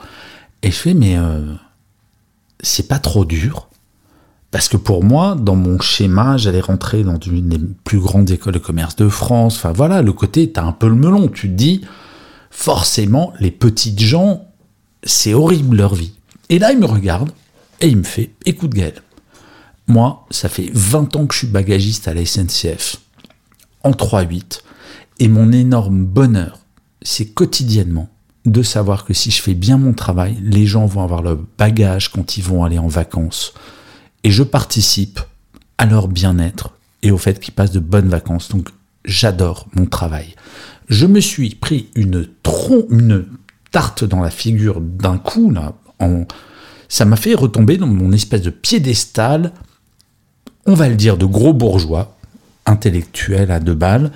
Et 0.63 0.71
je 0.71 0.75
fais, 0.75 0.93
mais 0.93 1.17
euh, 1.17 1.53
c'est 2.61 2.87
pas 2.87 2.99
trop 2.99 3.25
dur. 3.25 3.67
Parce 4.51 4.69
que 4.69 4.77
pour 4.77 5.03
moi, 5.03 5.35
dans 5.35 5.57
mon 5.57 5.81
schéma, 5.81 6.37
j'allais 6.37 6.61
rentrer 6.61 7.03
dans 7.03 7.19
une 7.19 7.49
des 7.49 7.59
plus 7.83 7.99
grandes 7.99 8.31
écoles 8.31 8.53
de 8.53 8.59
commerce 8.59 8.95
de 8.95 9.09
France. 9.09 9.57
Enfin 9.57 9.73
voilà, 9.73 10.01
le 10.01 10.13
côté, 10.13 10.51
t'as 10.51 10.63
un 10.63 10.71
peu 10.71 10.87
le 10.87 10.95
melon. 10.95 11.27
Tu 11.27 11.49
te 11.49 11.53
dis, 11.53 11.81
forcément, 12.49 13.33
les 13.41 13.51
petites 13.51 13.99
gens, 13.99 14.47
c'est 15.03 15.33
horrible 15.33 15.75
leur 15.75 15.93
vie. 15.93 16.13
Et 16.47 16.57
là, 16.57 16.71
il 16.71 16.79
me 16.79 16.85
regarde 16.85 17.31
et 17.81 17.87
il 17.87 17.97
me 17.97 18.03
fait, 18.03 18.31
écoute 18.45 18.73
Gaël, 18.73 19.01
moi, 19.87 20.25
ça 20.31 20.47
fait 20.47 20.69
20 20.73 21.15
ans 21.17 21.25
que 21.25 21.33
je 21.33 21.39
suis 21.39 21.47
bagagiste 21.47 22.07
à 22.07 22.13
la 22.13 22.25
SNCF, 22.25 22.97
en 23.83 23.91
3-8. 23.91 24.61
Et 25.19 25.27
mon 25.27 25.51
énorme 25.51 26.05
bonheur, 26.05 26.59
c'est 27.01 27.27
quotidiennement 27.27 28.09
de 28.45 28.61
savoir 28.61 29.05
que 29.05 29.13
si 29.13 29.31
je 29.31 29.41
fais 29.41 29.53
bien 29.53 29.77
mon 29.77 29.93
travail, 29.93 30.37
les 30.41 30.65
gens 30.65 30.85
vont 30.85 31.03
avoir 31.03 31.21
le 31.21 31.39
bagage 31.57 32.09
quand 32.11 32.37
ils 32.37 32.43
vont 32.43 32.63
aller 32.63 32.77
en 32.77 32.87
vacances. 32.87 33.53
Et 34.23 34.31
je 34.31 34.43
participe 34.43 35.19
à 35.77 35.85
leur 35.85 36.07
bien-être 36.07 36.71
et 37.01 37.11
au 37.11 37.17
fait 37.17 37.39
qu'ils 37.39 37.53
passent 37.53 37.71
de 37.71 37.79
bonnes 37.79 38.09
vacances. 38.09 38.49
Donc 38.49 38.69
j'adore 39.03 39.67
mon 39.73 39.85
travail. 39.85 40.35
Je 40.89 41.05
me 41.05 41.19
suis 41.19 41.55
pris 41.55 41.89
une 41.95 42.27
tron, 42.43 42.85
une 42.89 43.25
tarte 43.71 44.03
dans 44.03 44.21
la 44.21 44.29
figure 44.29 44.79
d'un 44.81 45.17
coup 45.17 45.51
là. 45.51 45.73
Ça 46.87 47.05
m'a 47.05 47.15
fait 47.15 47.33
retomber 47.33 47.77
dans 47.77 47.87
mon 47.87 48.11
espèce 48.11 48.41
de 48.41 48.51
piédestal, 48.51 49.53
on 50.65 50.75
va 50.75 50.87
le 50.87 50.95
dire, 50.95 51.17
de 51.17 51.25
gros 51.25 51.53
bourgeois, 51.53 52.14
intellectuel 52.65 53.51
à 53.51 53.59
deux 53.59 53.73
balles, 53.73 54.11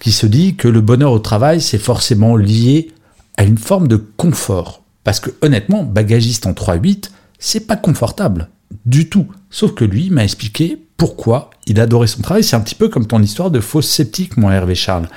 qui 0.00 0.12
se 0.12 0.26
dit 0.26 0.56
que 0.56 0.68
le 0.68 0.80
bonheur 0.80 1.12
au 1.12 1.18
travail, 1.18 1.60
c'est 1.60 1.78
forcément 1.78 2.36
lié 2.36 2.90
à 3.36 3.44
une 3.44 3.58
forme 3.58 3.88
de 3.88 3.96
confort. 3.96 4.82
Parce 5.04 5.20
que 5.20 5.30
honnêtement, 5.40 5.82
bagagiste 5.82 6.46
en 6.46 6.52
3-8, 6.52 7.10
c'est 7.38 7.66
pas 7.66 7.76
confortable 7.76 8.48
du 8.86 9.08
tout. 9.08 9.26
Sauf 9.50 9.74
que 9.74 9.84
lui 9.84 10.10
m'a 10.10 10.24
expliqué 10.24 10.78
pourquoi 10.96 11.50
il 11.66 11.80
adorait 11.80 12.06
son 12.06 12.22
travail. 12.22 12.44
C'est 12.44 12.56
un 12.56 12.60
petit 12.60 12.74
peu 12.74 12.88
comme 12.88 13.06
ton 13.06 13.20
histoire 13.20 13.50
de 13.50 13.60
fausse 13.60 13.88
sceptique, 13.88 14.36
mon 14.36 14.50
Hervé 14.50 14.74
Charles. 14.74 15.08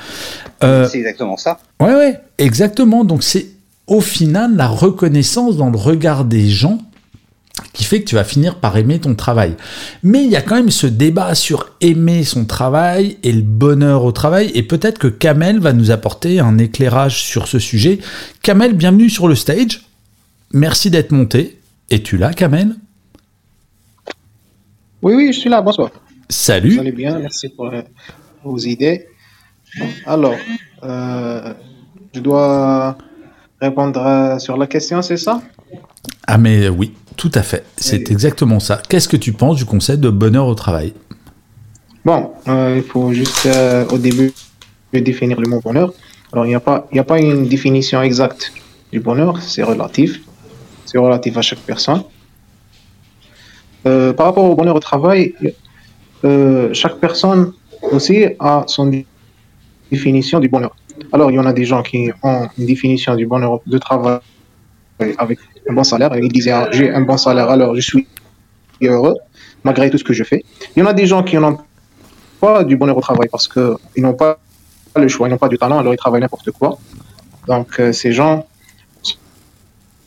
Euh, 0.63 0.87
c'est 0.89 0.97
exactement 0.97 1.37
ça. 1.37 1.59
Ouais, 1.79 1.93
ouais, 1.93 2.19
exactement. 2.37 3.03
Donc 3.03 3.23
c'est 3.23 3.47
au 3.87 4.01
final 4.01 4.55
la 4.55 4.67
reconnaissance 4.67 5.57
dans 5.57 5.69
le 5.69 5.77
regard 5.77 6.25
des 6.25 6.49
gens 6.49 6.79
qui 7.73 7.83
fait 7.83 8.01
que 8.01 8.07
tu 8.07 8.15
vas 8.15 8.23
finir 8.23 8.55
par 8.55 8.75
aimer 8.77 8.99
ton 8.99 9.15
travail. 9.15 9.55
Mais 10.03 10.23
il 10.23 10.29
y 10.29 10.35
a 10.35 10.41
quand 10.41 10.55
même 10.55 10.71
ce 10.71 10.87
débat 10.87 11.35
sur 11.35 11.71
aimer 11.81 12.23
son 12.23 12.45
travail 12.45 13.17
et 13.23 13.31
le 13.31 13.41
bonheur 13.41 14.03
au 14.03 14.11
travail, 14.11 14.51
et 14.53 14.63
peut-être 14.63 14.99
que 14.99 15.07
Kamel 15.07 15.59
va 15.59 15.73
nous 15.73 15.91
apporter 15.91 16.39
un 16.39 16.57
éclairage 16.57 17.23
sur 17.23 17.47
ce 17.47 17.59
sujet. 17.59 17.99
Kamel, 18.41 18.73
bienvenue 18.73 19.09
sur 19.09 19.27
le 19.27 19.35
stage. 19.35 19.85
Merci 20.51 20.89
d'être 20.89 21.11
monté. 21.11 21.59
Es-tu 21.89 22.17
là, 22.17 22.33
Kamel? 22.33 22.75
Oui, 25.01 25.13
oui, 25.13 25.33
je 25.33 25.39
suis 25.39 25.49
là, 25.49 25.61
bonsoir. 25.61 25.91
Salut. 26.29 26.79
Allez 26.79 26.91
bien, 26.91 27.19
merci 27.19 27.49
pour 27.49 27.67
euh, 27.67 27.81
vos 28.43 28.57
idées. 28.57 29.07
Alors, 30.05 30.35
euh, 30.83 31.53
je 32.13 32.19
dois 32.19 32.97
répondre 33.61 34.37
sur 34.39 34.57
la 34.57 34.67
question, 34.67 35.01
c'est 35.01 35.17
ça? 35.17 35.41
Ah 36.25 36.37
mais 36.37 36.69
oui, 36.69 36.93
tout 37.17 37.31
à 37.33 37.41
fait. 37.41 37.65
C'est 37.77 38.11
exactement 38.11 38.59
ça. 38.59 38.81
Qu'est-ce 38.89 39.07
que 39.07 39.17
tu 39.17 39.33
penses 39.33 39.57
du 39.57 39.65
concept 39.65 40.01
de 40.01 40.09
bonheur 40.09 40.47
au 40.47 40.55
travail? 40.55 40.93
Bon, 42.03 42.31
euh, 42.47 42.75
il 42.77 42.83
faut 42.83 43.11
juste 43.13 43.45
euh, 43.45 43.85
au 43.89 43.97
début 43.97 44.33
définir 44.93 45.39
le 45.41 45.49
mot 45.49 45.59
bonheur. 45.59 45.93
Alors, 46.31 46.45
il 46.45 46.49
n'y 46.49 46.55
a, 46.55 46.59
pas, 46.59 46.87
a 46.95 47.03
pas 47.03 47.19
une 47.19 47.47
définition 47.47 48.01
exacte 48.01 48.53
du 48.91 48.99
bonheur, 48.99 49.41
c'est 49.41 49.63
relatif. 49.63 50.21
C'est 50.85 50.97
relatif 50.97 51.35
à 51.37 51.41
chaque 51.41 51.59
personne. 51.59 52.03
Euh, 53.85 54.13
par 54.13 54.27
rapport 54.27 54.45
au 54.45 54.55
bonheur 54.55 54.75
au 54.75 54.79
travail, 54.79 55.33
chaque 56.73 56.97
personne 56.99 57.53
aussi 57.91 58.25
a 58.39 58.63
son 58.67 58.91
définition 59.91 60.39
du 60.39 60.47
bonheur. 60.47 60.75
Alors, 61.11 61.29
il 61.31 61.35
y 61.35 61.39
en 61.39 61.45
a 61.45 61.53
des 61.53 61.65
gens 61.65 61.83
qui 61.83 62.09
ont 62.23 62.47
une 62.57 62.65
définition 62.65 63.15
du 63.15 63.25
bonheur 63.25 63.59
de 63.65 63.77
travail 63.77 64.19
avec 65.17 65.39
un 65.69 65.73
bon 65.73 65.83
salaire. 65.83 66.11
Il 66.15 66.31
disait 66.31 66.51
ah, 66.51 66.69
j'ai 66.71 66.89
un 66.91 67.01
bon 67.01 67.17
salaire, 67.17 67.49
alors 67.49 67.75
je 67.75 67.81
suis 67.81 68.07
heureux 68.81 69.15
malgré 69.63 69.89
tout 69.89 69.97
ce 69.97 70.03
que 70.03 70.13
je 70.13 70.23
fais. 70.23 70.43
Il 70.75 70.79
y 70.79 70.83
en 70.83 70.85
a 70.85 70.93
des 70.93 71.07
gens 71.07 71.23
qui 71.23 71.35
n'ont 71.37 71.57
pas 72.39 72.63
du 72.63 72.77
bonheur 72.77 72.97
au 72.97 73.01
travail 73.01 73.27
parce 73.31 73.47
qu'ils 73.47 74.03
n'ont 74.03 74.13
pas 74.13 74.37
le 74.95 75.07
choix, 75.07 75.27
ils 75.27 75.31
n'ont 75.31 75.37
pas 75.37 75.49
du 75.49 75.57
talent, 75.57 75.79
alors 75.79 75.93
ils 75.93 75.97
travaillent 75.97 76.21
n'importe 76.21 76.51
quoi. 76.51 76.77
Donc 77.47 77.79
euh, 77.79 77.91
ces 77.91 78.11
gens 78.11 78.45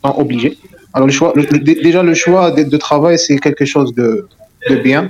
sont 0.03 0.15
obligés. 0.17 0.57
Alors 0.93 1.07
le 1.07 1.13
choix, 1.13 1.33
déjà 1.35 2.01
le 2.01 2.13
choix 2.13 2.51
de, 2.51 2.77
travail, 2.77 3.19
c'est 3.19 3.37
quelque 3.37 3.65
chose 3.65 3.93
de, 3.93 4.27
de 4.69 4.75
bien. 4.77 5.09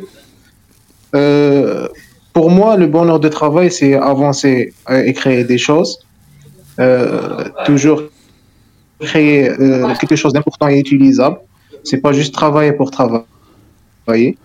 Euh, 1.15 1.87
pour 2.33 2.49
moi, 2.49 2.75
le 2.75 2.87
bonheur 2.87 3.19
de 3.19 3.29
travail, 3.29 3.71
c'est 3.71 3.93
avancer 3.95 4.73
et 4.89 5.13
créer 5.13 5.43
des 5.43 5.57
choses. 5.57 5.99
Euh, 6.79 7.43
toujours 7.65 8.03
créer 8.99 9.49
euh, 9.49 9.93
quelque 9.95 10.15
chose 10.15 10.33
d'important 10.33 10.67
et 10.67 10.79
utilisable. 10.79 11.37
C'est 11.83 11.99
pas 11.99 12.11
juste 12.11 12.33
travailler 12.33 12.73
pour 12.73 12.91
travailler. 12.91 14.37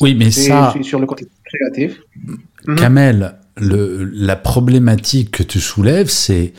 Oui, 0.00 0.14
mais 0.14 0.30
ça. 0.30 0.74
sur 0.82 0.98
le 0.98 1.06
côté 1.06 1.26
créatif. 1.44 2.00
Mhm. 2.66 2.76
Kamel, 2.76 3.34
le, 3.56 4.04
la 4.04 4.36
problématique 4.36 5.30
que 5.32 5.42
tu 5.42 5.60
soulèves, 5.60 6.08
c'est 6.08 6.52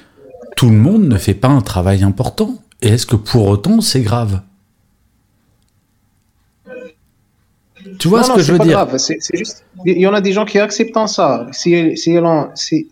tout 0.56 0.69
le 0.69 0.76
monde 0.76 1.08
ne 1.08 1.17
fait 1.17 1.34
pas 1.34 1.48
un 1.48 1.62
travail 1.62 2.04
important. 2.04 2.56
Et 2.82 2.89
est-ce 2.89 3.06
que 3.06 3.15
pour 3.15 3.48
autant 3.48 3.82
c'est 3.82 4.02
grave? 4.02 4.41
Tu 8.00 8.08
vois 8.08 8.24
ce 8.24 8.32
que 8.32 8.41
je 8.41 8.54
veux 8.54 8.60
dire? 8.60 8.88
C'est 8.98 9.19
juste, 9.34 9.65
il 9.86 10.00
y 10.00 10.08
en 10.08 10.13
a 10.13 10.22
des 10.22 10.32
gens 10.32 10.46
qui 10.46 10.60
acceptent 10.60 11.08
ça. 11.08 11.48
S'il 11.52 11.98
si, 11.98 12.19
si, 12.56 12.88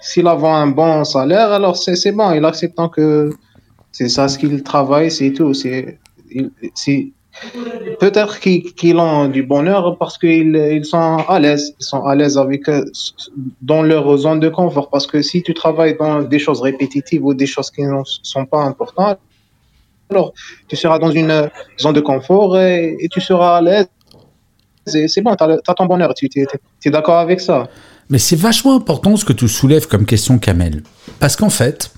si, 0.00 0.20
a 0.26 0.32
un 0.32 0.66
bon 0.68 1.04
salaire, 1.04 1.52
alors 1.52 1.76
c'est 1.76 2.12
bon, 2.12 2.32
il 2.32 2.44
accepte 2.44 2.78
que 2.92 3.30
c'est 3.92 4.08
ça 4.08 4.28
ce 4.28 4.38
qu'il 4.38 4.62
travaille, 4.62 5.10
c'est 5.10 5.32
tout. 5.32 5.54
C'est 5.54 5.98
Peut-être 8.00 8.38
qu'ils 8.40 8.96
ont 8.96 9.28
du 9.28 9.42
bonheur 9.42 9.96
parce 9.98 10.18
qu'ils 10.18 10.56
ils 10.56 10.84
sont 10.84 11.18
à 11.28 11.38
l'aise, 11.38 11.74
ils 11.78 11.84
sont 11.84 12.04
à 12.04 12.14
l'aise 12.14 12.36
avec 12.36 12.68
euh, 12.68 12.84
dans 13.62 13.82
leur 13.82 14.16
zone 14.16 14.40
de 14.40 14.48
confort. 14.48 14.90
Parce 14.90 15.06
que 15.06 15.22
si 15.22 15.42
tu 15.42 15.54
travailles 15.54 15.96
dans 15.96 16.22
des 16.22 16.38
choses 16.38 16.60
répétitives 16.60 17.24
ou 17.24 17.32
des 17.32 17.46
choses 17.46 17.70
qui 17.70 17.82
ne 17.82 18.02
sont 18.04 18.46
pas 18.46 18.62
importantes, 18.62 19.18
alors 20.10 20.32
tu 20.68 20.76
seras 20.76 20.98
dans 20.98 21.10
une 21.10 21.50
zone 21.78 21.94
de 21.94 22.00
confort 22.00 22.58
et, 22.58 22.96
tu 23.10 23.20
seras 23.20 23.58
à 23.58 23.60
l'aise. 23.60 23.88
C'est 24.86 25.20
bon, 25.22 25.36
tu 25.36 25.44
as, 25.44 25.74
ton 25.74 25.86
bonheur, 25.86 26.12
tu 26.14 26.28
es, 26.34 26.90
d'accord 26.90 27.18
avec 27.18 27.40
ça? 27.40 27.68
Mais 28.08 28.18
c'est 28.18 28.36
vachement 28.36 28.74
important 28.74 29.16
ce 29.16 29.24
que 29.24 29.32
tu 29.32 29.46
soulèves 29.46 29.86
comme 29.86 30.04
question, 30.04 30.38
Kamel. 30.38 30.82
Parce 31.20 31.36
qu'en 31.36 31.50
fait, 31.50 31.92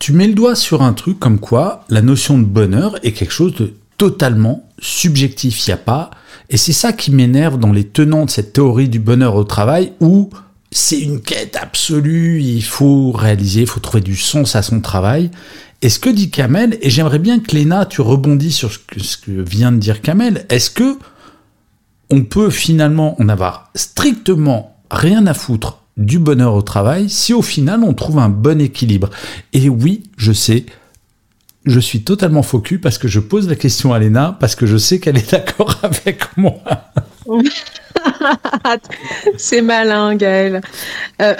tu 0.00 0.12
mets 0.12 0.26
le 0.26 0.34
doigt 0.34 0.56
sur 0.56 0.82
un 0.82 0.94
truc 0.94 1.20
comme 1.20 1.38
quoi 1.38 1.84
la 1.90 2.02
notion 2.02 2.38
de 2.38 2.44
bonheur 2.44 2.96
est 3.04 3.12
quelque 3.12 3.32
chose 3.32 3.54
de 3.54 3.74
totalement 3.98 4.66
subjectif. 4.80 5.66
Il 5.66 5.70
n'y 5.70 5.74
a 5.74 5.76
pas. 5.76 6.10
Et 6.48 6.56
c'est 6.56 6.72
ça 6.72 6.92
qui 6.92 7.12
m'énerve 7.12 7.58
dans 7.58 7.70
les 7.70 7.84
tenants 7.84 8.24
de 8.24 8.30
cette 8.30 8.54
théorie 8.54 8.88
du 8.88 8.98
bonheur 8.98 9.36
au 9.36 9.44
travail 9.44 9.92
où 10.00 10.30
c'est 10.72 10.98
une 10.98 11.20
quête 11.20 11.56
absolue, 11.56 12.40
il 12.40 12.64
faut 12.64 13.12
réaliser, 13.12 13.62
il 13.62 13.66
faut 13.66 13.80
trouver 13.80 14.00
du 14.00 14.16
sens 14.16 14.56
à 14.56 14.62
son 14.62 14.80
travail. 14.80 15.30
Et 15.82 15.90
ce 15.90 15.98
que 15.98 16.08
dit 16.08 16.30
Kamel, 16.30 16.78
et 16.80 16.90
j'aimerais 16.90 17.18
bien 17.18 17.38
que 17.40 17.54
Léna, 17.54 17.84
tu 17.84 18.00
rebondis 18.00 18.52
sur 18.52 18.72
ce 18.72 18.78
que, 18.78 19.30
vient 19.30 19.72
de 19.72 19.78
dire 19.78 20.00
Kamel, 20.00 20.46
est-ce 20.48 20.70
que 20.70 20.98
on 22.08 22.24
peut 22.24 22.50
finalement 22.50 23.20
en 23.20 23.28
avoir 23.28 23.70
strictement 23.74 24.76
rien 24.90 25.26
à 25.26 25.34
foutre 25.34 25.79
du 25.96 26.18
bonheur 26.18 26.54
au 26.54 26.62
travail 26.62 27.10
si 27.10 27.34
au 27.34 27.42
final 27.42 27.82
on 27.84 27.94
trouve 27.94 28.18
un 28.18 28.28
bon 28.28 28.60
équilibre 28.60 29.10
Et 29.52 29.68
oui, 29.68 30.04
je 30.16 30.32
sais, 30.32 30.66
je 31.64 31.80
suis 31.80 32.02
totalement 32.02 32.42
focus 32.42 32.80
parce 32.80 32.98
que 32.98 33.08
je 33.08 33.20
pose 33.20 33.48
la 33.48 33.56
question 33.56 33.92
à 33.92 33.98
Léna 33.98 34.36
parce 34.40 34.54
que 34.54 34.66
je 34.66 34.76
sais 34.76 34.98
qu'elle 35.00 35.18
est 35.18 35.30
d'accord 35.32 35.78
avec 35.82 36.36
moi. 36.36 36.58
C'est 39.36 39.62
malin, 39.62 40.16
Gaël. 40.16 40.60
Euh, 41.20 41.34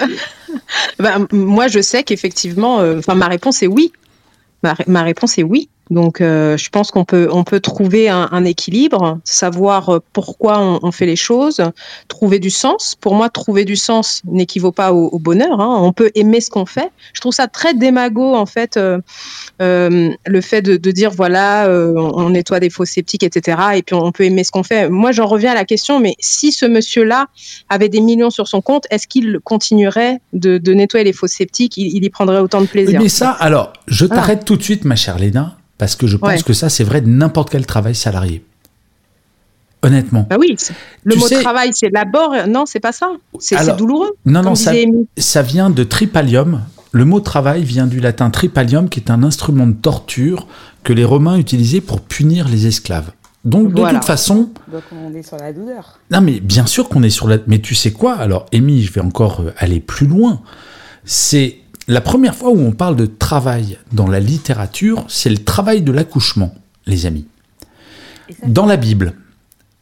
ben, 0.99 1.27
moi, 1.31 1.67
je 1.67 1.81
sais 1.81 2.03
qu'effectivement, 2.03 2.79
euh, 2.79 3.01
ma 3.15 3.27
réponse 3.27 3.63
est 3.63 3.67
oui. 3.67 3.91
ma 4.87 5.03
réponse 5.03 5.37
est 5.37 5.43
oui. 5.43 5.69
Donc, 5.91 6.21
euh, 6.21 6.55
je 6.55 6.69
pense 6.69 6.89
qu'on 6.89 7.03
peut, 7.03 7.27
on 7.31 7.43
peut 7.43 7.59
trouver 7.59 8.07
un, 8.07 8.45
équilibre, 8.45 9.19
savoir 9.25 9.89
euh, 9.89 9.99
pourquoi 10.13 10.79
on, 10.81 10.91
fait 10.91 11.05
les 11.05 11.17
choses, 11.17 11.61
trouver 12.07 12.39
du 12.39 12.49
sens. 12.49 12.95
Pour 12.95 13.13
moi, 13.13 13.29
trouver 13.29 13.65
du 13.65 13.75
sens 13.75 14.21
n'équivaut 14.25 14.71
pas 14.71 14.93
au, 14.93 15.19
bonheur. 15.19 15.59
Hein. 15.59 15.79
On 15.81 15.91
peut 15.91 16.09
aimer 16.15 16.39
ce 16.39 16.49
qu'on 16.49 16.65
fait. 16.65 16.89
Je 17.11 17.19
trouve 17.19 17.33
ça 17.33 17.47
très 17.47 17.73
démago, 17.73 18.35
en 18.35 18.45
fait, 18.45 18.77
euh, 18.77 18.99
le 19.59 20.41
fait 20.41 20.61
de, 20.61 20.91
dire, 20.91 21.11
voilà, 21.11 21.67
on 21.69 22.29
nettoie 22.29 22.61
des 22.61 22.69
faux 22.69 22.85
sceptiques, 22.85 23.23
etc. 23.23 23.57
Et 23.75 23.83
puis, 23.83 23.93
on 23.93 24.13
peut 24.13 24.23
aimer 24.23 24.45
ce 24.45 24.51
qu'on 24.51 24.63
fait. 24.63 24.89
Moi, 24.89 25.11
j'en 25.11 25.25
reviens 25.27 25.51
à 25.51 25.55
la 25.55 25.65
question, 25.65 25.99
mais 25.99 26.15
si 26.19 26.53
ce 26.53 26.65
monsieur-là 26.65 27.27
avait 27.67 27.89
des 27.89 27.99
millions 27.99 28.29
sur 28.29 28.47
son 28.47 28.61
compte, 28.61 28.87
est-ce 28.91 29.07
qu'il 29.07 29.39
continuerait 29.43 30.21
de, 30.31 30.57
nettoyer 30.71 31.03
les 31.03 31.13
faux 31.13 31.27
sceptiques? 31.27 31.75
Il, 31.75 32.01
y 32.01 32.09
prendrait 32.09 32.39
autant 32.39 32.61
de 32.61 32.67
plaisir 32.67 33.01
Mais 33.01 33.09
ça, 33.09 33.31
alors, 33.31 33.73
je 33.87 34.05
t'arrête 34.05 34.45
tout 34.45 34.55
de 34.55 34.63
suite, 34.63 34.85
ma 34.85 34.95
chère 34.95 35.19
Léna 35.19 35.57
parce 35.81 35.95
que 35.95 36.05
je 36.05 36.15
pense 36.15 36.43
que 36.43 36.53
ça, 36.53 36.69
c'est 36.69 36.83
vrai 36.83 37.01
de 37.01 37.09
n'importe 37.09 37.49
quel 37.49 37.65
travail 37.65 37.95
salarié. 37.95 38.45
Honnêtement. 39.81 40.27
Bah 40.29 40.35
oui, 40.39 40.55
le 41.03 41.15
mot 41.15 41.27
travail, 41.27 41.71
c'est 41.73 41.89
labor. 41.89 42.35
Non, 42.47 42.67
c'est 42.67 42.79
pas 42.79 42.91
ça. 42.91 43.13
C'est 43.39 43.75
douloureux. 43.77 44.11
Non, 44.27 44.43
non, 44.43 44.53
ça, 44.53 44.73
ça, 45.17 45.41
vient 45.41 45.71
de 45.71 45.83
tripalium. 45.83 46.61
Le 46.91 47.03
mot 47.03 47.19
travail 47.19 47.63
vient 47.63 47.87
du 47.87 47.99
latin 47.99 48.29
tripalium, 48.29 48.89
qui 48.89 48.99
est 48.99 49.09
un 49.09 49.23
instrument 49.23 49.65
de 49.65 49.73
torture 49.73 50.45
que 50.83 50.93
les 50.93 51.03
Romains 51.03 51.37
utilisaient 51.37 51.81
pour 51.81 52.01
punir 52.01 52.47
les 52.47 52.67
esclaves. 52.67 53.11
Donc, 53.43 53.73
de 53.73 53.81
toute 53.81 54.05
façon. 54.05 54.51
Donc, 54.71 54.83
on 54.91 55.15
est 55.15 55.23
sur 55.23 55.37
la 55.37 55.51
douleur. 55.51 55.97
Non, 56.11 56.21
mais 56.21 56.39
bien 56.41 56.67
sûr 56.67 56.89
qu'on 56.89 57.01
est 57.01 57.09
sur 57.09 57.27
la. 57.27 57.39
Mais 57.47 57.57
tu 57.57 57.73
sais 57.73 57.91
quoi? 57.91 58.13
Alors, 58.17 58.45
Amy, 58.53 58.83
je 58.83 58.93
vais 58.93 59.01
encore 59.01 59.41
euh, 59.41 59.51
aller 59.57 59.79
plus 59.79 60.05
loin. 60.05 60.41
C'est 61.05 61.57
la 61.91 61.99
première 61.99 62.35
fois 62.35 62.51
où 62.51 62.59
on 62.59 62.71
parle 62.71 62.95
de 62.95 63.05
travail 63.05 63.77
dans 63.91 64.07
la 64.07 64.21
littérature, 64.21 65.03
c'est 65.09 65.29
le 65.29 65.39
travail 65.39 65.81
de 65.81 65.91
l'accouchement, 65.91 66.55
les 66.85 67.05
amis. 67.05 67.27
Dans 68.47 68.65
la 68.65 68.77
Bible. 68.77 69.13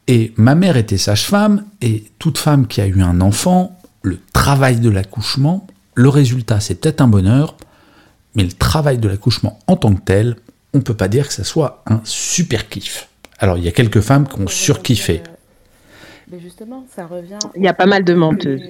Et 0.08 0.32
ma 0.36 0.56
mère 0.56 0.76
était 0.76 0.98
sage-femme, 0.98 1.64
et 1.80 2.02
toute 2.18 2.36
femme 2.36 2.66
qui 2.66 2.80
a 2.80 2.88
eu 2.88 3.00
un 3.00 3.20
enfant, 3.20 3.78
le 4.02 4.18
travail 4.32 4.80
de 4.80 4.90
l'accouchement, 4.90 5.68
le 5.94 6.08
résultat, 6.08 6.58
c'est 6.58 6.74
peut-être 6.74 7.00
un 7.00 7.06
bonheur, 7.06 7.56
mais 8.34 8.42
le 8.42 8.50
travail 8.50 8.98
de 8.98 9.06
l'accouchement 9.06 9.60
en 9.68 9.76
tant 9.76 9.94
que 9.94 10.00
tel, 10.00 10.34
on 10.74 10.78
ne 10.78 10.82
peut 10.82 10.94
pas 10.94 11.06
dire 11.06 11.28
que 11.28 11.32
ça 11.32 11.44
soit 11.44 11.84
un 11.86 12.00
super 12.02 12.68
kiff. 12.68 13.08
Alors, 13.38 13.56
il 13.56 13.62
y 13.62 13.68
a 13.68 13.72
quelques 13.72 14.00
femmes 14.00 14.26
qui 14.26 14.40
ont 14.40 14.48
surkiffé. 14.48 15.22
Mais 16.28 16.40
justement, 16.40 16.84
ça 16.92 17.06
revient. 17.06 17.38
Il 17.54 17.62
y 17.62 17.68
a 17.68 17.72
pas 17.72 17.86
mal 17.86 18.02
de 18.02 18.14
menteuses. 18.14 18.62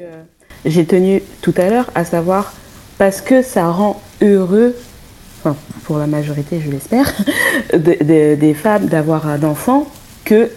J'ai 0.66 0.85
tenu 0.85 1.22
tout 1.40 1.55
à 1.57 1.70
l'heure 1.70 1.90
à 1.94 2.05
savoir 2.05 2.53
parce 3.01 3.23
que 3.23 3.41
ça 3.41 3.71
rend 3.71 4.03
heureux, 4.21 4.77
enfin, 5.39 5.57
pour 5.85 5.97
la 5.97 6.07
majorité 6.07 6.61
je 6.63 6.71
l'espère, 6.71 7.11
des 7.75 8.55
femmes 8.55 8.89
d'avoir 8.89 9.27
un 9.27 9.43
enfant 9.43 9.91
que 10.27 10.51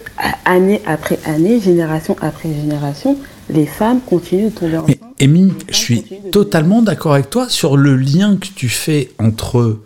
année 0.44 0.82
après 0.86 1.20
année, 1.24 1.62
génération 1.62 2.18
après 2.20 2.50
génération, 2.54 3.18
les 3.50 3.66
femmes 3.66 4.02
continuent 4.02 4.50
de 4.50 4.56
tomber 4.60 4.78
enceintes. 4.78 5.00
Mais 5.22 5.26
Amy, 5.26 5.54
je 5.70 5.78
suis 5.78 6.04
totalement 6.34 6.82
d'accord 6.82 7.14
avec 7.14 7.30
toi 7.30 7.48
sur 7.48 7.78
le 7.78 7.96
lien 7.96 8.36
que 8.36 8.48
tu 8.54 8.68
fais 8.68 9.12
entre 9.20 9.80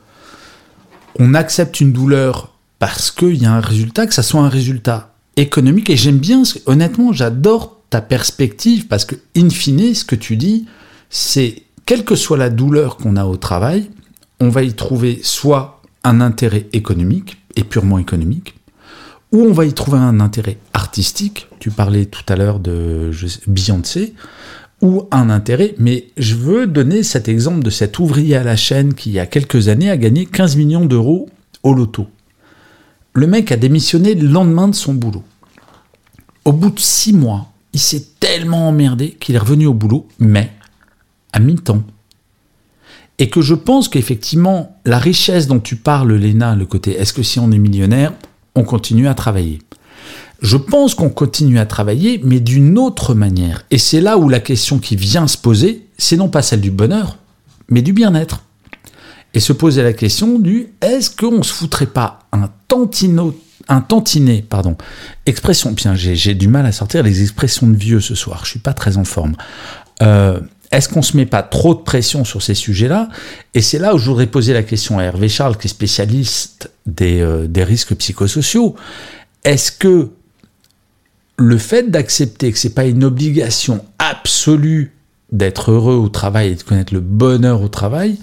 on 1.20 1.36
accepte 1.36 1.80
une 1.80 1.94
douleur 1.94 2.56
parce 2.80 3.12
qu'il 3.12 3.36
y 3.36 3.46
a 3.46 3.54
un 3.54 3.60
résultat, 3.60 4.08
que 4.08 4.16
ça 4.16 4.24
soit 4.24 4.42
un 4.42 4.50
résultat 4.50 5.14
économique. 5.36 5.92
Et 5.92 5.96
j'aime 5.96 6.18
bien, 6.18 6.42
honnêtement, 6.66 7.14
j'adore 7.14 7.84
ta 7.92 8.02
perspective 8.02 8.88
parce 8.88 9.06
que, 9.06 9.14
in 9.36 9.52
fine, 9.52 9.94
ce 9.94 10.04
que 10.04 10.16
tu 10.16 10.38
dis, 10.38 10.66
c'est 11.12 11.67
quelle 11.88 12.04
que 12.04 12.16
soit 12.16 12.38
la 12.38 12.50
douleur 12.50 12.98
qu'on 12.98 13.16
a 13.16 13.26
au 13.26 13.38
travail, 13.38 13.90
on 14.42 14.50
va 14.50 14.62
y 14.62 14.74
trouver 14.74 15.22
soit 15.24 15.82
un 16.04 16.20
intérêt 16.22 16.68
économique, 16.74 17.38
et 17.56 17.64
purement 17.64 17.98
économique, 17.98 18.56
ou 19.32 19.42
on 19.42 19.54
va 19.54 19.66
y 19.66 19.74
trouver 19.74 19.98
un 19.98 20.20
intérêt 20.20 20.58
artistique, 20.74 21.48
tu 21.60 21.72
parlais 21.72 22.06
tout 22.06 22.26
à 22.28 22.36
l'heure 22.36 22.60
de 22.60 23.12
Beyoncé, 23.48 24.14
ou 24.82 25.08
un 25.12 25.30
intérêt, 25.30 25.76
mais 25.80 26.10
je 26.18 26.36
veux 26.36 26.68
donner 26.68 27.04
cet 27.04 27.30
exemple 27.30 27.64
de 27.64 27.70
cet 27.70 28.00
ouvrier 28.00 28.36
à 28.36 28.44
la 28.44 28.58
chaîne 28.58 28.94
qui, 28.94 29.10
il 29.10 29.14
y 29.14 29.20
a 29.20 29.26
quelques 29.26 29.70
années, 29.70 29.90
a 29.90 29.98
gagné 29.98 30.26
15 30.26 30.58
millions 30.58 30.86
d'euros 30.86 31.30
au 31.64 31.74
loto. 31.74 32.08
Le 33.14 33.28
mec 33.28 33.52
a 33.54 33.56
démissionné 33.56 34.14
le 34.14 34.28
lendemain 34.28 34.68
de 34.68 34.76
son 34.76 34.94
boulot. 34.94 35.24
Au 36.44 36.52
bout 36.52 36.70
de 36.70 36.80
six 36.82 37.14
mois, 37.14 37.48
il 37.72 37.80
s'est 37.80 38.06
tellement 38.20 38.68
emmerdé 38.68 39.12
qu'il 39.12 39.36
est 39.36 39.40
revenu 39.40 39.68
au 39.68 39.74
boulot, 39.74 40.06
mais 40.20 40.52
à 41.34 41.40
mi-temps. 41.40 41.84
Et 43.20 43.30
que 43.30 43.42
je 43.42 43.56
pense 43.56 43.90
qu'effectivement, 43.90 44.80
la 44.86 45.00
richesse 45.00 45.48
dont 45.48 45.60
tu 45.60 45.76
parles, 45.76 46.14
Léna, 46.14 46.56
le 46.56 46.66
côté 46.66 46.92
est-ce 46.92 47.14
que 47.14 47.24
si 47.24 47.40
on 47.40 47.52
est 47.52 47.58
millionnaire, 47.58 48.14
on 48.56 48.64
continue 48.64 49.08
à 49.08 49.16
travailler? 49.16 49.60
Je 50.42 50.58
pense 50.58 50.94
qu'on 50.94 51.10
continue 51.10 51.58
à 51.58 51.66
travailler, 51.66 52.22
mais 52.24 52.40
d'une 52.40 52.78
autre 52.78 53.16
manière. 53.16 53.66
Et 53.72 53.80
c'est 53.80 54.02
là 54.02 54.20
où 54.20 54.30
la 54.30 54.40
question 54.40 54.78
qui 54.78 54.96
vient 54.96 55.28
se 55.28 55.38
poser, 55.38 55.88
c'est 55.98 56.18
non 56.18 56.30
pas 56.30 56.44
celle 56.44 56.62
du 56.62 56.70
bonheur, 56.70 57.18
mais 57.70 57.82
du 57.82 57.92
bien-être. 57.92 58.44
Et 59.34 59.40
se 59.40 59.52
poser 59.52 59.82
la 59.82 59.94
question 59.94 60.38
du 60.38 60.68
est-ce 60.82 61.10
qu'on 61.10 61.42
se 61.42 61.54
foutrait 61.54 61.88
pas 61.88 62.20
un 62.32 62.50
tantino 62.68 63.36
tantinet, 63.88 64.44
pardon, 64.48 64.78
expression, 65.26 65.72
bien 65.72 65.94
j'ai 65.96 66.34
du 66.34 66.48
mal 66.48 66.66
à 66.66 66.72
sortir 66.72 67.04
les 67.04 67.22
expressions 67.22 67.68
de 67.68 67.76
vieux 67.76 68.00
ce 68.00 68.16
soir, 68.16 68.42
je 68.46 68.52
suis 68.52 68.60
pas 68.60 68.74
très 68.74 68.98
en 68.98 69.04
forme. 69.04 69.36
Euh, 70.02 70.40
est-ce 70.72 70.90
qu'on 70.90 71.00
ne 71.00 71.06
se 71.06 71.16
met 71.16 71.26
pas 71.26 71.44
trop 71.44 71.74
de 71.74 71.80
pression 71.80 72.26
sur 72.26 72.42
ces 72.42 72.54
sujets-là? 72.54 73.10
Et 73.54 73.62
c'est 73.62 73.80
là 73.80 73.96
où 73.96 73.98
je 73.98 74.10
voudrais 74.10 74.28
poser 74.28 74.54
la 74.54 74.64
question 74.64 75.00
à 75.00 75.04
Hervé 75.04 75.30
Charles, 75.30 75.58
qui 75.58 75.68
est 75.68 75.70
spécialiste 75.70 76.70
des, 76.86 77.22
euh, 77.22 77.48
risques 77.58 77.96
psychosociaux. 77.96 78.76
Est-ce 79.44 79.72
que 79.72 80.10
le 81.38 81.58
fait 81.58 81.90
d'accepter 81.90 82.52
que 82.52 82.58
ce 82.58 82.68
n'est 82.68 82.74
pas 82.74 82.86
une 82.86 83.04
obligation 83.04 83.86
absolue 84.00 84.94
d'être 85.32 85.72
heureux 85.72 85.96
au 85.96 86.10
travail 86.10 86.50
et 86.50 86.56
de 86.56 86.64
connaître 86.64 86.94
le 86.94 87.00
bonheur 87.00 87.62
au 87.62 87.68
travail 87.68 88.18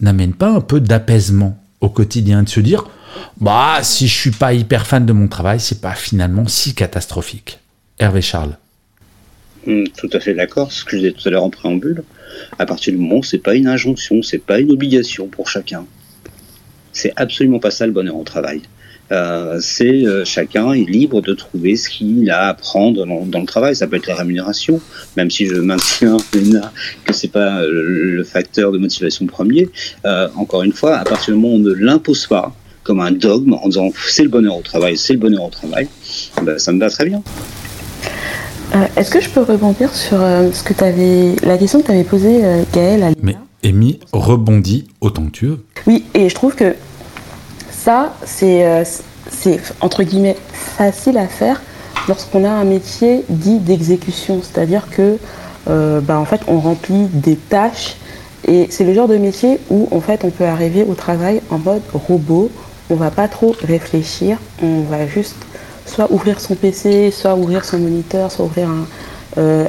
n'amène 0.00 0.32
pas 0.32 0.50
un 0.50 0.60
peu 0.60 0.80
d'apaisement 0.80 1.58
au 1.80 1.88
quotidien, 1.88 2.42
de 2.42 2.48
se 2.48 2.60
dire 2.60 2.84
bah 3.40 3.78
si 3.82 4.08
je 4.08 4.14
suis 4.14 4.30
pas 4.30 4.52
hyper 4.52 4.86
fan 4.86 5.06
de 5.06 5.12
mon 5.12 5.28
travail, 5.28 5.60
c'est 5.60 5.80
pas 5.80 5.94
finalement 5.94 6.46
si 6.46 6.74
catastrophique? 6.74 7.60
Hervé 7.98 8.22
Charles. 8.22 8.56
Hmm, 9.66 9.84
tout 9.96 10.10
à 10.12 10.20
fait 10.20 10.34
d'accord. 10.34 10.70
Ce 10.70 10.84
que 10.84 10.92
je 10.92 10.98
disais 10.98 11.12
tout 11.12 11.26
à 11.28 11.30
l'heure 11.30 11.44
en 11.44 11.50
préambule. 11.50 12.02
À 12.58 12.66
partir 12.66 12.92
du 12.92 12.98
moment 12.98 13.16
où 13.16 13.22
c'est 13.22 13.38
pas 13.38 13.54
une 13.54 13.66
injonction, 13.66 14.22
c'est 14.22 14.38
pas 14.38 14.60
une 14.60 14.70
obligation 14.70 15.26
pour 15.26 15.48
chacun. 15.48 15.86
C'est 16.92 17.12
absolument 17.16 17.58
pas 17.58 17.70
ça 17.70 17.86
le 17.86 17.92
bonheur 17.92 18.16
au 18.16 18.24
travail. 18.24 18.62
Euh, 19.12 19.58
c'est 19.60 20.04
euh, 20.04 20.24
chacun 20.24 20.72
est 20.72 20.88
libre 20.88 21.20
de 21.20 21.32
trouver 21.32 21.76
ce 21.76 21.88
qu'il 21.88 22.28
a 22.30 22.48
à 22.48 22.54
prendre 22.54 23.06
dans, 23.06 23.40
le 23.40 23.46
travail. 23.46 23.76
Ça 23.76 23.86
peut 23.86 23.96
être 23.96 24.06
la 24.06 24.16
rémunération, 24.16 24.80
même 25.16 25.30
si 25.30 25.46
je 25.46 25.56
maintiens 25.56 26.16
que 27.04 27.12
c'est 27.12 27.28
pas 27.28 27.62
le, 27.66 28.24
facteur 28.24 28.72
de 28.72 28.78
motivation 28.78 29.26
premier. 29.26 29.68
Euh, 30.04 30.28
encore 30.36 30.62
une 30.62 30.72
fois, 30.72 30.96
à 30.96 31.04
partir 31.04 31.34
du 31.34 31.40
moment 31.40 31.54
où 31.54 31.56
on 31.56 31.60
ne 31.60 31.72
l'impose 31.72 32.26
pas, 32.26 32.54
comme 32.82 33.00
un 33.00 33.12
dogme 33.12 33.54
en 33.54 33.68
disant 33.68 33.90
c'est 34.08 34.22
le 34.22 34.28
bonheur 34.28 34.56
au 34.56 34.62
travail, 34.62 34.96
c'est 34.96 35.12
le 35.12 35.18
bonheur 35.18 35.44
au 35.44 35.50
travail, 35.50 35.88
ben, 36.42 36.58
ça 36.58 36.72
me 36.72 36.78
va 36.78 36.88
très 36.88 37.04
bien. 37.04 37.22
Euh, 38.76 38.86
est-ce 38.96 39.10
que 39.10 39.20
je 39.20 39.30
peux 39.30 39.42
rebondir 39.42 39.94
sur 39.94 40.20
euh, 40.20 40.50
ce 40.52 40.62
que 40.62 40.84
avais, 40.84 41.36
la 41.42 41.56
question 41.56 41.80
que 41.80 41.86
tu 41.86 41.92
avais 41.92 42.04
posée, 42.04 42.44
euh, 42.44 42.62
Gaël 42.72 43.02
à 43.02 43.10
Mais 43.22 43.36
Amy 43.64 44.00
rebondit 44.12 44.86
autant 45.00 45.26
que 45.26 45.30
tu 45.30 45.46
veux. 45.46 45.64
Oui, 45.86 46.04
et 46.14 46.28
je 46.28 46.34
trouve 46.34 46.54
que 46.54 46.74
ça, 47.70 48.14
c'est, 48.24 48.84
c'est 49.30 49.60
entre 49.80 50.02
guillemets 50.02 50.36
facile 50.52 51.16
à 51.18 51.26
faire 51.26 51.62
lorsqu'on 52.08 52.44
a 52.44 52.50
un 52.50 52.64
métier 52.64 53.24
dit 53.28 53.58
d'exécution, 53.58 54.40
c'est-à-dire 54.42 54.88
que 54.90 55.18
bah, 55.66 56.18
en 56.18 56.24
fait, 56.24 56.40
on 56.48 56.58
remplit 56.58 57.06
des 57.12 57.36
tâches 57.36 57.96
et 58.46 58.66
c'est 58.70 58.84
le 58.84 58.92
genre 58.94 59.08
de 59.08 59.16
métier 59.16 59.60
où 59.70 59.88
en 59.90 60.00
fait 60.00 60.24
on 60.24 60.30
peut 60.30 60.44
arriver 60.44 60.84
au 60.84 60.94
travail 60.94 61.40
en 61.50 61.58
mode 61.58 61.82
robot, 61.92 62.50
on 62.90 62.94
va 62.96 63.10
pas 63.10 63.28
trop 63.28 63.54
réfléchir, 63.62 64.38
on 64.62 64.82
va 64.82 65.06
juste 65.06 65.45
soit 65.86 66.10
ouvrir 66.10 66.40
son 66.40 66.54
PC, 66.54 67.10
soit 67.10 67.34
ouvrir 67.34 67.64
son 67.64 67.78
moniteur, 67.78 68.30
soit 68.30 68.44
ouvrir 68.44 68.68
euh, 69.38 69.66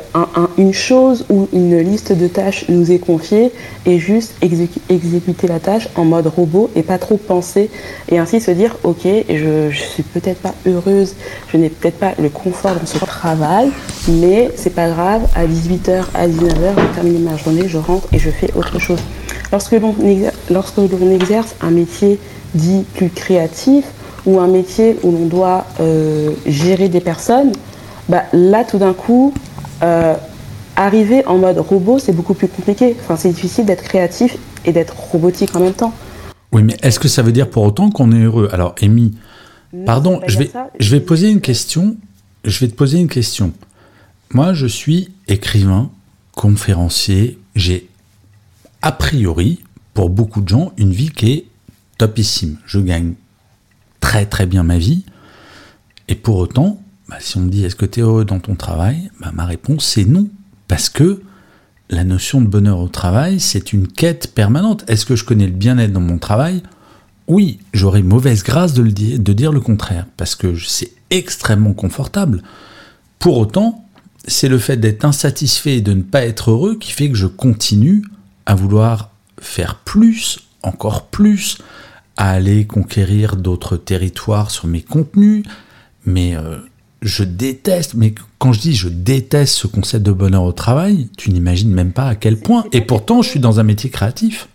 une 0.58 0.74
chose 0.74 1.26
ou 1.30 1.50
une 1.52 1.78
liste 1.80 2.14
de 2.14 2.28
tâches 2.28 2.66
nous 2.70 2.90
est 2.90 3.00
confiée 3.00 3.52
et 3.86 4.00
juste 4.00 4.34
exécuter 4.42 5.48
la 5.48 5.60
tâche 5.60 5.90
en 5.96 6.06
mode 6.06 6.28
robot 6.28 6.72
et 6.74 6.84
pas 6.84 6.98
trop 6.98 7.18
penser 7.18 7.70
et 8.08 8.18
ainsi 8.18 8.40
se 8.40 8.52
dire 8.52 8.78
ok 8.84 9.04
je, 9.04 9.70
je 9.70 9.78
suis 9.78 10.04
peut-être 10.04 10.40
pas 10.40 10.54
heureuse, 10.66 11.16
je 11.52 11.58
n'ai 11.58 11.68
peut-être 11.68 11.98
pas 11.98 12.14
le 12.18 12.30
confort 12.30 12.76
dans 12.76 12.86
ce 12.86 12.98
travail 12.98 13.70
mais 14.08 14.52
c'est 14.56 14.74
pas 14.74 14.90
grave 14.90 15.24
à 15.36 15.46
18h 15.46 16.06
à 16.14 16.28
19h 16.30 16.74
je 16.78 16.96
termine 16.96 17.24
ma 17.24 17.36
journée, 17.36 17.68
je 17.68 17.78
rentre 17.78 18.08
et 18.14 18.20
je 18.20 18.30
fais 18.30 18.50
autre 18.56 18.80
chose. 18.80 19.00
Lorsque 19.52 19.74
l'on 19.74 19.94
lorsque 20.50 20.78
l'on 20.78 21.12
exerce 21.12 21.56
un 21.62 21.72
métier 21.72 22.20
dit 22.56 22.86
plus 22.96 23.10
créatif, 23.10 23.84
ou 24.26 24.40
un 24.40 24.48
métier 24.48 24.98
où 25.04 25.12
l'on 25.12 25.26
doit 25.26 25.66
euh, 25.80 26.32
gérer 26.46 26.90
des 26.90 27.02
personnes, 27.02 27.52
bah, 28.10 28.24
là 28.34 28.64
tout 28.64 28.78
d'un 28.78 28.94
coup, 28.94 29.34
euh, 29.84 30.16
arriver 30.76 31.26
en 31.26 31.38
mode 31.38 31.58
robot, 31.60 32.00
c'est 32.00 32.14
beaucoup 32.14 32.34
plus 32.34 32.48
compliqué. 32.48 32.96
Enfin, 33.00 33.16
c'est 33.18 33.30
difficile 33.30 33.66
d'être 33.66 33.84
créatif 33.84 34.38
et 34.66 34.72
d'être 34.72 34.96
robotique 34.98 35.56
en 35.56 35.60
même 35.60 35.74
temps. 35.74 35.94
Oui, 36.52 36.64
mais 36.64 36.78
est-ce 36.82 37.00
que 37.00 37.08
ça 37.08 37.22
veut 37.22 37.32
dire 37.32 37.50
pour 37.50 37.64
autant 37.64 37.90
qu'on 37.90 38.12
est 38.12 38.22
heureux? 38.22 38.50
Alors, 38.52 38.76
Amy, 38.82 39.14
pardon, 39.86 40.22
je 40.28 40.40
vais, 40.40 40.52
je 40.80 40.92
vais 40.92 41.02
poser 41.02 41.30
une 41.30 41.42
question. 41.42 41.98
Je 42.46 42.60
vais 42.60 42.68
te 42.68 42.76
poser 42.76 43.00
une 43.00 43.10
question. 43.10 43.52
Moi, 44.34 44.54
je 44.54 44.68
suis 44.68 45.10
écrivain, 45.28 45.90
conférencier. 46.36 47.38
J'ai, 47.56 47.90
a 48.82 48.92
priori, 48.92 49.60
pour 49.94 50.10
beaucoup 50.10 50.42
de 50.42 50.48
gens, 50.48 50.72
une 50.78 50.92
vie 50.92 51.10
qui 51.10 51.32
est 51.32 51.46
topissime. 51.98 52.58
Je 52.66 52.80
gagne 52.80 53.14
très 54.00 54.26
très 54.26 54.46
bien 54.46 54.64
ma 54.64 54.78
vie. 54.78 55.06
Et 56.08 56.16
pour 56.16 56.38
autant, 56.38 56.82
bah, 57.10 57.18
si 57.20 57.38
on 57.38 57.42
me 57.42 57.50
dit 57.50 57.66
est-ce 57.66 57.76
que 57.76 57.86
tu 57.86 58.00
es 58.00 58.04
heureux 58.04 58.26
dans 58.26 58.40
ton 58.40 58.56
travail, 58.56 59.12
bah, 59.20 59.32
ma 59.34 59.46
réponse 59.46 59.86
c'est 59.86 60.06
non. 60.06 60.28
Parce 60.68 60.90
que 60.90 61.22
la 61.90 62.04
notion 62.04 62.42
de 62.42 62.48
bonheur 62.48 62.80
au 62.80 62.90
travail, 62.90 63.40
c'est 63.40 63.72
une 63.72 63.88
quête 63.88 64.34
permanente. 64.34 64.84
Est-ce 64.88 65.06
que 65.06 65.16
je 65.16 65.24
connais 65.24 65.48
le 65.48 65.54
bien-être 65.54 65.94
dans 65.94 66.02
mon 66.02 66.18
travail? 66.18 66.62
Oui, 67.28 67.60
j'aurais 67.74 68.02
mauvaise 68.02 68.44
grâce 68.44 68.74
de, 68.74 68.84
dire, 68.84 69.20
de 69.20 69.34
dire 69.34 69.52
le 69.52 69.60
contraire, 69.60 70.06
parce 70.18 70.36
que 70.36 70.58
c'est 70.58 70.92
extrêmement 71.10 71.74
confortable. 71.74 72.42
Pour 73.20 73.38
autant, 73.38 73.86
c'est 74.28 74.50
le 74.50 74.58
fait 74.58 74.78
d'être 74.78 75.06
insatisfait 75.06 75.78
et 75.78 75.82
de 75.82 75.94
ne 75.94 76.02
pas 76.02 76.26
être 76.26 76.52
heureux 76.52 76.78
qui 76.78 76.92
fait 76.92 77.10
que 77.10 77.16
je 77.16 77.28
continue 77.28 78.04
à 78.46 78.56
vouloir 78.56 79.12
faire 79.40 79.76
plus, 79.76 80.40
encore 80.64 81.08
plus, 81.08 81.58
à 82.18 82.32
aller 82.32 82.66
conquérir 82.66 83.36
d'autres 83.36 83.78
territoires 83.78 84.52
sur 84.52 84.68
mes 84.68 84.82
contenus, 84.82 85.44
mais 86.06 86.36
euh, 86.36 86.58
je 87.02 87.24
déteste, 87.24 87.94
mais 87.94 88.14
quand 88.40 88.54
je 88.54 88.60
dis 88.60 88.76
je 88.76 88.90
déteste 88.90 89.56
ce 89.56 89.68
concept 89.68 90.06
de 90.06 90.12
bonheur 90.12 90.44
au 90.44 90.52
travail, 90.52 91.10
tu 91.18 91.32
n'imagines 91.32 91.72
même 91.72 91.92
pas 91.92 92.08
à 92.08 92.16
quel 92.16 92.38
point. 92.38 92.66
Et 92.72 92.82
pourtant, 92.82 93.22
je 93.22 93.30
suis 93.30 93.40
dans 93.40 93.60
un 93.60 93.64
métier 93.64 93.90
créatif. 93.90 94.50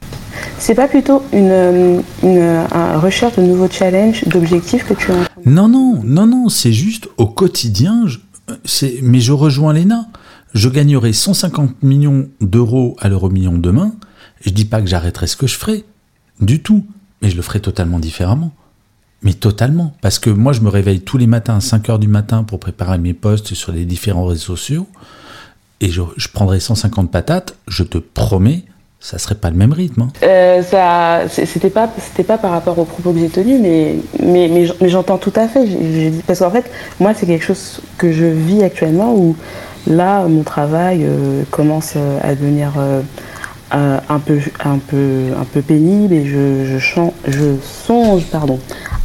C'est 0.59 0.75
pas 0.75 0.89
plutôt 0.89 1.23
une, 1.33 2.03
une, 2.23 2.67
recherche 2.97 3.37
de 3.37 3.43
nouveaux 3.43 3.71
challenges, 3.71 4.25
d'objectifs 4.27 4.85
que 4.85 4.95
tu 4.95 5.13
as 5.13 5.29
Non, 5.47 5.69
non, 5.69 6.01
non, 6.05 6.27
non, 6.27 6.49
c'est 6.49 6.73
juste 6.73 7.09
au 7.17 7.27
quotidien, 7.27 8.07
c'est, 8.65 9.01
mais 9.03 9.21
je 9.21 9.33
rejoins 9.33 9.73
Léna. 9.73 10.09
Je 10.55 10.69
gagnerai 10.69 11.13
150 11.13 11.83
millions 11.83 12.29
d'euros 12.41 12.97
à 13.01 13.09
l'euro 13.09 13.31
million 13.31 13.57
demain. 13.57 13.93
Je 14.45 14.51
dis 14.51 14.65
pas 14.65 14.83
que 14.83 14.89
j'arrêterai 14.89 15.27
ce 15.27 15.37
que 15.37 15.47
je 15.47 15.57
ferai, 15.57 15.85
du 16.41 16.61
tout 16.61 16.85
mais 17.23 17.31
je 17.31 17.37
le 17.37 17.43
ferai 17.43 17.61
totalement 17.61 17.99
différemment. 17.99 18.53
Mais 19.23 19.35
totalement. 19.35 19.95
Parce 20.01 20.19
que 20.19 20.31
moi, 20.31 20.53
je 20.53 20.61
me 20.61 20.69
réveille 20.69 21.01
tous 21.01 21.17
les 21.17 21.29
matins 21.29 21.57
à 21.57 21.61
5 21.61 21.89
heures 21.89 21.99
du 22.01 22.09
matin 22.09 22.43
pour 22.43 22.59
préparer 22.59 22.99
mes 22.99 23.15
posts 23.15 23.55
sur 23.55 23.73
les 23.73 23.85
différents 23.85 24.27
réseaux 24.27 24.57
sociaux. 24.57 24.89
Et 25.81 25.89
je, 25.89 26.03
prendrai 26.33 26.61
150 26.61 27.11
patates, 27.11 27.57
je 27.67 27.83
te 27.83 27.99
promets, 27.99 28.65
ça 29.01 29.19
serait 29.19 29.35
pas 29.35 29.51
le 29.51 29.57
même 29.57 29.73
rythme. 29.73 30.03
Hein. 30.03 30.09
Euh, 30.23 30.63
ça, 30.63 31.29
c'était 31.29 31.71
pas, 31.71 31.91
c'était 31.99 32.23
pas 32.23 32.39
par 32.39 32.53
rapport 32.53 32.79
aux 32.79 32.85
propos 32.85 33.13
que 33.13 33.19
j'ai 33.19 33.29
tenus, 33.29 33.61
mais, 33.61 33.97
mais, 34.23 34.49
mais, 34.49 34.89
j'entends 34.89 35.19
tout 35.19 35.33
à 35.35 35.49
fait. 35.49 35.67
parce 36.27 36.39
qu'en 36.39 36.51
fait, 36.51 36.71
moi, 37.01 37.15
c'est 37.15 37.27
quelque 37.27 37.45
chose 37.45 37.81
que 37.99 38.13
je 38.13 38.27
vis 38.27 38.63
actuellement 38.63 39.15
où 39.15 39.37
là, 39.87 40.27
mon 40.27 40.43
travail 40.43 41.05
euh, 41.05 41.43
commence 41.51 41.95
euh, 41.97 42.19
à 42.23 42.35
devenir 42.35 42.75
euh, 42.79 43.03
un, 43.73 44.19
peu, 44.19 44.39
un, 44.65 44.79
peu, 44.79 45.29
un 45.39 45.45
peu 45.45 45.63
pénible 45.63 46.13
et 46.13 46.27
je, 46.27 46.79
je, 46.79 47.01
je 47.29 47.57
songe 47.63 48.25
pardon, 48.31 48.59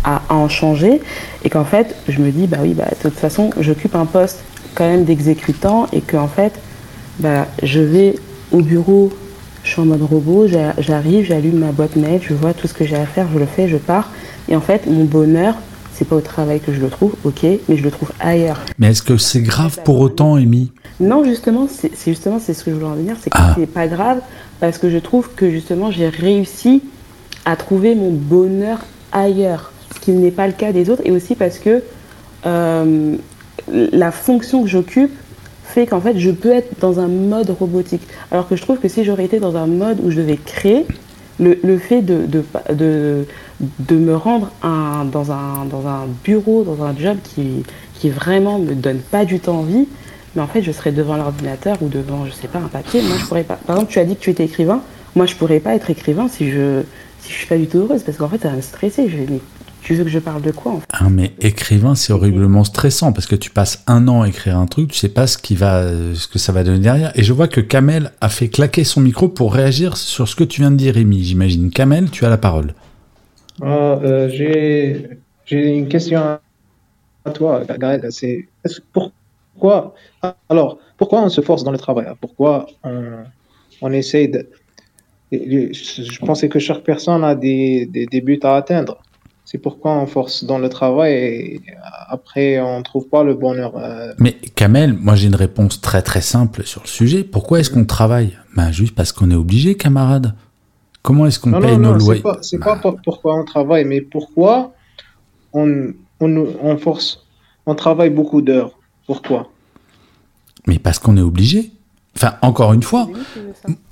à, 0.03 0.22
en 0.30 0.49
changer. 0.49 1.01
Et 1.43 1.49
qu'en 1.49 1.65
fait, 1.65 1.95
je 2.07 2.20
me 2.20 2.32
dis, 2.32 2.47
bah 2.47 2.57
oui, 2.61 2.74
bah, 2.74 2.86
de 2.89 3.09
toute 3.09 3.20
façon, 3.20 3.49
j'occupe 3.59 3.95
un 3.95 4.05
poste 4.05 4.43
quand 4.76 4.88
même 4.88 5.05
d'exécutant 5.05 5.88
et 5.93 6.01
qu'en 6.01 6.28
fait, 6.28 6.53
bah, 7.20 7.47
je 7.63 7.80
vais 7.80 8.15
au 8.51 8.61
bureau, 8.61 9.11
je 9.63 9.72
suis 9.72 9.82
en 9.82 9.86
mode 9.86 10.03
robot, 10.03 10.47
j'arrive, 10.47 11.26
j'allume 11.26 11.59
ma 11.59 11.72
boîte 11.72 11.95
mail, 11.95 12.22
je 12.22 12.34
vois 12.34 12.53
tout 12.53 12.68
ce 12.68 12.74
que 12.74 12.86
j'ai 12.86 12.95
à 12.95 13.05
faire, 13.05 13.28
je 13.34 13.39
le 13.39 13.45
fais, 13.45 13.68
je 13.68 13.78
pars. 13.78 14.11
Et 14.49 14.55
en 14.55 14.61
fait, 14.61 14.86
mon 14.88 15.03
bonheur, 15.03 15.55
c'est 15.97 16.05
pas 16.05 16.15
au 16.15 16.21
travail 16.21 16.59
que 16.59 16.71
je 16.71 16.79
le 16.79 16.89
trouve, 16.89 17.15
ok, 17.23 17.43
mais 17.67 17.75
je 17.75 17.83
le 17.83 17.89
trouve 17.89 18.11
ailleurs. 18.19 18.59
Mais 18.77 18.89
est-ce 18.89 19.01
que 19.01 19.17
c'est 19.17 19.41
grave 19.41 19.79
pour 19.83 19.99
autant, 19.99 20.35
Amy? 20.35 20.71
Non, 20.99 21.23
justement, 21.23 21.67
c'est 21.67 21.91
justement 22.05 22.39
c'est 22.39 22.53
ce 22.53 22.63
que 22.63 22.71
je 22.71 22.75
voulais 22.75 22.87
en 22.87 22.95
venir, 22.95 23.15
c'est 23.19 23.31
que 23.31 23.37
ah. 23.39 23.55
c'est 23.57 23.65
pas 23.65 23.87
grave 23.87 24.19
parce 24.59 24.77
que 24.77 24.89
je 24.89 24.97
trouve 24.97 25.29
que 25.35 25.49
justement 25.49 25.89
j'ai 25.91 26.09
réussi 26.09 26.83
à 27.45 27.55
trouver 27.55 27.95
mon 27.95 28.11
bonheur 28.11 28.79
ailleurs, 29.11 29.71
ce 29.95 29.99
qui 29.99 30.11
n'est 30.11 30.31
pas 30.31 30.47
le 30.47 30.53
cas 30.53 30.71
des 30.71 30.89
autres, 30.89 31.01
et 31.05 31.11
aussi 31.11 31.35
parce 31.35 31.57
que 31.57 31.81
euh, 32.45 33.15
la 33.67 34.11
fonction 34.11 34.61
que 34.63 34.69
j'occupe 34.69 35.13
fait 35.63 35.87
qu'en 35.87 36.01
fait 36.01 36.19
je 36.19 36.31
peux 36.31 36.51
être 36.51 36.79
dans 36.79 36.99
un 36.99 37.07
mode 37.07 37.49
robotique. 37.49 38.03
Alors 38.31 38.47
que 38.47 38.55
je 38.55 38.61
trouve 38.61 38.77
que 38.77 38.87
si 38.87 39.03
j'aurais 39.03 39.25
été 39.25 39.39
dans 39.39 39.55
un 39.55 39.67
mode 39.67 39.99
où 40.03 40.11
je 40.11 40.17
devais 40.17 40.37
créer, 40.37 40.85
le, 41.39 41.77
fait 41.77 42.01
de, 42.01 42.25
de, 42.25 42.43
de, 42.73 43.25
me 43.89 44.16
rendre 44.16 44.51
un, 44.62 45.05
dans, 45.05 45.32
un, 45.32 45.66
dans 45.66 45.88
un 45.88 46.05
bureau, 46.24 46.64
dans 46.64 46.84
un 46.84 46.95
job 46.95 47.18
qui, 47.24 47.64
qui 47.95 48.10
vraiment 48.10 48.60
me 48.60 48.76
donne 48.76 48.99
pas 48.99 49.26
du 49.26 49.39
tout 49.39 49.49
envie, 49.49 49.88
mais 50.36 50.41
en 50.41 50.47
fait, 50.47 50.62
je 50.62 50.72
serais 50.72 50.91
devant 50.91 51.18
l'ordinateur 51.18 51.78
ou 51.82 51.89
devant, 51.89 52.26
je 52.26 52.32
sais 52.32 52.47
pas, 52.47 52.60
un 52.60 52.68
papier. 52.68 53.01
Moi, 53.01 53.18
je 53.20 53.26
pourrais 53.26 53.43
pas. 53.43 53.55
Par 53.55 53.78
exemple, 53.78 53.91
tu 53.91 53.99
as 53.99 54.05
dit 54.05 54.16
que 54.16 54.22
tu 54.22 54.30
étais 54.30 54.45
écrivain. 54.45 54.82
Moi, 55.16 55.26
je 55.26 55.36
pourrais 55.36 55.60
pas 55.60 55.74
être 55.74 55.89
écrivain 55.89 56.28
si 56.28 56.51
je 56.51 56.84
si 57.22 57.32
je 57.32 57.38
suis 57.39 57.47
pas 57.47 57.58
du 57.58 57.68
tout 57.68 57.80
heureuse, 57.80 58.03
parce 58.03 58.18
qu'en 58.18 58.30
fait, 58.30 58.41
ça 58.41 58.49
va 58.49 58.55
me 58.55 58.62
stresser. 58.62 59.10
Je 59.10 59.18
mais 59.18 59.41
tu 59.82 59.95
veux 59.95 60.03
que 60.03 60.10
je 60.10 60.20
parle 60.20 60.41
de 60.41 60.51
quoi 60.51 60.74
en 60.74 60.80
fait? 60.80 60.86
Ah, 60.91 61.10
mais 61.10 61.34
écrivain, 61.39 61.95
c'est 61.95 62.12
horriblement 62.12 62.64
stressant 62.64 63.14
parce 63.14 63.26
que 63.26 63.36
tu 63.36 63.49
passes 63.49 63.84
un 63.88 64.08
an 64.08 64.24
à 64.24 64.28
écrire 64.28 64.58
un 64.58 64.66
truc, 64.66 64.91
tu 64.91 64.99
sais 64.99 65.08
pas 65.08 65.28
ce 65.28 65.38
qui 65.38 65.55
va, 65.55 65.84
ce 66.14 66.28
que 66.28 66.38
ça 66.39 66.51
va 66.51 66.64
donner 66.64 66.80
derrière. 66.80 67.12
Et 67.16 67.24
je 67.24 67.32
vois 67.34 67.47
que 67.47 67.62
Kamel 67.62 68.12
a 68.20 68.30
fait 68.30 68.49
claquer 68.49 68.84
son 68.84 69.01
micro 69.01 69.30
pour 69.30 69.53
réagir 69.53 69.95
sur 69.95 70.28
ce 70.28 70.36
que 70.36 70.43
tu 70.43 70.62
viens 70.62 70.72
de 70.72 70.76
dire, 70.76 70.93
Rémi. 70.93 71.24
J'imagine. 71.24 71.72
Kamel, 71.72 72.10
tu 72.10 72.26
as 72.26 72.30
la 72.30 72.38
parole. 72.38 72.74
Ah, 73.62 73.99
euh, 74.03 74.30
j'ai 74.30 75.78
une 75.78 75.88
question 75.88 76.39
à 77.26 77.32
toi, 77.32 77.64
Gaël. 77.78 78.05
C'est 78.12 78.47
pour, 78.93 79.12
pourquoi, 79.53 79.95
alors, 80.49 80.78
pourquoi 80.97 81.24
on 81.24 81.30
se 81.30 81.41
force 81.41 81.64
dans 81.64 81.72
le 81.72 81.78
travail? 81.78 82.05
Pourquoi 82.22 82.68
on, 82.84 83.24
on 83.82 83.91
essaie 83.91 84.28
de. 84.28 84.47
Je 85.32 86.20
pensais 86.20 86.47
que 86.47 86.60
chaque 86.60 86.84
personne 86.84 87.24
a 87.24 87.36
des, 87.36 87.86
des, 87.86 88.22
buts 88.22 88.39
à 88.43 88.55
atteindre. 88.55 89.01
C'est 89.43 89.58
pourquoi 89.58 89.93
on 89.93 90.05
force 90.05 90.43
dans 90.43 90.58
le 90.58 90.70
travail 90.70 91.14
et 91.14 91.62
après 92.10 92.60
on 92.60 92.80
ne 92.80 92.84
trouve 92.84 93.08
pas 93.08 93.24
le 93.24 93.34
bonheur. 93.34 93.78
Euh. 93.78 94.14
Mais 94.20 94.34
Kamel, 94.55 94.93
moi 94.93 95.16
j'ai 95.16 95.28
une 95.28 95.36
réponse 95.36 95.82
très 95.82 96.01
très 96.01 96.22
simple 96.22 96.64
sur 96.64 96.82
le 96.84 96.88
sujet. 96.88 97.24
Pourquoi 97.24 97.60
est-ce 97.60 97.70
qu'on 97.70 97.86
travaille? 97.86 98.38
Ben, 98.55 98.72
Juste 98.72 98.95
parce 98.95 99.12
qu'on 99.12 99.32
est 99.32 99.36
obligé, 99.36 99.76
camarade. 99.76 100.34
Comment 101.08 101.26
est-ce 101.26 101.39
qu'on 101.39 101.53
paye 101.62 101.78
nos 101.78 101.93
loyers 101.93 102.22
C'est 102.41 102.60
pas, 102.60 102.76
pas, 102.76 102.93
pourquoi 103.01 103.39
on 103.39 103.45
travaille, 103.45 103.86
mais 103.86 104.01
pourquoi 104.01 104.74
on, 105.53 105.93
on, 106.20 106.47
on 106.62 106.78
force, 106.78 107.24
on 107.66 107.76
travaille 107.76 108.10
beaucoup 108.10 108.41
d'heures. 108.41 108.72
Pourquoi 109.05 109.49
Mais 110.68 110.80
parce 110.80 110.99
qu'on 110.99 111.16
est 111.16 111.22
obligé. 111.22 111.72
Enfin, 112.18 112.34
encore 112.41 112.74
une 112.74 112.84
fois, 112.84 113.08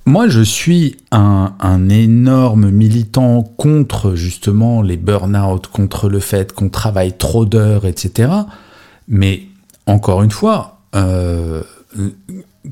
moi 0.05 0.28
je 0.28 0.41
suis 0.41 0.97
un, 1.11 1.53
un, 1.61 1.88
énorme 1.88 2.70
militant 2.70 3.43
contre 3.43 4.16
justement 4.16 4.82
les 4.82 4.97
burn-out, 4.97 5.68
contre 5.68 6.09
le 6.09 6.20
fait 6.20 6.51
qu'on 6.51 6.68
travaille 6.68 7.16
trop 7.16 7.45
d'heures, 7.45 7.86
etc. 7.86 8.30
Mais 9.07 9.43
encore 9.86 10.22
une 10.22 10.32
fois, 10.32 10.80
euh, 10.95 11.63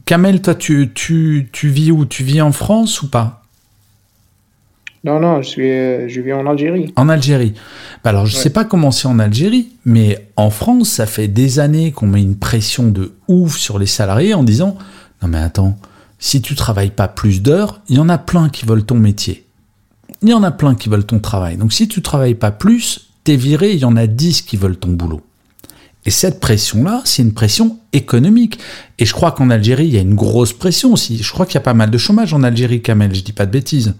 Kamel, 0.04 0.42
toi 0.42 0.54
tu, 0.54 0.92
tu, 0.94 1.48
tu 1.54 1.70
vis 1.70 1.92
où? 1.92 2.06
Tu 2.06 2.26
vis 2.26 2.42
en 2.42 2.52
France 2.52 3.04
ou 3.04 3.10
pas? 3.10 3.43
Non, 5.04 5.20
non, 5.20 5.42
je, 5.42 5.50
suis, 5.50 5.70
euh, 5.70 6.08
je 6.08 6.22
vis 6.22 6.32
en 6.32 6.48
Algérie. 6.48 6.94
En 6.96 7.10
Algérie. 7.10 7.54
Bah 8.04 8.12
alors, 8.12 8.26
je 8.26 8.38
ne 8.38 8.42
sais 8.42 8.52
pas 8.52 8.64
comment 8.64 8.92
c'est 8.92 9.08
en 9.08 9.20
Algérie, 9.20 9.70
mais 9.84 10.30
en 10.38 10.50
France, 10.50 10.90
ça 10.90 11.06
fait 11.06 11.28
des 11.28 11.60
années 11.60 11.92
qu'on 11.92 12.08
met 12.08 12.22
une 12.22 12.38
pression 12.38 12.88
de 12.88 13.12
ouf 13.28 13.58
sur 13.58 13.80
les 13.80 13.86
salariés 13.86 14.34
en 14.34 14.44
disant 14.44 14.78
Non, 15.22 15.28
mais 15.28 15.40
attends, 15.40 15.78
si 16.20 16.42
tu 16.42 16.56
travailles 16.56 16.92
pas 16.92 17.10
plus 17.10 17.42
d'heures, 17.42 17.82
il 17.90 17.98
y 17.98 18.00
en 18.00 18.08
a 18.08 18.18
plein 18.18 18.48
qui 18.48 18.66
veulent 18.66 18.86
ton 18.86 18.96
métier. 18.96 19.46
Il 20.22 20.30
y 20.30 20.34
en 20.34 20.44
a 20.44 20.52
plein 20.52 20.74
qui 20.74 20.88
veulent 20.88 21.06
ton 21.06 21.20
travail. 21.20 21.58
Donc, 21.58 21.74
si 21.74 21.90
tu 21.90 22.02
travailles 22.02 22.36
pas 22.36 22.52
plus, 22.52 23.10
t'es 23.26 23.36
viré, 23.36 23.74
il 23.74 23.80
y 23.80 23.86
en 23.86 23.98
a 23.98 24.08
10 24.08 24.44
qui 24.44 24.56
veulent 24.56 24.78
ton 24.78 24.92
boulot. 24.92 25.22
Et 26.06 26.12
cette 26.12 26.40
pression-là, 26.40 27.02
c'est 27.04 27.24
une 27.24 27.34
pression 27.34 27.78
économique. 27.92 28.58
Et 29.00 29.06
je 29.06 29.14
crois 29.14 29.34
qu'en 29.34 29.50
Algérie, 29.50 29.88
il 29.88 29.94
y 29.94 29.98
a 29.98 30.02
une 30.02 30.16
grosse 30.16 30.54
pression 30.54 30.94
aussi. 30.94 31.22
Je 31.22 31.32
crois 31.32 31.46
qu'il 31.46 31.56
y 31.56 31.58
a 31.58 31.62
pas 31.62 31.74
mal 31.74 31.92
de 31.92 31.98
chômage 31.98 32.34
en 32.34 32.44
Algérie, 32.44 32.82
Kamel, 32.82 33.14
je 33.14 33.22
dis 33.22 33.34
pas 33.34 33.46
de 33.46 33.52
bêtises. 33.52 33.96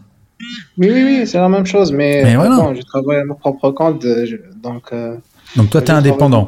Oui, 0.78 0.90
oui, 0.92 1.04
oui, 1.04 1.28
c'est 1.28 1.38
la 1.38 1.50
même 1.50 1.66
chose, 1.66 1.92
mais, 1.92 2.24
je 2.32 2.82
travaille 2.82 3.18
à 3.18 3.26
mon 3.26 3.36
propre 3.36 3.72
compte, 3.72 4.04
euh, 4.06 4.26
donc... 4.62 4.84
Euh, 4.92 5.18
donc 5.56 5.70
toi, 5.70 5.82
tu 5.82 5.92
es 5.92 5.94
indépendant 5.94 6.48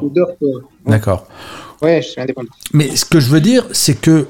D'accord. 0.84 1.28
Oui, 1.82 2.02
je 2.02 2.08
suis 2.08 2.20
indépendant. 2.20 2.48
Mais 2.72 2.96
ce 2.96 3.04
que 3.04 3.20
je 3.20 3.30
veux 3.30 3.40
dire, 3.40 3.66
c'est 3.72 4.00
que 4.00 4.26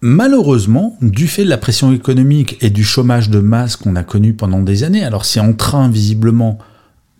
malheureusement, 0.00 0.96
du 1.00 1.26
fait 1.26 1.44
de 1.44 1.48
la 1.48 1.58
pression 1.58 1.92
économique 1.92 2.56
et 2.60 2.70
du 2.70 2.84
chômage 2.84 3.30
de 3.30 3.40
masse 3.40 3.76
qu'on 3.76 3.96
a 3.96 4.02
connu 4.02 4.34
pendant 4.34 4.60
des 4.60 4.84
années, 4.84 5.04
alors 5.04 5.24
c'est 5.24 5.40
en 5.40 5.52
train 5.52 5.88
visiblement 5.88 6.58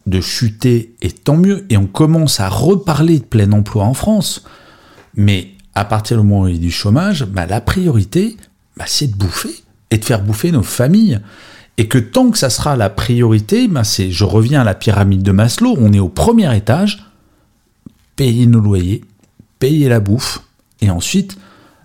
de 0.06 0.20
chuter, 0.20 0.94
et 1.02 1.10
tant 1.10 1.36
mieux, 1.36 1.66
et 1.68 1.76
on 1.76 1.86
commence 1.86 2.40
à 2.40 2.48
reparler 2.48 3.18
de 3.18 3.24
plein 3.24 3.52
emploi 3.52 3.84
en 3.84 3.94
France, 3.94 4.44
mais 5.14 5.48
à 5.74 5.84
partir 5.84 6.16
du 6.16 6.26
moment 6.26 6.42
où 6.42 6.48
il 6.48 6.54
y 6.54 6.58
a 6.58 6.60
du 6.60 6.70
chômage, 6.70 7.24
bah, 7.24 7.46
la 7.46 7.60
priorité, 7.60 8.36
bah, 8.76 8.84
c'est 8.86 9.10
de 9.10 9.16
bouffer, 9.16 9.54
et 9.90 9.98
de 9.98 10.04
faire 10.04 10.22
bouffer 10.22 10.52
nos 10.52 10.62
familles. 10.62 11.20
Et 11.80 11.88
que 11.88 11.96
tant 11.96 12.30
que 12.30 12.36
ça 12.36 12.50
sera 12.50 12.76
la 12.76 12.90
priorité, 12.90 13.66
ben 13.66 13.84
c'est, 13.84 14.10
je 14.10 14.24
reviens 14.24 14.60
à 14.60 14.64
la 14.64 14.74
pyramide 14.74 15.22
de 15.22 15.32
Maslow, 15.32 15.78
on 15.80 15.94
est 15.94 15.98
au 15.98 16.10
premier 16.10 16.54
étage, 16.54 17.06
payer 18.16 18.44
nos 18.44 18.60
loyers, 18.60 19.02
payer 19.60 19.88
la 19.88 19.98
bouffe, 19.98 20.42
et 20.82 20.90
ensuite... 20.90 21.38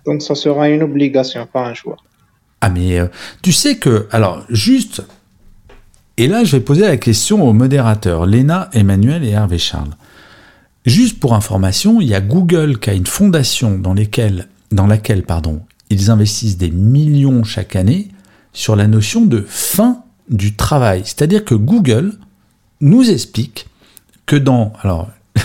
Donc 0.04 0.20
ça 0.20 0.34
sera 0.34 0.68
une 0.68 0.82
obligation, 0.82 1.48
pas 1.50 1.64
un 1.66 1.72
choix. 1.72 1.96
Ah 2.60 2.68
mais 2.68 2.98
euh, 2.98 3.06
tu 3.40 3.52
sais 3.52 3.78
que, 3.78 4.06
alors 4.12 4.44
juste, 4.50 5.02
et 6.18 6.28
là 6.28 6.44
je 6.44 6.58
vais 6.58 6.62
poser 6.62 6.82
la 6.82 6.98
question 6.98 7.48
aux 7.48 7.54
modérateurs, 7.54 8.26
Léna, 8.26 8.68
Emmanuel 8.74 9.24
et 9.24 9.30
Hervé 9.30 9.56
Charles. 9.56 9.96
Juste 10.84 11.20
pour 11.20 11.34
information, 11.34 12.02
il 12.02 12.08
y 12.08 12.14
a 12.14 12.20
Google 12.20 12.80
qui 12.80 12.90
a 12.90 12.92
une 12.92 13.06
fondation 13.06 13.78
dans, 13.78 13.94
lesquelles, 13.94 14.48
dans 14.72 14.86
laquelle 14.86 15.22
pardon, 15.22 15.62
ils 15.88 16.10
investissent 16.10 16.58
des 16.58 16.70
millions 16.70 17.44
chaque 17.44 17.76
année 17.76 18.08
sur 18.56 18.74
la 18.74 18.86
notion 18.86 19.26
de 19.26 19.44
fin 19.46 20.02
du 20.30 20.56
travail. 20.56 21.02
C'est-à-dire 21.04 21.44
que 21.44 21.54
Google 21.54 22.18
nous 22.80 23.08
explique 23.10 23.66
que 24.24 24.34
dans... 24.34 24.72
Alors, 24.80 25.10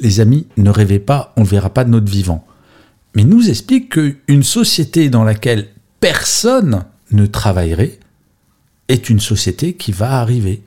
les 0.00 0.18
amis, 0.18 0.48
ne 0.56 0.68
rêvez 0.68 0.98
pas, 0.98 1.32
on 1.36 1.42
ne 1.42 1.46
verra 1.46 1.70
pas 1.70 1.84
de 1.84 1.90
notre 1.90 2.10
vivant. 2.10 2.44
Mais 3.14 3.22
nous 3.22 3.48
explique 3.48 3.90
qu'une 3.90 4.42
société 4.42 5.08
dans 5.08 5.22
laquelle 5.22 5.68
personne 6.00 6.84
ne 7.12 7.26
travaillerait 7.26 8.00
est 8.88 9.08
une 9.08 9.20
société 9.20 9.74
qui 9.74 9.92
va 9.92 10.18
arriver. 10.18 10.62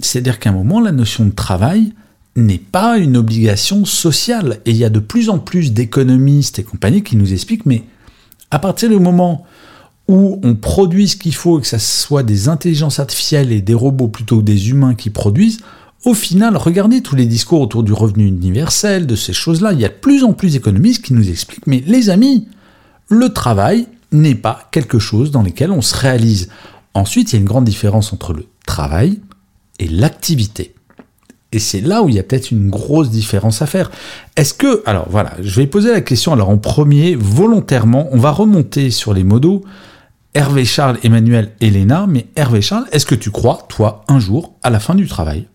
C'est-à-dire 0.00 0.38
qu'à 0.38 0.48
un 0.48 0.54
moment, 0.54 0.80
la 0.80 0.92
notion 0.92 1.26
de 1.26 1.32
travail 1.32 1.92
n'est 2.36 2.56
pas 2.56 2.96
une 2.96 3.18
obligation 3.18 3.84
sociale. 3.84 4.60
Et 4.64 4.70
il 4.70 4.76
y 4.78 4.84
a 4.84 4.90
de 4.90 4.98
plus 4.98 5.28
en 5.28 5.38
plus 5.38 5.74
d'économistes 5.74 6.58
et 6.58 6.64
compagnies 6.64 7.02
qui 7.02 7.16
nous 7.16 7.34
expliquent, 7.34 7.66
mais 7.66 7.84
à 8.50 8.58
partir 8.58 8.88
du 8.88 8.98
moment 8.98 9.44
où 10.08 10.40
on 10.42 10.54
produit 10.54 11.06
ce 11.08 11.16
qu'il 11.16 11.34
faut 11.34 11.58
et 11.58 11.62
que 11.62 11.68
ce 11.68 11.78
soit 11.78 12.22
des 12.22 12.48
intelligences 12.48 12.98
artificielles 12.98 13.52
et 13.52 13.60
des 13.60 13.74
robots 13.74 14.08
plutôt 14.08 14.38
que 14.38 14.44
des 14.44 14.70
humains 14.70 14.94
qui 14.94 15.10
produisent, 15.10 15.58
au 16.04 16.14
final, 16.14 16.56
regardez 16.56 17.02
tous 17.02 17.16
les 17.16 17.26
discours 17.26 17.60
autour 17.60 17.82
du 17.82 17.92
revenu 17.92 18.26
universel, 18.26 19.06
de 19.06 19.16
ces 19.16 19.32
choses-là, 19.32 19.72
il 19.72 19.80
y 19.80 19.84
a 19.84 19.88
de 19.88 19.94
plus 19.94 20.24
en 20.24 20.32
plus 20.32 20.52
d'économistes 20.52 21.04
qui 21.04 21.12
nous 21.12 21.28
expliquent, 21.28 21.66
mais 21.66 21.82
les 21.86 22.08
amis, 22.08 22.46
le 23.08 23.28
travail 23.30 23.86
n'est 24.12 24.36
pas 24.36 24.68
quelque 24.70 24.98
chose 24.98 25.30
dans 25.30 25.42
lequel 25.42 25.70
on 25.70 25.82
se 25.82 25.96
réalise. 25.96 26.48
Ensuite, 26.94 27.32
il 27.32 27.36
y 27.36 27.38
a 27.38 27.40
une 27.40 27.46
grande 27.46 27.64
différence 27.64 28.12
entre 28.12 28.32
le 28.32 28.46
travail 28.64 29.20
et 29.78 29.88
l'activité. 29.88 30.74
Et 31.50 31.58
c'est 31.58 31.80
là 31.80 32.02
où 32.02 32.08
il 32.08 32.14
y 32.14 32.18
a 32.18 32.22
peut-être 32.22 32.50
une 32.50 32.68
grosse 32.68 33.10
différence 33.10 33.62
à 33.62 33.66
faire. 33.66 33.90
Est-ce 34.36 34.54
que, 34.54 34.82
alors 34.86 35.08
voilà, 35.10 35.32
je 35.40 35.60
vais 35.60 35.66
poser 35.66 35.90
la 35.90 36.02
question 36.02 36.32
alors 36.32 36.50
en 36.50 36.58
premier, 36.58 37.14
volontairement, 37.14 38.08
on 38.12 38.18
va 38.18 38.30
remonter 38.30 38.90
sur 38.90 39.14
les 39.14 39.24
modos 39.24 39.64
Hervé 40.34 40.64
Charles, 40.64 40.98
Emmanuel, 41.02 41.52
Elena, 41.60 42.06
mais 42.08 42.26
Hervé 42.36 42.60
Charles, 42.60 42.86
est-ce 42.92 43.06
que 43.06 43.14
tu 43.14 43.30
crois, 43.30 43.66
toi, 43.68 44.04
un 44.08 44.20
jour, 44.20 44.54
à 44.62 44.70
la 44.70 44.78
fin 44.78 44.94
du 44.94 45.06
travail? 45.06 45.46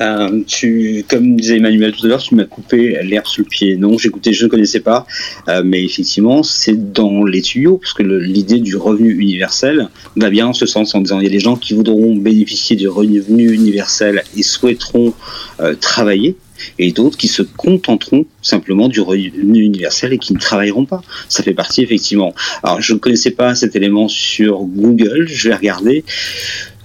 Euh, 0.00 0.42
tu, 0.46 1.04
comme 1.08 1.36
disait 1.36 1.56
Emmanuel 1.56 1.92
tout 1.92 2.06
à 2.06 2.08
l'heure, 2.08 2.22
tu 2.22 2.34
m'as 2.34 2.44
coupé 2.44 2.98
l'air 3.02 3.26
sous 3.26 3.42
le 3.42 3.46
pied. 3.46 3.76
Non, 3.76 3.98
j'écoutais, 3.98 4.32
je 4.32 4.44
ne 4.44 4.50
connaissais 4.50 4.80
pas, 4.80 5.06
euh, 5.48 5.62
mais 5.64 5.84
effectivement, 5.84 6.42
c'est 6.42 6.92
dans 6.92 7.24
les 7.24 7.42
tuyaux, 7.42 7.78
parce 7.78 7.92
que 7.92 8.02
l'idée 8.02 8.58
du 8.58 8.76
revenu 8.76 9.12
universel 9.12 9.88
va 10.16 10.30
bien 10.30 10.48
en 10.48 10.52
ce 10.52 10.66
sens, 10.66 10.94
en 10.94 11.00
disant 11.00 11.20
il 11.20 11.24
y 11.24 11.28
a 11.28 11.30
des 11.30 11.40
gens 11.40 11.56
qui 11.56 11.74
voudront 11.74 12.16
bénéficier 12.16 12.74
du 12.74 12.88
revenu 12.88 13.52
universel 13.52 14.22
et 14.36 14.42
souhaiteront 14.42 15.14
euh, 15.60 15.74
travailler, 15.74 16.36
et 16.78 16.92
d'autres 16.92 17.16
qui 17.16 17.28
se 17.28 17.42
contenteront 17.42 18.26
simplement 18.40 18.88
du 18.88 19.00
revenu 19.00 19.60
universel 19.60 20.12
et 20.12 20.18
qui 20.18 20.32
ne 20.32 20.38
travailleront 20.38 20.84
pas. 20.84 21.02
Ça 21.28 21.42
fait 21.42 21.54
partie 21.54 21.82
effectivement. 21.82 22.34
Alors 22.62 22.80
je 22.80 22.94
ne 22.94 22.98
connaissais 22.98 23.30
pas 23.30 23.54
cet 23.54 23.76
élément 23.76 24.08
sur 24.08 24.62
Google, 24.62 25.26
je 25.28 25.48
vais 25.48 25.54
regarder. 25.54 26.04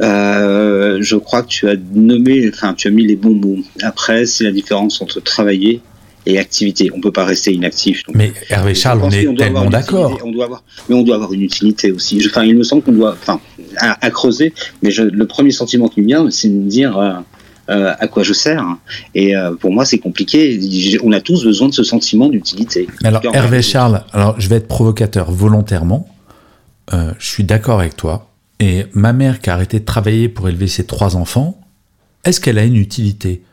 Euh, 0.01 0.99
je 1.01 1.15
crois 1.15 1.41
que 1.41 1.47
tu 1.47 1.69
as 1.69 1.75
nommé, 1.93 2.49
enfin 2.53 2.73
tu 2.73 2.87
as 2.87 2.91
mis 2.91 3.05
les 3.05 3.15
bons 3.15 3.33
mots. 3.33 3.59
Après, 3.81 4.25
c'est 4.25 4.43
la 4.43 4.51
différence 4.51 5.01
entre 5.01 5.19
travailler 5.19 5.81
et 6.27 6.37
activité. 6.37 6.91
On 6.93 6.99
peut 6.99 7.11
pas 7.11 7.25
rester 7.25 7.53
inactif. 7.53 8.03
mais 8.13 8.33
Hervé 8.49 8.75
Charles, 8.75 8.99
on 9.01 9.09
est 9.09 9.33
tellement 9.35 9.65
d'accord. 9.65 10.19
On 10.23 10.31
doit 10.31 10.45
avoir, 10.45 10.63
mais 10.89 10.95
on 10.95 11.03
doit 11.03 11.15
avoir 11.15 11.33
une 11.33 11.41
utilité 11.41 11.91
aussi. 11.91 12.21
Enfin, 12.25 12.43
il 12.43 12.55
me 12.55 12.63
semble 12.63 12.83
qu'on 12.83 12.91
doit, 12.91 13.13
enfin, 13.13 13.39
à, 13.77 14.11
creuser. 14.11 14.53
Mais 14.81 14.91
le 14.91 15.25
premier 15.25 15.51
sentiment 15.51 15.87
qui 15.87 16.01
me 16.01 16.07
vient, 16.07 16.29
c'est 16.29 16.49
de 16.49 16.53
me 16.53 16.69
dire. 16.69 16.97
Euh, 16.97 17.13
euh, 17.69 17.93
à 17.99 18.07
quoi 18.07 18.23
je 18.23 18.33
sers. 18.33 18.63
Et 19.13 19.35
euh, 19.35 19.53
pour 19.55 19.71
moi, 19.71 19.83
c'est 19.83 19.97
compliqué. 19.97 20.97
On 21.03 21.11
a 21.11 21.19
tous 21.19 21.43
besoin 21.43 21.67
de 21.67 21.73
ce 21.73 21.83
sentiment 21.83 22.29
d'utilité. 22.29 22.87
Alors, 23.03 23.21
Hervé 23.33 23.61
Charles, 23.61 24.03
alors 24.13 24.39
je 24.39 24.47
vais 24.47 24.55
être 24.55 24.67
provocateur 24.67 25.31
volontairement. 25.31 26.07
Euh, 26.93 27.11
je 27.19 27.27
suis 27.27 27.43
d'accord 27.43 27.79
avec 27.81 27.97
toi. 27.97 28.29
Et 28.59 28.85
ma 28.93 29.11
mère 29.11 29.41
qui 29.41 29.49
a 29.49 29.53
arrêté 29.53 29.79
de 29.79 29.85
travailler 29.85 30.29
pour 30.29 30.47
élever 30.47 30.67
ses 30.67 30.85
trois 30.85 31.15
enfants, 31.17 31.59
est-ce 32.23 32.39
qu'elle 32.39 32.57
a 32.57 32.63
une 32.63 32.77
utilité? 32.77 33.43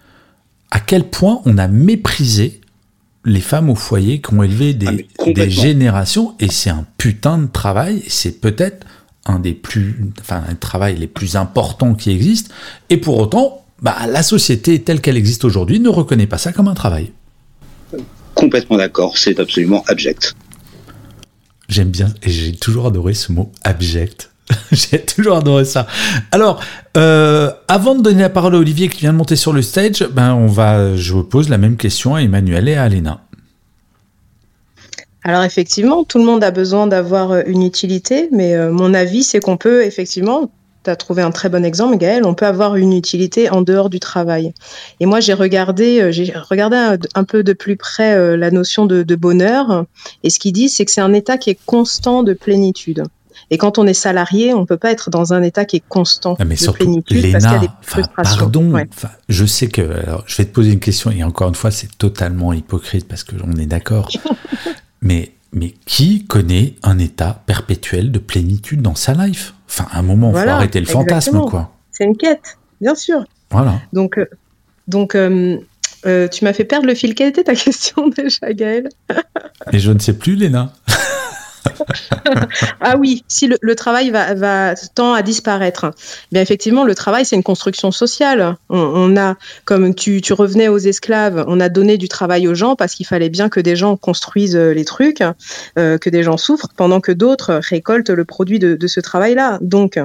À 0.70 0.80
quel 0.80 1.04
point 1.04 1.40
on 1.44 1.58
a 1.58 1.66
méprisé 1.66 2.60
les 3.24 3.40
femmes 3.40 3.70
au 3.70 3.74
foyer 3.74 4.20
qui 4.20 4.32
ont 4.34 4.42
élevé 4.42 4.74
des, 4.74 5.08
ah, 5.18 5.32
des 5.32 5.50
générations 5.50 6.34
et 6.40 6.50
c'est 6.50 6.70
un 6.70 6.86
putain 6.98 7.38
de 7.38 7.46
travail. 7.46 8.02
C'est 8.06 8.40
peut-être 8.40 8.86
un 9.26 9.38
des 9.38 9.54
plus, 9.54 10.04
enfin, 10.20 10.42
un 10.48 10.54
travail 10.54 10.96
les 10.96 11.06
plus 11.06 11.36
importants 11.36 11.94
qui 11.94 12.10
existent. 12.10 12.54
Et 12.90 12.96
pour 12.96 13.18
autant, 13.18 13.63
bah, 13.84 13.94
la 14.08 14.22
société 14.22 14.80
telle 14.80 15.02
qu'elle 15.02 15.18
existe 15.18 15.44
aujourd'hui 15.44 15.78
ne 15.78 15.90
reconnaît 15.90 16.26
pas 16.26 16.38
ça 16.38 16.52
comme 16.52 16.68
un 16.68 16.74
travail. 16.74 17.12
Complètement 18.34 18.78
d'accord, 18.78 19.18
c'est 19.18 19.38
absolument 19.38 19.84
abject. 19.86 20.34
J'aime 21.68 21.90
bien, 21.90 22.08
et 22.22 22.30
j'ai 22.30 22.52
toujours 22.52 22.86
adoré 22.86 23.12
ce 23.12 23.30
mot 23.30 23.52
abject. 23.62 24.30
j'ai 24.72 25.00
toujours 25.00 25.36
adoré 25.36 25.66
ça. 25.66 25.86
Alors, 26.32 26.62
euh, 26.96 27.50
avant 27.68 27.94
de 27.94 28.02
donner 28.02 28.22
la 28.22 28.30
parole 28.30 28.54
à 28.54 28.58
Olivier 28.58 28.88
qui 28.88 29.00
vient 29.00 29.12
de 29.12 29.18
monter 29.18 29.36
sur 29.36 29.52
le 29.52 29.60
stage, 29.60 30.02
ben 30.12 30.32
on 30.32 30.46
va, 30.46 30.96
je 30.96 31.12
vous 31.12 31.24
pose 31.24 31.50
la 31.50 31.58
même 31.58 31.76
question 31.76 32.14
à 32.14 32.22
Emmanuel 32.22 32.68
et 32.70 32.76
à 32.76 32.84
Alena. 32.84 33.20
Alors 35.24 35.42
effectivement, 35.42 36.04
tout 36.04 36.18
le 36.18 36.24
monde 36.24 36.42
a 36.42 36.50
besoin 36.50 36.86
d'avoir 36.86 37.34
une 37.46 37.62
utilité, 37.62 38.28
mais 38.32 38.54
euh, 38.54 38.72
mon 38.72 38.94
avis, 38.94 39.22
c'est 39.22 39.40
qu'on 39.40 39.58
peut 39.58 39.84
effectivement 39.84 40.50
tu 40.84 40.90
as 40.90 40.96
trouvé 40.96 41.22
un 41.22 41.30
très 41.30 41.48
bon 41.48 41.64
exemple, 41.64 41.96
Gaël, 41.96 42.24
on 42.24 42.34
peut 42.34 42.46
avoir 42.46 42.76
une 42.76 42.92
utilité 42.92 43.50
en 43.50 43.62
dehors 43.62 43.90
du 43.90 44.00
travail. 44.00 44.52
Et 45.00 45.06
moi, 45.06 45.20
j'ai 45.20 45.34
regardé, 45.34 46.00
euh, 46.00 46.12
j'ai 46.12 46.32
regardé 46.50 46.76
un, 47.14 47.24
peu 47.24 47.42
de 47.42 47.52
plus 47.52 47.76
près 47.76 48.14
euh, 48.14 48.36
la 48.36 48.50
notion 48.50 48.86
de, 48.86 49.14
bonheur. 49.14 49.86
Et 50.22 50.30
ce 50.30 50.38
qu'ils 50.38 50.52
disent, 50.52 50.76
c'est 50.76 50.84
que 50.84 50.90
c'est 50.90 51.00
un 51.00 51.12
état 51.12 51.38
qui 51.38 51.50
est 51.50 51.58
constant 51.66 52.22
de 52.22 52.32
plénitude. 52.32 53.04
Et 53.50 53.58
quand 53.58 53.78
on 53.78 53.86
est 53.86 53.94
salarié, 53.94 54.54
on 54.54 54.60
ne 54.60 54.66
peut 54.66 54.76
pas 54.76 54.90
être 54.90 55.10
dans 55.10 55.32
un 55.32 55.42
état 55.42 55.64
qui 55.64 55.76
est 55.76 55.84
constant 55.88 56.36
ah, 56.38 56.44
mais 56.44 56.54
de 56.54 56.70
plénitude 56.70 57.32
parce 57.32 57.44
qu'il 57.44 57.52
y 57.52 57.56
a 57.56 57.60
des 57.60 57.68
frustrations. 57.82 58.38
Pardon, 58.38 58.72
je 59.28 59.44
sais 59.44 59.68
que. 59.68 59.82
Alors, 59.82 60.24
je 60.26 60.36
vais 60.36 60.44
te 60.44 60.52
poser 60.52 60.72
une 60.72 60.80
question, 60.80 61.10
et 61.10 61.22
encore 61.22 61.48
une 61.48 61.54
fois, 61.54 61.70
c'est 61.70 61.96
totalement 61.98 62.52
hypocrite 62.52 63.06
parce 63.06 63.24
qu'on 63.24 63.52
est 63.52 63.66
d'accord. 63.66 64.08
Mais, 65.02 65.32
mais 65.54 65.74
qui 65.86 66.24
connaît 66.26 66.74
un 66.82 66.98
état 66.98 67.42
perpétuel 67.46 68.12
de 68.12 68.18
plénitude 68.18 68.82
dans 68.82 68.94
sa 68.94 69.14
life? 69.14 69.54
Enfin, 69.68 69.86
à 69.90 70.00
un 70.00 70.02
moment, 70.02 70.28
il 70.28 70.32
Voilà, 70.32 70.52
faut 70.52 70.56
arrêter 70.58 70.80
le 70.80 70.86
fantasme, 70.86 71.40
quoi. 71.42 71.72
C'est 71.90 72.04
une 72.04 72.16
quête, 72.16 72.58
bien 72.80 72.94
sûr. 72.94 73.24
Voilà. 73.50 73.80
Donc, 73.92 74.18
euh, 74.18 74.26
donc 74.88 75.14
euh, 75.14 75.56
euh, 76.06 76.28
tu 76.28 76.44
m'as 76.44 76.52
fait 76.52 76.64
perdre 76.64 76.86
le 76.86 76.94
fil. 76.94 77.14
Quelle 77.14 77.28
était 77.28 77.44
ta 77.44 77.54
question 77.54 78.08
déjà, 78.08 78.52
Gaël 78.52 78.88
Et 79.72 79.78
je 79.78 79.92
ne 79.92 79.98
sais 79.98 80.14
plus, 80.14 80.34
Léna. 80.34 80.72
Ah 82.80 82.96
oui, 82.98 83.24
si 83.28 83.48
le, 83.48 83.74
travail 83.74 84.10
va, 84.10 84.74
tend 84.94 85.14
à 85.14 85.22
disparaître. 85.22 85.90
Bien 86.32 86.42
effectivement, 86.42 86.84
le 86.84 86.94
travail 86.94 87.24
c'est 87.24 87.36
une 87.36 87.42
construction 87.42 87.90
sociale. 87.90 88.56
On, 88.68 88.78
on 88.78 89.16
a, 89.16 89.36
comme 89.64 89.94
tu, 89.94 90.20
tu 90.20 90.32
revenais 90.32 90.68
aux 90.68 90.78
esclaves, 90.78 91.44
on 91.48 91.60
a 91.60 91.68
donné 91.68 91.98
du 91.98 92.08
travail 92.08 92.48
aux 92.48 92.54
gens 92.54 92.76
parce 92.76 92.94
qu'il 92.94 93.06
fallait 93.06 93.28
bien 93.28 93.48
que 93.48 93.60
des 93.60 93.76
gens 93.76 93.96
construisent 93.96 94.56
euh, 94.56 94.72
les 94.72 94.84
trucs, 94.84 95.22
euh, 95.78 95.98
que 95.98 96.10
des 96.10 96.22
gens 96.22 96.36
souffrent, 96.36 96.68
pendant 96.76 97.00
que 97.00 97.12
d'autres 97.12 97.60
récoltent 97.68 98.10
le 98.10 98.24
produit 98.24 98.58
de, 98.58 98.74
de 98.74 98.86
ce 98.86 99.00
travail-là. 99.00 99.58
Donc, 99.60 99.98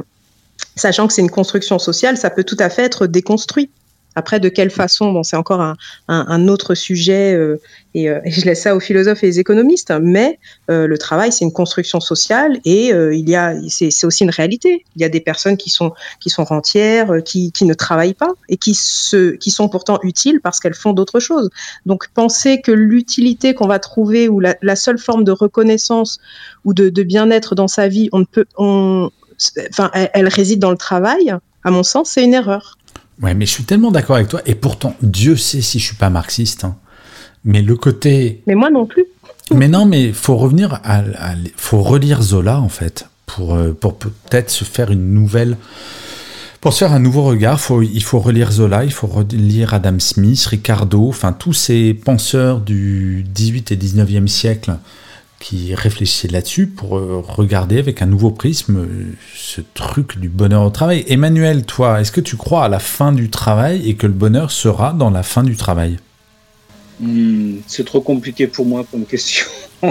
sachant 0.75 1.07
que 1.07 1.13
c'est 1.13 1.21
une 1.21 1.29
construction 1.29 1.79
sociale, 1.79 2.17
ça 2.17 2.29
peut 2.29 2.43
tout 2.43 2.57
à 2.59 2.69
fait 2.69 2.83
être 2.83 3.07
déconstruit. 3.07 3.69
Après, 4.19 4.41
de 4.41 4.49
quelle 4.49 4.69
façon 4.69 5.13
Bon, 5.13 5.23
c'est 5.23 5.37
encore 5.37 5.61
un, 6.09 6.47
autre 6.49 6.75
sujet, 6.75 7.33
euh, 7.33 7.55
et, 7.93 8.09
euh, 8.09 8.19
et 8.25 8.31
je 8.31 8.43
laisse 8.43 8.63
ça 8.63 8.75
aux 8.75 8.81
philosophes 8.81 9.23
et 9.23 9.29
aux 9.29 9.39
économistes. 9.45 9.93
Mais 10.01 10.39
euh, 10.69 10.87
le 10.87 10.97
travail, 10.97 11.31
c'est 11.31 11.45
une 11.45 11.53
construction 11.53 12.01
sociale, 12.01 12.59
et 12.65 12.89
il 12.89 13.29
y 13.29 13.35
a, 13.37 13.55
c'est 13.69 14.05
aussi 14.05 14.25
une 14.25 14.29
réalité. 14.29 14.83
Il 14.97 15.01
y 15.01 15.05
a 15.05 15.09
des 15.09 15.21
personnes 15.21 15.55
qui 15.55 15.69
sont 15.69 15.93
qui 16.19 16.29
sont 16.29 16.43
rentières, 16.43 17.23
qui, 17.23 17.53
qui 17.53 17.63
ne 17.63 17.73
travaillent 17.73 18.13
pas 18.13 18.33
et 18.49 18.57
qui 18.57 18.73
se, 18.75 19.31
qui 19.37 19.51
sont 19.51 19.69
pourtant 19.69 19.99
utiles 20.03 20.41
parce 20.43 20.59
qu'elles 20.59 20.73
font 20.73 20.91
d'autres 20.91 21.21
choses. 21.21 21.49
Donc, 21.85 22.09
penser 22.09 22.59
que 22.59 22.73
l'utilité 22.73 23.53
qu'on 23.53 23.67
va 23.67 23.79
trouver 23.79 24.27
ou 24.27 24.41
la, 24.41 24.75
seule 24.75 24.97
forme 24.97 25.23
de 25.23 25.31
reconnaissance 25.31 26.19
ou 26.65 26.73
de, 26.73 27.03
bien-être 27.03 27.55
dans 27.55 27.69
sa 27.69 27.87
vie, 27.87 28.09
on 28.11 28.19
ne 28.19 28.25
peut, 28.25 28.45
enfin, 28.57 29.91
elle 29.93 30.27
réside 30.27 30.59
dans 30.59 30.71
le 30.71 30.77
travail. 30.77 31.33
À 31.63 31.71
mon 31.71 31.83
sens, 31.83 32.11
c'est 32.11 32.23
une 32.23 32.33
erreur. 32.33 32.78
Ouais, 33.21 33.33
mais 33.33 33.45
je 33.45 33.51
suis 33.51 33.63
tellement 33.65 33.91
d'accord 33.91 34.15
avec 34.15 34.29
toi. 34.29 34.41
Et 34.45 34.55
pourtant, 34.55 34.95
Dieu 35.01 35.35
sait 35.35 35.61
si 35.61 35.79
je 35.79 35.85
suis 35.87 35.95
pas 35.95 36.09
marxiste. 36.09 36.63
hein. 36.63 36.75
Mais 37.45 37.61
le 37.61 37.75
côté. 37.75 38.41
Mais 38.47 38.55
moi 38.55 38.69
non 38.69 38.85
plus. 38.85 39.05
Mais 39.51 39.67
non, 39.67 39.85
mais 39.85 40.11
faut 40.13 40.37
revenir 40.37 40.75
à, 40.83 40.99
à- 40.99 41.33
faut 41.57 41.81
relire 41.81 42.21
Zola 42.21 42.59
en 42.59 42.69
fait 42.69 43.07
pour 43.25 43.55
euh, 43.55 43.71
pour 43.73 43.95
peut-être 43.97 44.51
se 44.51 44.63
faire 44.63 44.91
une 44.91 45.11
nouvelle. 45.13 45.57
Pour 46.61 46.73
se 46.73 46.79
faire 46.79 46.91
un 46.93 46.99
nouveau 46.99 47.23
regard, 47.23 47.59
faut, 47.59 47.81
il 47.81 48.03
faut 48.03 48.19
relire 48.19 48.51
Zola, 48.51 48.83
il 48.83 48.91
faut 48.91 49.07
relire 49.07 49.73
Adam 49.73 49.97
Smith, 49.99 50.45
Ricardo, 50.45 51.07
enfin 51.07 51.31
tous 51.33 51.53
ces 51.53 51.93
penseurs 51.95 52.59
du 52.59 53.23
18 53.33 53.71
et 53.71 53.75
19e 53.77 54.27
siècle 54.27 54.75
qui 55.39 55.73
réfléchissaient 55.73 56.27
là-dessus 56.27 56.67
pour 56.67 56.97
euh, 56.97 57.23
regarder 57.25 57.79
avec 57.79 58.01
un 58.01 58.05
nouveau 58.05 58.31
prisme 58.31 58.79
euh, 58.79 59.13
ce 59.35 59.61
truc 59.73 60.19
du 60.19 60.27
bonheur 60.27 60.63
au 60.63 60.69
travail. 60.69 61.05
Emmanuel, 61.07 61.65
toi, 61.65 62.01
est-ce 62.01 62.11
que 62.11 62.21
tu 62.21 62.35
crois 62.35 62.65
à 62.65 62.67
la 62.67 62.79
fin 62.79 63.13
du 63.13 63.29
travail 63.29 63.89
et 63.89 63.95
que 63.95 64.05
le 64.05 64.13
bonheur 64.13 64.51
sera 64.51 64.91
dans 64.91 65.09
la 65.09 65.23
fin 65.23 65.43
du 65.43 65.55
travail? 65.55 65.97
Hmm, 66.99 67.57
c'est 67.67 67.85
trop 67.85 68.01
compliqué 68.01 68.47
pour 68.47 68.65
moi 68.65 68.85
comme 68.91 69.05
question. 69.05 69.45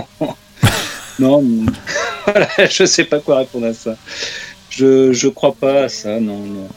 non, 1.19 1.43
hmm, 1.43 1.71
voilà, 2.27 2.49
je 2.71 2.85
sais 2.85 3.05
pas 3.05 3.21
quoi 3.21 3.39
répondre 3.39 3.67
à 3.67 3.75
ça. 3.75 3.97
Je 4.69 5.13
je 5.13 5.29
crois 5.29 5.55
pas 5.55 5.85
à 5.85 5.89
ça, 5.89 6.21
non, 6.21 6.41
non. 6.41 6.69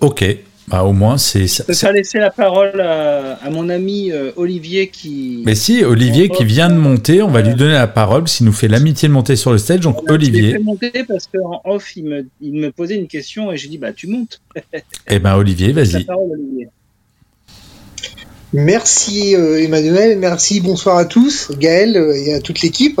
Ok, 0.00 0.24
bah 0.70 0.82
au 0.84 0.92
moins 0.92 1.18
c'est... 1.18 1.46
Je 1.46 1.62
peux 1.62 1.74
pas 1.74 1.92
laisser 1.92 2.18
la 2.18 2.30
parole 2.30 2.80
à, 2.80 3.34
à 3.42 3.50
mon 3.50 3.68
ami 3.68 4.12
euh, 4.12 4.32
Olivier 4.36 4.88
qui. 4.88 5.42
Mais 5.46 5.54
si, 5.54 5.84
Olivier 5.84 6.28
qui 6.28 6.44
vient 6.44 6.68
de 6.68 6.74
monter, 6.76 7.22
on 7.22 7.28
va 7.30 7.40
lui 7.42 7.54
donner 7.54 7.72
la 7.74 7.86
parole 7.86 8.28
s'il 8.28 8.46
nous 8.46 8.52
fait 8.52 8.68
l'amitié 8.68 9.08
de 9.08 9.12
monter 9.14 9.36
sur 9.36 9.50
le 9.52 9.58
stage. 9.58 9.80
Donc 9.80 10.00
Je 10.06 10.12
Olivier, 10.12 10.58
monter 10.58 10.92
parce 11.06 11.26
qu'en 11.26 11.60
off, 11.64 11.96
il 11.96 12.04
me, 12.04 12.26
il 12.40 12.54
me 12.54 12.70
posait 12.70 12.96
une 12.96 13.08
question 13.08 13.50
et 13.52 13.56
j'ai 13.56 13.68
dit 13.68 13.78
bah 13.78 13.92
tu 13.92 14.06
montes. 14.08 14.40
eh 15.08 15.18
ben 15.18 15.34
Olivier, 15.36 15.72
La 15.72 15.82
vas-y. 15.84 16.04
parole, 16.04 16.28
Olivier. 16.32 16.68
Merci 18.52 19.36
euh, 19.36 19.62
Emmanuel, 19.62 20.18
merci, 20.18 20.60
bonsoir 20.60 20.96
à 20.96 21.04
tous, 21.04 21.50
Gaël 21.58 21.96
euh, 21.96 22.14
et 22.16 22.32
à 22.34 22.40
toute 22.40 22.62
l'équipe. 22.62 23.00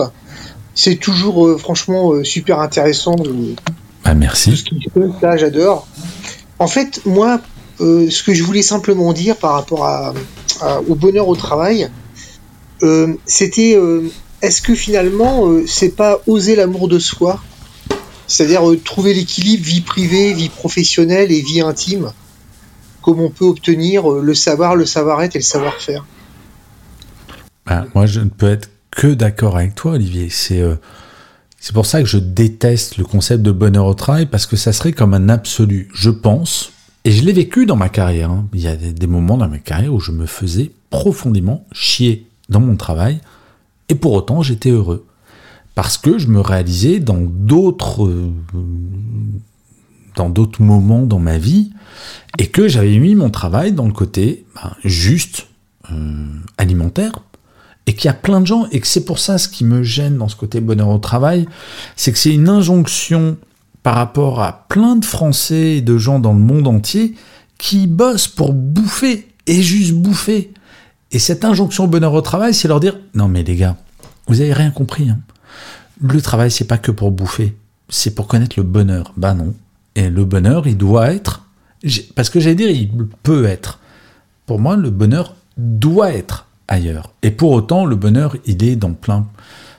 C'est 0.74 0.96
toujours 0.96 1.46
euh, 1.46 1.56
franchement 1.56 2.12
euh, 2.12 2.22
super 2.22 2.60
intéressant 2.60 3.14
de, 3.14 3.30
Bah 4.04 4.12
tout 4.12 4.18
merci. 4.18 4.56
ce 4.56 4.64
qui 4.64 4.78
se 4.80 4.90
passe 4.90 5.22
là, 5.22 5.36
j'adore. 5.38 5.88
En 6.58 6.66
fait, 6.66 7.00
moi, 7.06 7.40
euh, 7.80 8.10
ce 8.10 8.22
que 8.22 8.34
je 8.34 8.42
voulais 8.42 8.62
simplement 8.62 9.12
dire 9.12 9.36
par 9.36 9.52
rapport 9.52 10.14
au 10.88 10.94
bonheur 10.94 11.28
au 11.28 11.36
travail, 11.36 11.90
euh, 12.82 13.14
c'était 13.24 13.76
euh, 13.76 14.08
est-ce 14.42 14.62
que 14.62 14.74
finalement, 14.74 15.48
c'est 15.66 15.94
pas 15.94 16.20
oser 16.26 16.56
l'amour 16.56 16.88
de 16.88 16.98
soi? 16.98 17.42
C'est-à-dire 18.26 18.62
trouver 18.84 19.14
l'équilibre 19.14 19.64
vie 19.64 19.80
privée, 19.80 20.34
vie 20.34 20.50
professionnelle 20.50 21.32
et 21.32 21.40
vie 21.40 21.60
intime, 21.60 22.12
comme 23.02 23.20
on 23.20 23.30
peut 23.30 23.46
obtenir 23.46 24.08
le 24.08 24.34
savoir, 24.34 24.76
le 24.76 24.84
savoir-être 24.84 25.34
et 25.34 25.38
le 25.38 25.44
savoir-faire. 25.44 26.04
Bah, 27.66 27.86
moi, 27.94 28.06
je 28.06 28.20
ne 28.20 28.28
peux 28.28 28.50
être 28.50 28.68
que 28.90 29.08
d'accord 29.08 29.56
avec 29.56 29.74
toi, 29.74 29.92
Olivier. 29.92 30.28
C'est 30.30 30.62
c'est 31.60 31.72
pour 31.72 31.86
ça 31.86 32.00
que 32.00 32.06
je 32.06 32.18
déteste 32.18 32.98
le 32.98 33.04
concept 33.04 33.42
de 33.42 33.50
bonheur 33.50 33.86
au 33.86 33.94
travail 33.94 34.26
parce 34.26 34.46
que 34.46 34.56
ça 34.56 34.72
serait 34.72 34.92
comme 34.92 35.14
un 35.14 35.28
absolu. 35.28 35.88
Je 35.92 36.10
pense, 36.10 36.72
et 37.08 37.10
je 37.10 37.24
l'ai 37.24 37.32
vécu 37.32 37.64
dans 37.64 37.74
ma 37.74 37.88
carrière. 37.88 38.30
hein. 38.30 38.46
Il 38.52 38.60
y 38.60 38.66
a 38.66 38.76
des, 38.76 39.06
moments 39.06 39.38
dans 39.38 39.48
ma 39.48 39.56
carrière 39.56 39.94
où 39.94 39.98
je 39.98 40.12
me 40.12 40.26
faisais 40.26 40.70
profondément 40.90 41.64
chier 41.72 42.26
dans 42.50 42.60
mon 42.60 42.76
travail, 42.76 43.20
et 43.88 43.94
pour 43.94 44.12
autant 44.12 44.42
j'étais 44.42 44.68
heureux 44.68 45.06
parce 45.74 45.96
que 45.96 46.18
je 46.18 46.26
me 46.26 46.40
réalisais 46.40 47.00
dans 47.00 47.16
d'autres 47.16 48.06
euh, 48.06 48.30
dans 50.16 50.28
d'autres 50.28 50.60
moments 50.60 51.06
dans 51.06 51.18
ma 51.18 51.38
vie 51.38 51.70
et 52.38 52.48
que 52.48 52.68
j'avais 52.68 52.98
mis 52.98 53.14
mon 53.14 53.30
travail 53.30 53.72
dans 53.72 53.86
le 53.86 53.92
côté 53.94 54.44
ben, 54.54 54.74
juste 54.84 55.46
euh, 55.90 56.26
alimentaire 56.58 57.12
et 57.86 57.94
qu'il 57.94 58.04
y 58.04 58.10
a 58.10 58.14
plein 58.14 58.42
de 58.42 58.46
gens 58.46 58.66
et 58.70 58.80
que 58.80 58.86
c'est 58.86 59.06
pour 59.06 59.18
ça 59.18 59.38
ce 59.38 59.48
qui 59.48 59.64
me 59.64 59.82
gêne 59.82 60.18
dans 60.18 60.28
ce 60.28 60.36
côté 60.36 60.60
bonheur 60.60 60.90
au 60.90 60.98
travail, 60.98 61.48
c'est 61.96 62.12
que 62.12 62.18
c'est 62.18 62.34
une 62.34 62.50
injonction 62.50 63.38
par 63.82 63.94
rapport 63.94 64.42
à 64.42 64.66
plein 64.68 64.96
de 64.96 65.04
Français 65.04 65.76
et 65.76 65.80
de 65.80 65.98
gens 65.98 66.18
dans 66.18 66.32
le 66.32 66.38
monde 66.40 66.66
entier 66.66 67.14
qui 67.58 67.86
bossent 67.86 68.28
pour 68.28 68.52
bouffer 68.52 69.28
et 69.46 69.62
juste 69.62 69.94
bouffer. 69.94 70.52
Et 71.10 71.18
cette 71.18 71.44
injonction 71.44 71.84
au 71.84 71.88
bonheur 71.88 72.12
au 72.12 72.20
travail, 72.20 72.54
c'est 72.54 72.68
leur 72.68 72.80
dire 72.80 72.98
non 73.14 73.28
mais 73.28 73.42
les 73.42 73.56
gars, 73.56 73.76
vous 74.26 74.40
avez 74.40 74.52
rien 74.52 74.70
compris. 74.70 75.08
hein. 75.08 75.18
Le 76.00 76.20
travail, 76.20 76.50
c'est 76.50 76.66
pas 76.66 76.78
que 76.78 76.92
pour 76.92 77.10
bouffer, 77.10 77.56
c'est 77.88 78.14
pour 78.14 78.28
connaître 78.28 78.54
le 78.56 78.62
bonheur. 78.62 79.12
Bah 79.16 79.34
non. 79.34 79.54
Et 79.96 80.10
le 80.10 80.24
bonheur, 80.24 80.68
il 80.68 80.76
doit 80.76 81.10
être, 81.12 81.46
parce 82.14 82.30
que 82.30 82.38
j'allais 82.38 82.54
dire, 82.54 82.70
il 82.70 82.88
peut 83.22 83.46
être. 83.46 83.80
Pour 84.46 84.60
moi, 84.60 84.76
le 84.76 84.90
bonheur 84.90 85.34
doit 85.56 86.12
être 86.12 86.46
ailleurs. 86.68 87.12
Et 87.22 87.32
pour 87.32 87.50
autant, 87.50 87.84
le 87.84 87.96
bonheur, 87.96 88.36
il 88.46 88.62
est 88.62 88.76
dans 88.76 88.92
plein. 88.92 89.26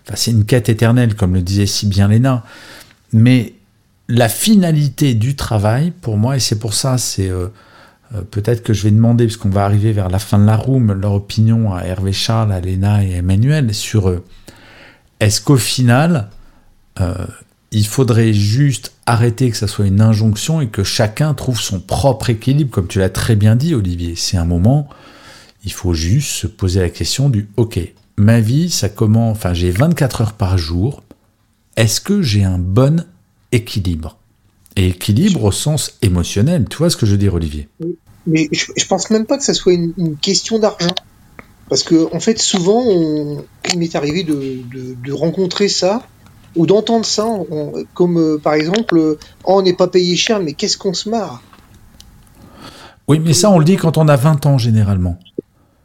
Enfin, 0.05 0.15
c'est 0.15 0.31
une 0.31 0.43
quête 0.43 0.67
éternelle, 0.67 1.15
comme 1.15 1.35
le 1.35 1.41
disait 1.41 1.67
si 1.67 1.87
bien 1.87 2.09
Léna. 2.09 2.43
Mais 3.13 3.53
la 4.09 4.27
finalité 4.27 5.13
du 5.13 5.35
travail, 5.35 5.91
pour 5.91 6.17
moi, 6.17 6.35
et 6.35 6.39
c'est 6.39 6.59
pour 6.59 6.73
ça, 6.73 6.97
c'est 6.97 7.29
euh, 7.29 7.47
euh, 8.15 8.21
peut-être 8.21 8.63
que 8.63 8.73
je 8.73 8.83
vais 8.83 8.91
demander, 8.91 9.25
parce 9.25 9.37
qu'on 9.37 9.49
va 9.49 9.63
arriver 9.65 9.91
vers 9.91 10.09
la 10.09 10.19
fin 10.19 10.39
de 10.39 10.45
la 10.45 10.55
room, 10.55 10.91
leur 10.93 11.13
opinion 11.13 11.73
à 11.73 11.83
Hervé 11.83 12.11
Charles, 12.11 12.51
à 12.51 12.59
Léna 12.59 13.03
et 13.03 13.13
à 13.13 13.17
Emmanuel 13.17 13.73
sur 13.73 14.09
euh, 14.09 14.23
est-ce 15.19 15.41
qu'au 15.41 15.57
final, 15.57 16.29
euh, 16.99 17.13
il 17.71 17.85
faudrait 17.85 18.33
juste 18.33 18.93
arrêter 19.05 19.51
que 19.51 19.57
ça 19.57 19.67
soit 19.67 19.85
une 19.85 20.01
injonction 20.01 20.59
et 20.59 20.67
que 20.67 20.83
chacun 20.83 21.33
trouve 21.35 21.59
son 21.59 21.79
propre 21.79 22.31
équilibre, 22.31 22.71
comme 22.71 22.87
tu 22.87 22.99
l'as 22.99 23.09
très 23.09 23.35
bien 23.35 23.55
dit, 23.55 23.75
Olivier. 23.75 24.15
C'est 24.15 24.37
un 24.37 24.45
moment, 24.45 24.89
il 25.63 25.71
faut 25.71 25.93
juste 25.93 26.29
se 26.29 26.47
poser 26.47 26.79
la 26.79 26.89
question 26.89 27.29
du 27.29 27.47
OK, 27.57 27.79
ma 28.17 28.39
vie, 28.39 28.71
ça 28.71 28.89
commence, 28.89 29.37
enfin, 29.37 29.53
j'ai 29.53 29.69
24 29.69 30.21
heures 30.21 30.33
par 30.33 30.57
jour. 30.57 31.03
Est-ce 31.75 32.01
que 32.01 32.23
j'ai 32.23 32.43
un 32.43 32.57
bon 32.57 33.05
équilibre 33.51 34.17
Et 34.75 34.87
équilibre 34.89 35.43
au 35.45 35.51
sens 35.51 35.97
émotionnel. 36.01 36.65
Tu 36.69 36.77
vois 36.77 36.89
ce 36.89 36.97
que 36.97 37.05
je 37.05 37.11
veux 37.13 37.17
dire, 37.17 37.33
Olivier? 37.33 37.67
Mais 38.27 38.47
je, 38.51 38.65
je 38.75 38.85
pense 38.85 39.09
même 39.09 39.25
pas 39.25 39.37
que 39.37 39.43
ça 39.43 39.53
soit 39.53 39.73
une, 39.73 39.93
une 39.97 40.15
question 40.17 40.59
d'argent. 40.59 40.93
Parce 41.69 41.83
que, 41.83 42.13
en 42.15 42.19
fait, 42.19 42.39
souvent, 42.39 42.81
on- 42.85 43.43
il 43.71 43.79
m'est 43.79 43.95
arrivé 43.95 44.23
de, 44.23 44.33
de- 44.73 44.95
de 45.03 45.11
rencontrer 45.13 45.67
ça, 45.67 46.07
ou 46.55 46.65
d'entendre 46.65 47.05
ça, 47.05 47.25
on- 47.25 47.73
comme 47.93 48.17
euh, 48.17 48.37
par 48.37 48.53
exemple, 48.53 48.97
euh, 48.97 49.19
oh, 49.43 49.55
on 49.57 49.61
n'est 49.61 49.73
pas 49.75 49.87
payé 49.87 50.15
cher, 50.15 50.39
mais 50.39 50.53
qu'est-ce 50.53 50.77
qu'on 50.77 50.93
se 50.93 51.09
marre? 51.09 51.41
Oui, 53.07 53.19
mais 53.19 53.33
ça, 53.33 53.49
on 53.49 53.59
le 53.59 53.65
dit 53.65 53.75
quand 53.75 53.97
on 53.97 54.07
a 54.07 54.15
20 54.15 54.45
ans, 54.45 54.57
généralement. 54.57 55.17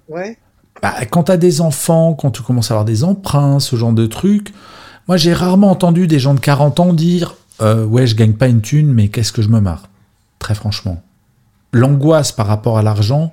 Ouais. 0.09 0.39
Bah, 0.83 0.95
quand 1.11 1.25
t'as 1.25 1.37
des 1.39 1.61
enfants, 1.61 2.15
quand 2.15 2.31
tu 2.31 2.43
commences 2.43 2.71
à 2.71 2.75
avoir 2.75 2.85
des 2.85 3.05
emprunts, 3.05 3.61
ce 3.61 3.77
genre 3.77 3.93
de 3.93 4.07
trucs, 4.07 4.53
moi 5.09 5.17
j'ai 5.17 5.33
rarement 5.33 5.71
entendu 5.71 6.07
des 6.07 6.19
gens 6.19 6.35
de 6.35 6.41
40 6.41 6.81
ans 6.81 6.93
dire 6.93 7.37
euh, 7.61 7.85
Ouais, 7.85 8.07
je 8.07 8.15
gagne 8.15 8.35
pas 8.35 8.49
une 8.49 8.61
thune, 8.61 8.93
mais 8.93 9.09
qu'est-ce 9.09 9.33
que 9.33 9.43
je 9.43 9.49
me 9.49 9.61
marre 9.61 9.89
Très 10.39 10.55
franchement. 10.55 11.03
L'angoisse 11.73 12.33
par 12.33 12.47
rapport 12.47 12.79
à 12.79 12.83
l'argent, 12.83 13.33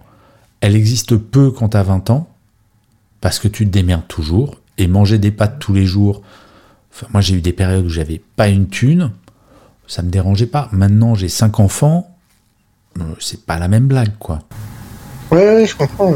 elle 0.62 0.76
existe 0.76 1.16
peu 1.16 1.52
quand 1.52 1.70
t'as 1.70 1.84
20 1.84 2.10
ans, 2.10 2.28
parce 3.20 3.40
que 3.40 3.48
tu 3.48 3.66
te 3.66 3.72
démerdes 3.72 4.08
toujours, 4.08 4.58
et 4.78 4.88
manger 4.88 5.18
des 5.18 5.32
pâtes 5.32 5.60
tous 5.60 5.74
les 5.74 5.86
jours. 5.86 6.22
Enfin, 6.94 7.08
moi, 7.14 7.22
j'ai 7.22 7.36
eu 7.36 7.42
des 7.42 7.54
périodes 7.54 7.86
où 7.86 7.90
j'avais 7.90 8.22
pas 8.36 8.48
une 8.48 8.68
thune, 8.68 9.12
ça 9.88 10.02
me 10.02 10.10
dérangeait 10.10 10.48
pas. 10.48 10.70
Maintenant, 10.72 11.16
j'ai 11.16 11.30
cinq 11.30 11.60
enfants, 11.60 12.16
euh, 13.00 13.04
c'est 13.20 13.46
pas 13.46 13.60
la 13.60 13.68
même 13.68 13.88
blague, 13.88 14.18
quoi. 14.20 14.40
Ouais, 15.32 15.56
ouais, 15.56 15.66
je 15.66 15.76
comprends. 15.76 16.16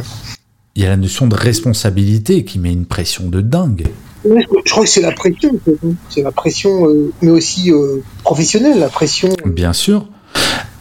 Il 0.75 0.83
y 0.83 0.85
a 0.85 0.89
la 0.89 0.97
notion 0.97 1.27
de 1.27 1.35
responsabilité 1.35 2.43
qui 2.43 2.59
met 2.59 2.71
une 2.71 2.85
pression 2.85 3.29
de 3.29 3.41
dingue. 3.41 3.87
Je 4.25 4.71
crois 4.71 4.83
que 4.83 4.89
c'est 4.89 5.01
la 5.01 5.11
pression, 5.11 5.51
hein. 5.67 5.89
c'est 6.09 6.23
la 6.23 6.31
pression, 6.31 6.87
euh, 6.89 7.11
mais 7.21 7.29
aussi 7.31 7.71
euh, 7.71 8.01
professionnelle, 8.23 8.79
la 8.79 8.89
pression 8.89 9.29
Bien 9.45 9.71
sûr. 9.73 10.07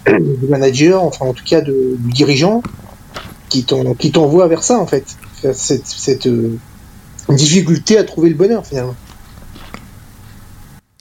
du 0.06 0.46
manager, 0.48 1.02
enfin 1.02 1.26
en 1.26 1.34
tout 1.34 1.44
cas 1.44 1.60
de, 1.60 1.96
du 1.98 2.12
dirigeant, 2.12 2.62
qui 3.50 3.64
t'en- 3.64 3.94
qui 3.94 4.10
t'envoie 4.12 4.46
vers 4.48 4.62
ça 4.62 4.78
en 4.78 4.86
fait, 4.86 5.04
cette, 5.52 5.86
cette 5.86 6.26
euh, 6.26 6.56
difficulté 7.28 7.98
à 7.98 8.04
trouver 8.04 8.30
le 8.30 8.34
bonheur 8.34 8.64
finalement. 8.66 8.94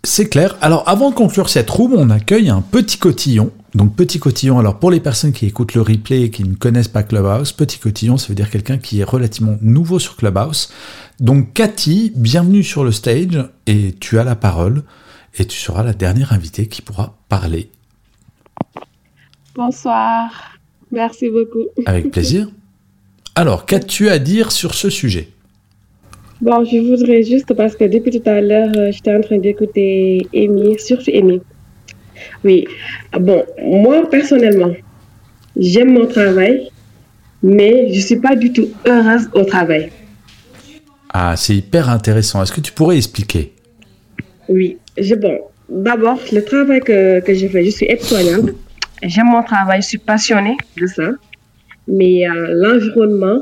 C'est 0.06 0.28
clair. 0.28 0.58
Alors, 0.62 0.84
avant 0.88 1.10
de 1.12 1.16
conclure 1.16 1.50
cette 1.50 1.70
room, 1.70 1.94
on 1.96 2.10
accueille 2.10 2.50
un 2.50 2.62
petit 2.62 2.98
cotillon. 2.98 3.52
Donc, 3.76 3.96
petit 3.96 4.20
cotillon, 4.20 4.60
alors 4.60 4.78
pour 4.78 4.92
les 4.92 5.00
personnes 5.00 5.32
qui 5.32 5.48
écoutent 5.48 5.74
le 5.74 5.82
replay 5.82 6.24
et 6.24 6.30
qui 6.30 6.44
ne 6.44 6.54
connaissent 6.54 6.88
pas 6.88 7.02
Clubhouse, 7.02 7.54
petit 7.54 7.80
cotillon, 7.80 8.18
ça 8.18 8.28
veut 8.28 8.36
dire 8.36 8.52
quelqu'un 8.52 8.78
qui 8.78 9.00
est 9.00 9.04
relativement 9.04 9.58
nouveau 9.62 9.98
sur 9.98 10.16
Clubhouse. 10.16 10.72
Donc, 11.20 11.54
Cathy, 11.54 12.12
bienvenue 12.16 12.64
sur 12.64 12.84
le 12.84 12.92
stage 12.92 13.44
et 13.66 13.94
tu 14.00 14.20
as 14.20 14.24
la 14.24 14.36
parole 14.36 14.84
et 15.40 15.46
tu 15.46 15.58
seras 15.58 15.82
la 15.82 15.94
dernière 15.94 16.34
invitée 16.34 16.68
qui 16.68 16.84
pourra 16.84 17.18
parler 17.30 17.70
Bonsoir. 19.56 20.58
Merci 20.92 21.30
beaucoup. 21.30 21.66
avec 21.88 22.12
plaisir. 22.12 22.50
Alors, 23.36 23.66
qu'as-tu 23.66 24.10
à 24.10 24.20
dire 24.20 24.52
sur 24.52 24.76
ce 24.76 24.92
sujet? 24.92 25.30
Bon, 26.42 26.64
je 26.64 26.78
voudrais 26.78 27.24
juste, 27.24 27.54
parce 27.56 27.76
que 27.76 27.86
depuis 27.86 28.20
tout 28.20 28.30
à 28.30 28.42
l'heure, 28.42 28.72
euh, 28.76 28.92
j'étais 28.92 29.16
en 29.16 29.22
train 29.22 29.38
d'écouter 29.38 30.28
Amy, 30.36 30.78
surtout 30.78 31.10
Amy. 31.12 31.42
Oui. 32.44 32.68
Ah 33.12 33.20
Bon, 33.20 33.44
moi, 33.62 34.10
personnellement, 34.10 34.74
j'aime 35.58 35.94
mon 35.94 36.06
travail, 36.06 36.70
mais 37.42 37.90
je 37.92 37.96
ne 37.96 38.02
suis 38.02 38.16
pas 38.20 38.36
du 38.36 38.52
tout 38.54 38.70
heureuse 38.88 39.30
au 39.34 39.44
travail. 39.44 39.92
Ah, 41.14 41.36
c'est 41.38 41.56
hyper 41.56 41.90
intéressant. 41.90 42.42
Est-ce 42.42 42.52
que 42.52 42.62
tu 42.62 42.72
pourrais 42.72 42.98
expliquer? 42.98 43.54
Oui. 44.50 44.78
Je, 44.98 45.16
bon, 45.16 45.40
d'abord, 45.70 46.20
le 46.32 46.44
travail 46.44 46.80
que, 46.82 47.20
que 47.22 47.34
je 47.34 47.48
fais, 47.48 47.64
je 47.64 47.70
suis 47.70 47.86
aide-soignante. 47.88 48.50
J'aime 49.04 49.28
mon 49.28 49.44
travail, 49.44 49.82
je 49.82 49.88
suis 49.88 49.98
passionnée 49.98 50.56
de 50.78 50.88
ça. 50.88 51.10
Mais 51.88 52.28
euh, 52.28 52.48
l'environnement 52.54 53.42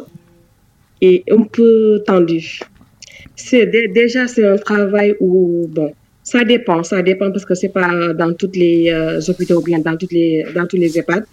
est 1.02 1.24
un 1.32 1.44
peu 1.44 2.02
tendu. 2.06 2.60
C'est 3.36 3.68
dé- 3.68 3.88
déjà 3.88 4.28
c'est 4.28 4.48
un 4.48 4.58
travail 4.58 5.16
où 5.20 5.68
bon, 5.70 5.94
ça 6.32 6.42
dépend, 6.54 6.80
ça 6.92 7.00
dépend 7.10 7.30
parce 7.34 7.46
que 7.50 7.56
c'est 7.62 7.74
pas 7.80 7.92
dans 8.22 8.32
toutes 8.40 8.56
les 8.64 8.78
euh, 8.92 9.20
hôpitaux 9.30 9.58
ou 9.62 9.64
bien 9.70 9.80
dans 9.88 9.98
toutes 10.02 10.14
les 10.20 10.32
dans 10.58 10.66
tous 10.70 10.78
les 10.84 10.92
EHPAD. 11.00 11.24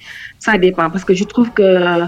Ça 0.46 0.54
dépend 0.66 0.88
parce 0.92 1.04
que 1.08 1.14
je 1.20 1.24
trouve 1.32 1.48
que 1.58 1.62
euh, 1.62 2.04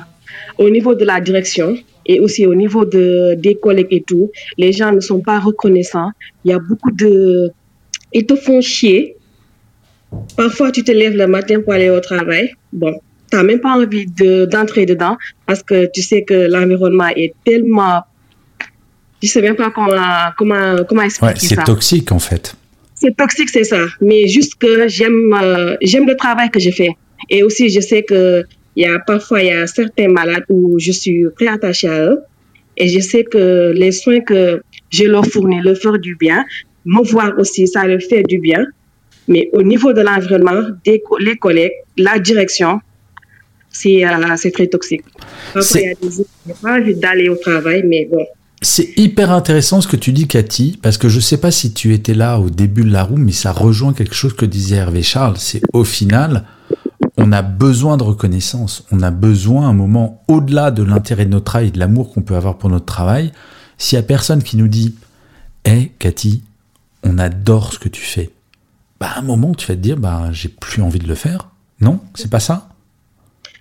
au 0.64 0.68
niveau 0.76 0.93
de 1.01 1.05
la 1.12 1.18
direction 1.28 1.68
et 2.11 2.16
aussi 2.24 2.43
au 2.53 2.55
niveau 2.62 2.82
de 2.97 3.34
des 3.47 3.55
collègues 3.64 3.93
et 3.99 4.05
tout, 4.11 4.26
les 4.62 4.72
gens 4.78 4.93
ne 4.99 5.03
sont 5.11 5.20
pas 5.30 5.38
reconnaissants. 5.49 6.11
Il 6.45 6.49
y 6.53 6.55
a 6.59 6.61
beaucoup 6.68 6.93
de 7.05 7.12
ils 8.18 8.26
te 8.30 8.34
font 8.47 8.61
chier. 8.74 9.01
Parfois, 10.36 10.68
tu 10.72 10.82
te 10.82 10.91
lèves 10.91 11.16
le 11.16 11.28
matin 11.36 11.61
pour 11.62 11.72
aller 11.72 11.91
au 11.91 12.01
travail. 12.01 12.53
Bon, 12.72 12.93
tu 13.30 13.36
n'as 13.36 13.45
même 13.45 13.61
pas 13.61 13.74
envie 13.80 14.07
de- 14.07 14.45
d'entrer 14.53 14.84
dedans 14.93 15.16
parce 15.47 15.62
que 15.62 15.78
tu 15.95 16.03
sais 16.03 16.22
que 16.24 16.34
l'environnement 16.55 17.09
est 17.22 17.32
tellement. 17.45 18.03
Je 19.22 19.28
sais 19.28 19.43
même 19.43 19.55
pas 19.55 19.70
comment, 19.70 20.30
comment, 20.38 20.76
comment 20.88 21.03
expliquer 21.03 21.32
Ouais, 21.34 21.38
c'est 21.38 21.55
ça. 21.55 21.62
toxique 21.62 22.11
en 22.11 22.18
fait. 22.18 22.57
C'est 23.01 23.16
toxique, 23.16 23.48
c'est 23.48 23.64
ça. 23.64 23.82
Mais 24.01 24.26
juste 24.28 24.55
que 24.62 24.86
j'aime 24.88 25.32
euh, 25.32 25.76
j'aime 25.82 26.07
le 26.07 26.16
travail 26.16 26.48
que 26.51 26.61
je 26.61 26.70
fais. 26.70 26.90
Et 27.34 27.42
aussi, 27.42 27.68
je 27.70 27.80
sais 27.80 28.03
que 28.03 28.44
il 28.76 28.82
y 28.84 28.86
a 28.86 28.98
parfois 29.12 29.42
il 29.42 29.48
y 29.48 29.53
a 29.53 29.66
certains 29.66 30.09
malades 30.09 30.44
où 30.48 30.78
je 30.78 30.92
suis 30.92 31.24
très 31.36 31.48
attachée 31.48 31.88
à 31.88 32.01
eux. 32.11 32.18
Et 32.76 32.88
je 32.88 33.01
sais 33.01 33.24
que 33.24 33.72
les 33.82 33.92
soins 33.92 34.20
que 34.20 34.62
je 34.90 35.05
leur 35.05 35.26
fournis 35.26 35.61
leur 35.62 35.76
font 35.76 35.96
du 35.96 36.14
bien. 36.16 36.44
Me 36.84 37.03
voir 37.12 37.32
aussi, 37.38 37.66
ça 37.66 37.86
leur 37.86 38.01
fait 38.11 38.22
du 38.22 38.38
bien. 38.38 38.64
Mais 39.28 39.48
au 39.53 39.62
niveau 39.62 39.92
de 39.92 40.01
l'environnement, 40.03 40.62
les 40.86 41.36
collègues, 41.36 41.72
la 41.96 42.18
direction, 42.18 42.80
c'est 43.68 44.05
euh, 44.05 44.51
très 44.53 44.66
toxique. 44.66 45.05
C'est- 45.61 45.80
il 45.82 45.86
y 45.86 45.90
a 45.90 45.94
des 45.94 46.11
jours 46.16 46.26
j'ai 46.46 46.55
pas 46.61 46.78
envie 46.78 46.94
d'aller 46.94 47.28
au 47.28 47.36
travail, 47.36 47.82
mais 47.86 48.09
bon. 48.11 48.26
C'est 48.62 48.92
hyper 48.98 49.30
intéressant 49.30 49.80
ce 49.80 49.88
que 49.88 49.96
tu 49.96 50.12
dis, 50.12 50.28
Cathy, 50.28 50.78
parce 50.82 50.98
que 50.98 51.08
je 51.08 51.16
ne 51.16 51.22
sais 51.22 51.38
pas 51.38 51.50
si 51.50 51.72
tu 51.72 51.94
étais 51.94 52.12
là 52.12 52.38
au 52.38 52.50
début 52.50 52.84
de 52.84 52.92
la 52.92 53.04
roue, 53.04 53.16
mais 53.16 53.32
ça 53.32 53.52
rejoint 53.52 53.94
quelque 53.94 54.14
chose 54.14 54.34
que 54.34 54.44
disait 54.44 54.76
Hervé 54.76 55.02
Charles. 55.02 55.38
C'est 55.38 55.62
au 55.72 55.84
final, 55.84 56.44
on 57.16 57.32
a 57.32 57.40
besoin 57.40 57.96
de 57.96 58.02
reconnaissance. 58.02 58.86
On 58.92 59.00
a 59.00 59.11
besoin, 59.11 59.66
un 59.66 59.72
moment, 59.72 60.22
au-delà 60.28 60.70
de 60.70 60.82
l'intérêt 60.82 61.24
de 61.24 61.30
notre 61.30 61.46
travail 61.46 61.68
et 61.68 61.70
de 61.70 61.78
l'amour 61.78 62.12
qu'on 62.12 62.20
peut 62.20 62.36
avoir 62.36 62.58
pour 62.58 62.68
notre 62.68 62.84
travail, 62.84 63.32
s'il 63.78 63.96
y 63.96 63.98
a 63.98 64.02
personne 64.02 64.42
qui 64.42 64.58
nous 64.58 64.68
dit 64.68 64.94
Hé, 65.64 65.92
Cathy, 65.98 66.42
on 67.02 67.18
adore 67.18 67.72
ce 67.72 67.78
que 67.78 67.88
tu 67.88 68.02
fais, 68.02 68.30
bah, 69.00 69.08
à 69.14 69.20
un 69.20 69.22
moment, 69.22 69.54
tu 69.54 69.66
vas 69.68 69.74
te 69.74 69.80
dire 69.80 69.96
bah, 69.96 70.28
J'ai 70.32 70.50
plus 70.50 70.82
envie 70.82 70.98
de 70.98 71.08
le 71.08 71.14
faire. 71.14 71.48
Non 71.80 71.98
C'est 72.14 72.30
pas 72.30 72.40
ça? 72.40 72.68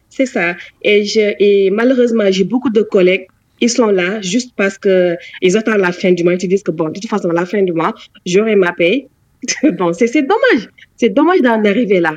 C'est 0.09 0.25
ça. 0.25 0.55
Et, 0.81 1.05
je, 1.05 1.35
et 1.39 1.71
malheureusement, 1.71 2.25
j'ai 2.29 2.43
beaucoup 2.43 2.69
de 2.69 2.81
collègues, 2.81 3.27
ils 3.61 3.69
sont 3.69 3.87
là 3.87 4.21
juste 4.21 4.53
parce 4.55 4.77
que 4.77 5.15
ils 5.41 5.57
attendent 5.57 5.77
la 5.77 5.91
fin 5.91 6.11
du 6.11 6.23
mois. 6.23 6.33
Ils 6.33 6.41
se 6.41 6.47
disent 6.47 6.63
que, 6.63 6.71
bon, 6.71 6.89
de 6.89 6.99
toute 6.99 7.09
façon, 7.09 7.29
à 7.29 7.33
la 7.33 7.45
fin 7.45 7.61
du 7.61 7.73
mois, 7.73 7.93
j'aurai 8.25 8.55
ma 8.55 8.73
paye. 8.73 9.07
bon, 9.77 9.93
c'est 9.93 10.21
dommage. 10.21 10.69
C'est 10.97 11.09
dommage 11.09 11.41
d'en 11.41 11.63
arriver 11.63 11.99
là. 11.99 12.15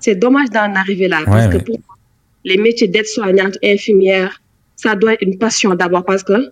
C'est 0.00 0.16
dommage 0.16 0.50
d'en 0.50 0.74
arriver 0.74 1.08
là. 1.08 1.20
parce 1.24 1.48
que 1.48 1.58
pour 1.58 1.78
moi, 1.78 1.96
les 2.44 2.56
métiers 2.56 2.88
d'aide-soignante, 2.88 3.56
infirmière, 3.62 4.40
ça 4.76 4.94
doit 4.96 5.14
être 5.14 5.22
une 5.22 5.38
passion 5.38 5.74
d'abord 5.74 6.04
parce 6.04 6.24
que 6.24 6.50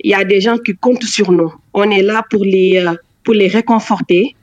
il 0.00 0.10
y 0.10 0.14
a 0.14 0.24
des 0.24 0.42
gens 0.42 0.58
qui 0.58 0.74
comptent 0.76 1.04
sur 1.04 1.32
nous. 1.32 1.52
On 1.72 1.90
est 1.90 2.02
là 2.02 2.22
pour 2.30 2.44
les, 2.44 2.84
euh, 2.86 2.94
pour 3.24 3.32
les 3.32 3.48
réconforter, 3.48 4.36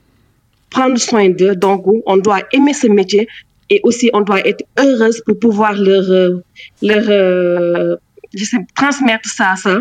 prendre 0.68 0.98
soin 0.98 1.28
d'eux. 1.28 1.54
Donc, 1.54 1.84
on 2.06 2.16
doit 2.16 2.40
aimer 2.52 2.74
ce 2.74 2.88
métier 2.88 3.28
et 3.70 3.80
aussi 3.84 4.10
on 4.12 4.22
doit 4.22 4.46
être 4.46 4.64
heureuse 4.78 5.22
pour 5.24 5.38
pouvoir 5.38 5.74
leur, 5.74 6.10
euh, 6.10 6.40
leur 6.82 7.98
je 8.36 8.44
sais, 8.44 8.58
transmettre 8.74 9.28
ça 9.28 9.52
à 9.52 9.56
ça. 9.56 9.78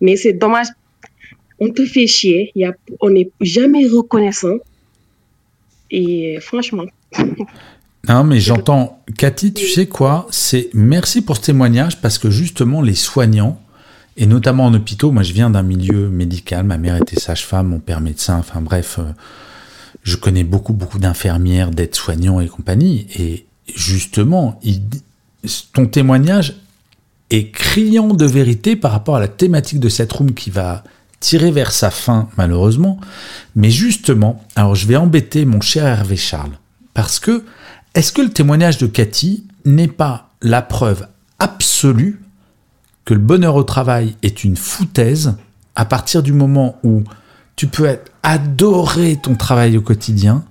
Mais 0.00 0.16
c'est 0.16 0.32
dommage. 0.32 0.66
On 1.60 1.70
te 1.70 1.84
fait 1.86 2.06
chier. 2.06 2.50
Y 2.54 2.64
a, 2.64 2.72
on 3.00 3.10
n'est 3.10 3.30
jamais 3.40 3.86
reconnaissant. 3.86 4.56
Et 5.90 6.36
euh, 6.36 6.40
franchement, 6.40 6.84
Non, 8.08 8.22
mais 8.24 8.38
j'entends. 8.38 9.02
Cathy, 9.16 9.54
tu 9.54 9.66
sais 9.66 9.86
quoi? 9.86 10.26
C'est 10.30 10.68
merci 10.74 11.22
pour 11.22 11.36
ce 11.36 11.42
témoignage 11.42 12.00
parce 12.02 12.18
que 12.18 12.28
justement, 12.30 12.82
les 12.82 12.94
soignants, 12.94 13.58
et 14.18 14.26
notamment 14.26 14.66
en 14.66 14.74
hôpitaux, 14.74 15.10
moi 15.10 15.22
je 15.22 15.32
viens 15.32 15.48
d'un 15.48 15.62
milieu 15.62 16.10
médical, 16.10 16.64
ma 16.64 16.76
mère 16.76 16.96
était 16.96 17.18
sage-femme, 17.18 17.68
mon 17.68 17.78
père 17.78 18.02
médecin, 18.02 18.36
enfin 18.36 18.60
bref, 18.60 18.96
euh, 18.98 19.04
je 20.02 20.16
connais 20.16 20.44
beaucoup, 20.44 20.74
beaucoup 20.74 20.98
d'infirmières, 20.98 21.70
d'aides-soignants 21.70 22.40
et 22.40 22.48
compagnie. 22.48 23.06
Et 23.18 23.46
justement, 23.74 24.60
il- 24.62 24.82
ton 25.72 25.86
témoignage 25.86 26.56
est 27.30 27.50
criant 27.50 28.08
de 28.08 28.26
vérité 28.26 28.76
par 28.76 28.92
rapport 28.92 29.16
à 29.16 29.20
la 29.20 29.28
thématique 29.28 29.80
de 29.80 29.88
cette 29.88 30.12
room 30.12 30.34
qui 30.34 30.50
va 30.50 30.84
tirer 31.20 31.50
vers 31.50 31.72
sa 31.72 31.90
fin, 31.90 32.28
malheureusement. 32.36 33.00
Mais 33.56 33.70
justement, 33.70 34.44
alors 34.56 34.74
je 34.74 34.86
vais 34.86 34.96
embêter 34.96 35.44
mon 35.44 35.60
cher 35.60 35.86
Hervé 35.86 36.16
Charles. 36.16 36.58
Parce 36.92 37.18
que, 37.18 37.44
est-ce 37.94 38.12
que 38.12 38.22
le 38.22 38.30
témoignage 38.30 38.78
de 38.78 38.86
Cathy 38.86 39.44
n'est 39.64 39.88
pas 39.88 40.30
la 40.42 40.62
preuve 40.62 41.06
absolue 41.38 42.20
que 43.04 43.14
le 43.14 43.20
bonheur 43.20 43.54
au 43.56 43.62
travail 43.62 44.16
est 44.22 44.44
une 44.44 44.56
foutaise 44.56 45.36
à 45.76 45.84
partir 45.84 46.22
du 46.22 46.32
moment 46.32 46.78
où 46.84 47.02
tu 47.56 47.66
peux 47.66 47.98
adorer 48.22 49.16
ton 49.16 49.34
travail 49.34 49.76
au 49.76 49.80
quotidien, 49.80 50.44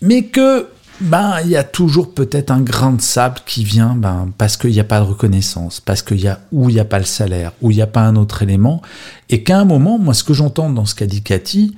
mais 0.00 0.24
que 0.24 0.68
ben 1.00 1.40
il 1.44 1.50
y 1.50 1.56
a 1.56 1.64
toujours 1.64 2.12
peut-être 2.12 2.50
un 2.50 2.60
grain 2.60 2.92
de 2.92 3.00
sable 3.00 3.40
qui 3.46 3.64
vient 3.64 3.94
ben, 3.94 4.32
parce 4.36 4.56
qu'il 4.56 4.70
n'y 4.70 4.80
a 4.80 4.84
pas 4.84 5.00
de 5.00 5.04
reconnaissance, 5.04 5.80
parce 5.80 6.02
qu'il 6.02 6.20
y 6.20 6.28
a 6.28 6.40
ou 6.52 6.70
il 6.70 6.74
n'y 6.74 6.80
a 6.80 6.84
pas 6.84 6.98
le 6.98 7.04
salaire, 7.04 7.52
ou 7.60 7.70
il 7.70 7.76
n'y 7.76 7.82
a 7.82 7.86
pas 7.86 8.02
un 8.02 8.16
autre 8.16 8.42
élément, 8.42 8.82
et 9.28 9.42
qu'à 9.42 9.58
un 9.58 9.64
moment, 9.64 9.98
moi 9.98 10.14
ce 10.14 10.24
que 10.24 10.34
j'entends 10.34 10.70
dans 10.70 10.86
ce 10.86 10.94
qu'a 10.94 11.06
dit 11.06 11.22
Cathy, 11.22 11.76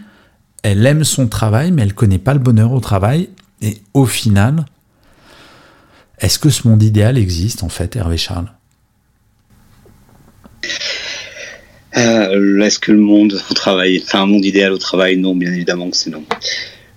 elle 0.63 0.85
aime 0.87 1.05
son 1.05 1.27
travail, 1.27 1.73
mais 1.73 1.83
elle 1.83 1.95
connaît 1.95 2.19
pas 2.19 2.35
le 2.35 2.41
bonheur 2.41 2.73
au 2.73 2.81
travail, 2.81 3.31
et 3.63 3.79
au 3.95 4.07
final, 4.07 4.65
est-ce 6.19 6.39
que 6.39 6.51
ce 6.51 6.69
monde 6.69 6.83
idéal 6.83 7.19
existe 7.19 7.63
en 7.63 7.69
fait, 7.69 7.97
Hervé 7.97 8.17
Charles? 8.17 8.51
Euh, 11.97 12.61
Est-ce 12.61 12.79
que 12.79 12.93
le 12.93 13.01
monde 13.01 13.41
au 13.51 13.55
travail, 13.55 14.01
enfin 14.05 14.23
un 14.23 14.27
monde 14.27 14.45
idéal 14.45 14.73
au 14.73 14.79
travail, 14.79 15.17
non, 15.17 15.35
bien 15.35 15.53
évidemment 15.53 15.91
que 15.91 15.97
c'est 15.97 16.11
non. 16.11 16.25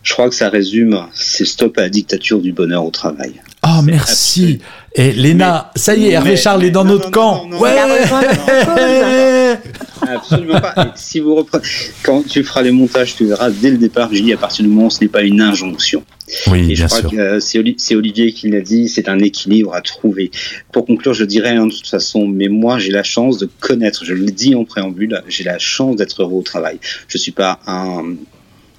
Je 0.04 0.14
crois 0.14 0.30
que 0.30 0.36
ça 0.36 0.50
résume, 0.50 1.06
c'est 1.14 1.46
stop 1.46 1.78
à 1.78 1.82
la 1.82 1.90
dictature 1.90 2.40
du 2.42 2.52
bonheur 2.52 2.86
au 2.86 2.92
travail. 2.92 3.34
Oh 3.66 3.82
merci 3.82 4.60
Et 4.96 5.14
Léna, 5.14 5.72
ça 5.78 5.96
y 5.96 6.08
est, 6.08 6.12
Hervé 6.12 6.32
Mais- 6.32 6.36
Charles 6.38 6.66
est 6.66 6.72
dans 6.72 6.84
non, 6.84 6.94
notre 6.96 7.06
non, 7.06 7.12
camp 7.12 7.46
non, 7.46 7.52
non, 7.52 7.60
Ouais. 7.62 7.72
Absolument 10.06 10.60
pas. 10.60 10.92
si 10.96 11.20
vous 11.22 11.36
reprenez, 11.36 11.64
quand 12.04 12.24
tu 12.28 12.44
feras 12.44 12.62
les 12.62 12.72
montages, 12.72 13.16
tu 13.16 13.26
verras 13.26 13.50
dès 13.50 13.72
le 13.72 13.78
départ, 13.78 14.10
j'ai 14.12 14.22
dit 14.22 14.34
à 14.34 14.38
partir 14.38 14.64
du 14.66 14.70
moment 14.70 14.88
où 14.88 14.90
ce 14.90 15.00
n'est 15.02 15.08
pas 15.08 15.22
une 15.24 15.40
injonction. 15.42 16.04
Oui, 16.48 16.72
Et 16.72 16.76
je 16.76 16.82
bien 16.82 16.88
crois 16.88 17.00
sûr. 17.00 17.12
que 17.12 17.16
euh, 17.16 17.40
c'est 17.40 17.58
Oli- 17.60 17.76
c'est 17.78 17.96
Olivier 17.96 18.34
qui 18.34 18.50
l'a 18.50 18.60
dit, 18.62 18.90
c'est 18.90 19.08
un 19.08 19.20
équilibre 19.20 19.74
à 19.74 19.82
trouver. 19.82 20.32
Pour 20.74 20.86
conclure, 20.86 21.14
je 21.14 21.24
dirais 21.24 21.52
hein, 21.52 21.68
de 21.68 21.72
toute 21.74 21.88
façon, 21.88 22.28
mais 22.28 22.50
moi 22.50 22.80
j'ai 22.80 22.92
la 22.92 23.04
chance 23.04 23.38
de 23.38 23.48
connaître, 23.62 24.04
je 24.04 24.14
le 24.14 24.26
dis 24.26 24.56
en 24.56 24.66
préambule, 24.66 25.22
j'ai 25.30 25.44
la 25.46 25.58
chance 25.60 25.96
d'être 25.96 26.22
heureux 26.22 26.40
au 26.40 26.42
travail. 26.42 26.80
Je 27.08 27.18
suis 27.18 27.32
pas 27.32 27.60
un 27.66 28.04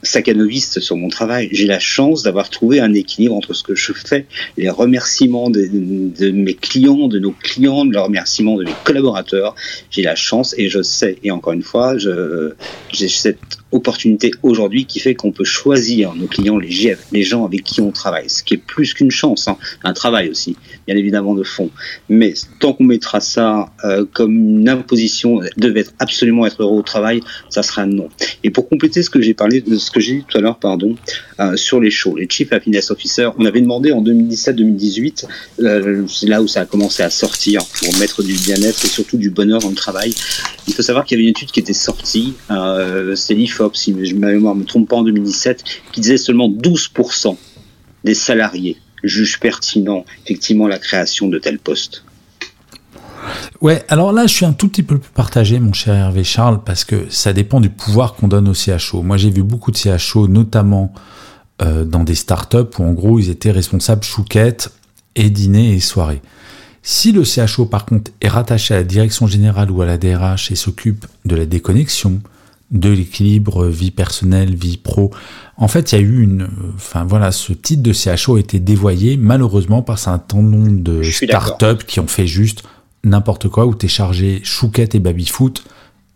sacanoviste 0.04 0.80
sur 0.80 0.96
mon 0.96 1.08
travail. 1.08 1.48
J'ai 1.52 1.66
la 1.66 1.78
chance 1.78 2.22
d'avoir 2.22 2.50
trouvé 2.50 2.80
un 2.80 2.94
équilibre 2.94 3.34
entre 3.34 3.52
ce 3.52 3.62
que 3.62 3.74
je 3.74 3.92
fais, 3.92 4.26
les 4.56 4.70
remerciements 4.70 5.50
de, 5.50 6.30
mes 6.30 6.54
clients, 6.54 7.08
de 7.08 7.18
nos 7.18 7.32
clients, 7.32 7.84
les 7.84 7.98
remerciements 7.98 8.56
de 8.56 8.64
mes 8.64 8.74
collaborateurs. 8.84 9.54
J'ai 9.90 10.02
la 10.02 10.14
chance 10.14 10.54
et 10.58 10.68
je 10.68 10.82
sais, 10.82 11.18
et 11.22 11.30
encore 11.30 11.52
une 11.52 11.62
fois, 11.62 11.96
j'ai 11.98 13.08
cette 13.08 13.58
opportunité 13.74 14.30
aujourd'hui 14.42 14.86
qui 14.86 15.00
fait 15.00 15.14
qu'on 15.14 15.32
peut 15.32 15.44
choisir 15.44 16.14
nos 16.14 16.26
clients, 16.26 16.58
les, 16.58 16.96
les 17.12 17.22
gens 17.22 17.44
avec 17.44 17.64
qui 17.64 17.80
on 17.80 17.90
travaille, 17.90 18.30
ce 18.30 18.42
qui 18.42 18.54
est 18.54 18.58
plus 18.58 18.94
qu'une 18.94 19.10
chance, 19.10 19.48
hein, 19.48 19.56
un 19.82 19.92
travail 19.92 20.30
aussi, 20.30 20.56
bien 20.86 20.96
évidemment 20.96 21.34
de 21.34 21.42
fond. 21.42 21.70
Mais 22.08 22.34
tant 22.60 22.72
qu'on 22.72 22.84
mettra 22.84 23.20
ça 23.20 23.72
euh, 23.84 24.04
comme 24.12 24.34
une 24.60 24.68
imposition, 24.68 25.40
devait 25.56 25.86
absolument 25.98 26.46
être 26.46 26.62
heureux 26.62 26.78
au 26.78 26.82
travail, 26.82 27.20
ça 27.48 27.62
sera 27.62 27.84
non. 27.86 28.08
Et 28.44 28.50
pour 28.50 28.68
compléter 28.68 29.02
ce 29.02 29.10
que 29.10 29.20
j'ai 29.20 29.34
parlé, 29.34 29.62
ce 29.78 29.90
que 29.90 30.00
j'ai 30.00 30.16
dit 30.18 30.24
tout 30.26 30.38
à 30.38 30.40
l'heure, 30.40 30.58
pardon, 30.58 30.94
euh, 31.40 31.56
sur 31.56 31.80
les 31.80 31.90
shows, 31.90 32.16
les 32.16 32.28
Chief 32.28 32.52
Happiness 32.52 32.90
Officer, 32.90 33.28
on 33.38 33.44
avait 33.44 33.60
demandé 33.60 33.92
en 33.92 34.02
2017-2018, 34.02 35.26
euh, 35.60 36.06
c'est 36.06 36.26
là 36.26 36.42
où 36.42 36.46
ça 36.46 36.60
a 36.60 36.66
commencé 36.66 37.02
à 37.02 37.10
sortir 37.10 37.62
pour 37.66 37.96
mettre 37.98 38.22
du 38.22 38.34
bien-être 38.34 38.84
et 38.84 38.88
surtout 38.88 39.16
du 39.16 39.30
bonheur 39.30 39.60
dans 39.60 39.70
le 39.70 39.74
travail. 39.74 40.14
Il 40.68 40.74
faut 40.74 40.82
savoir 40.82 41.04
qu'il 41.04 41.18
y 41.18 41.20
avait 41.20 41.24
une 41.24 41.30
étude 41.30 41.50
qui 41.50 41.60
était 41.60 41.72
sortie, 41.72 42.34
euh, 42.50 43.14
c'est 43.14 43.34
l'IFOP, 43.34 43.74
si 43.74 43.92
ma 43.92 44.28
mémoire 44.28 44.54
ne 44.54 44.60
me 44.60 44.64
trompe 44.66 44.88
pas, 44.88 44.96
en 44.96 45.02
2017, 45.02 45.64
qui 45.92 46.00
disait 46.00 46.16
seulement 46.16 46.48
12% 46.48 47.36
des 48.04 48.14
salariés 48.14 48.76
jugent 49.02 49.38
pertinent 49.40 50.04
effectivement 50.24 50.66
la 50.66 50.78
création 50.78 51.28
de 51.28 51.38
tels 51.38 51.58
postes. 51.58 52.04
Ouais, 53.60 53.82
alors 53.88 54.12
là, 54.12 54.26
je 54.26 54.34
suis 54.34 54.44
un 54.44 54.52
tout 54.52 54.68
petit 54.68 54.82
peu 54.82 54.98
plus 54.98 55.10
partagé, 55.10 55.58
mon 55.58 55.72
cher 55.72 55.94
Hervé 55.94 56.24
Charles, 56.24 56.62
parce 56.64 56.84
que 56.84 57.06
ça 57.08 57.32
dépend 57.32 57.60
du 57.60 57.70
pouvoir 57.70 58.14
qu'on 58.14 58.28
donne 58.28 58.48
au 58.48 58.54
CHO. 58.54 59.02
Moi, 59.02 59.16
j'ai 59.16 59.30
vu 59.30 59.42
beaucoup 59.42 59.70
de 59.70 59.76
CHO, 59.76 60.28
notamment 60.28 60.92
euh, 61.62 61.84
dans 61.84 62.04
des 62.04 62.14
startups 62.14 62.78
où, 62.78 62.82
en 62.82 62.92
gros, 62.92 63.18
ils 63.18 63.30
étaient 63.30 63.50
responsables 63.50 64.04
chouquettes 64.04 64.72
et 65.14 65.30
dîner 65.30 65.74
et 65.74 65.80
soirée. 65.80 66.20
Si 66.82 67.12
le 67.12 67.24
CHO, 67.24 67.66
par 67.66 67.86
contre, 67.86 68.10
est 68.20 68.28
rattaché 68.28 68.74
à 68.74 68.78
la 68.78 68.84
direction 68.84 69.26
générale 69.26 69.70
ou 69.70 69.80
à 69.80 69.86
la 69.86 69.96
DRH 69.96 70.50
et 70.50 70.56
s'occupe 70.56 71.06
de 71.24 71.34
la 71.34 71.46
déconnexion, 71.46 72.20
de 72.70 72.90
l'équilibre 72.90 73.66
vie 73.66 73.90
personnelle, 73.90 74.54
vie 74.54 74.76
pro, 74.76 75.10
en 75.56 75.68
fait, 75.68 75.92
il 75.92 75.94
y 75.94 75.98
a 75.98 76.00
eu 76.02 76.22
une. 76.22 76.48
Enfin, 76.74 77.04
voilà, 77.04 77.30
ce 77.30 77.52
titre 77.52 77.82
de 77.82 77.92
CHO 77.92 78.36
a 78.36 78.40
été 78.40 78.58
dévoyé, 78.58 79.16
malheureusement, 79.16 79.82
par 79.82 79.94
un 79.94 79.98
certain 79.98 80.42
nombre 80.42 80.82
de 80.82 81.02
startups 81.02 81.84
qui 81.86 82.00
ont 82.00 82.06
fait 82.06 82.26
juste 82.26 82.64
n'importe 83.04 83.48
quoi, 83.48 83.66
où 83.66 83.74
tu 83.74 83.86
es 83.86 83.88
chargé 83.88 84.40
chouquette 84.42 84.94
et 84.94 85.00
baby-foot, 85.00 85.64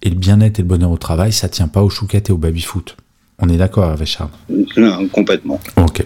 et 0.03 0.11
le 0.11 0.17
bien-être 0.17 0.59
et 0.59 0.63
le 0.63 0.69
bonheur 0.69 0.91
au 0.91 0.99
travail, 0.99 1.33
ça 1.33 1.49
tient 1.49 1.69
pas 1.69 1.83
au 1.83 1.91
chouquette 1.91 2.31
et 2.31 2.33
au 2.33 2.39
baby-foot. 2.39 2.97
On 3.41 3.49
est 3.49 3.57
d'accord 3.57 3.91
avec 3.91 4.09
Charles 4.09 4.31
Non, 4.77 5.07
complètement. 5.09 5.61
Ok. 5.77 6.05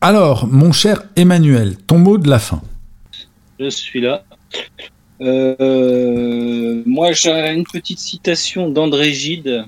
Alors, 0.00 0.46
mon 0.46 0.72
cher 0.72 1.02
Emmanuel, 1.16 1.76
ton 1.86 1.98
mot 1.98 2.18
de 2.18 2.28
la 2.28 2.38
fin. 2.38 2.60
Je 3.58 3.70
suis 3.70 4.02
là. 4.02 4.24
Euh, 5.22 6.82
moi, 6.84 7.12
j'ai 7.12 7.30
une 7.54 7.64
petite 7.64 7.98
citation 7.98 8.68
d'André 8.68 9.12
Gide. 9.12 9.64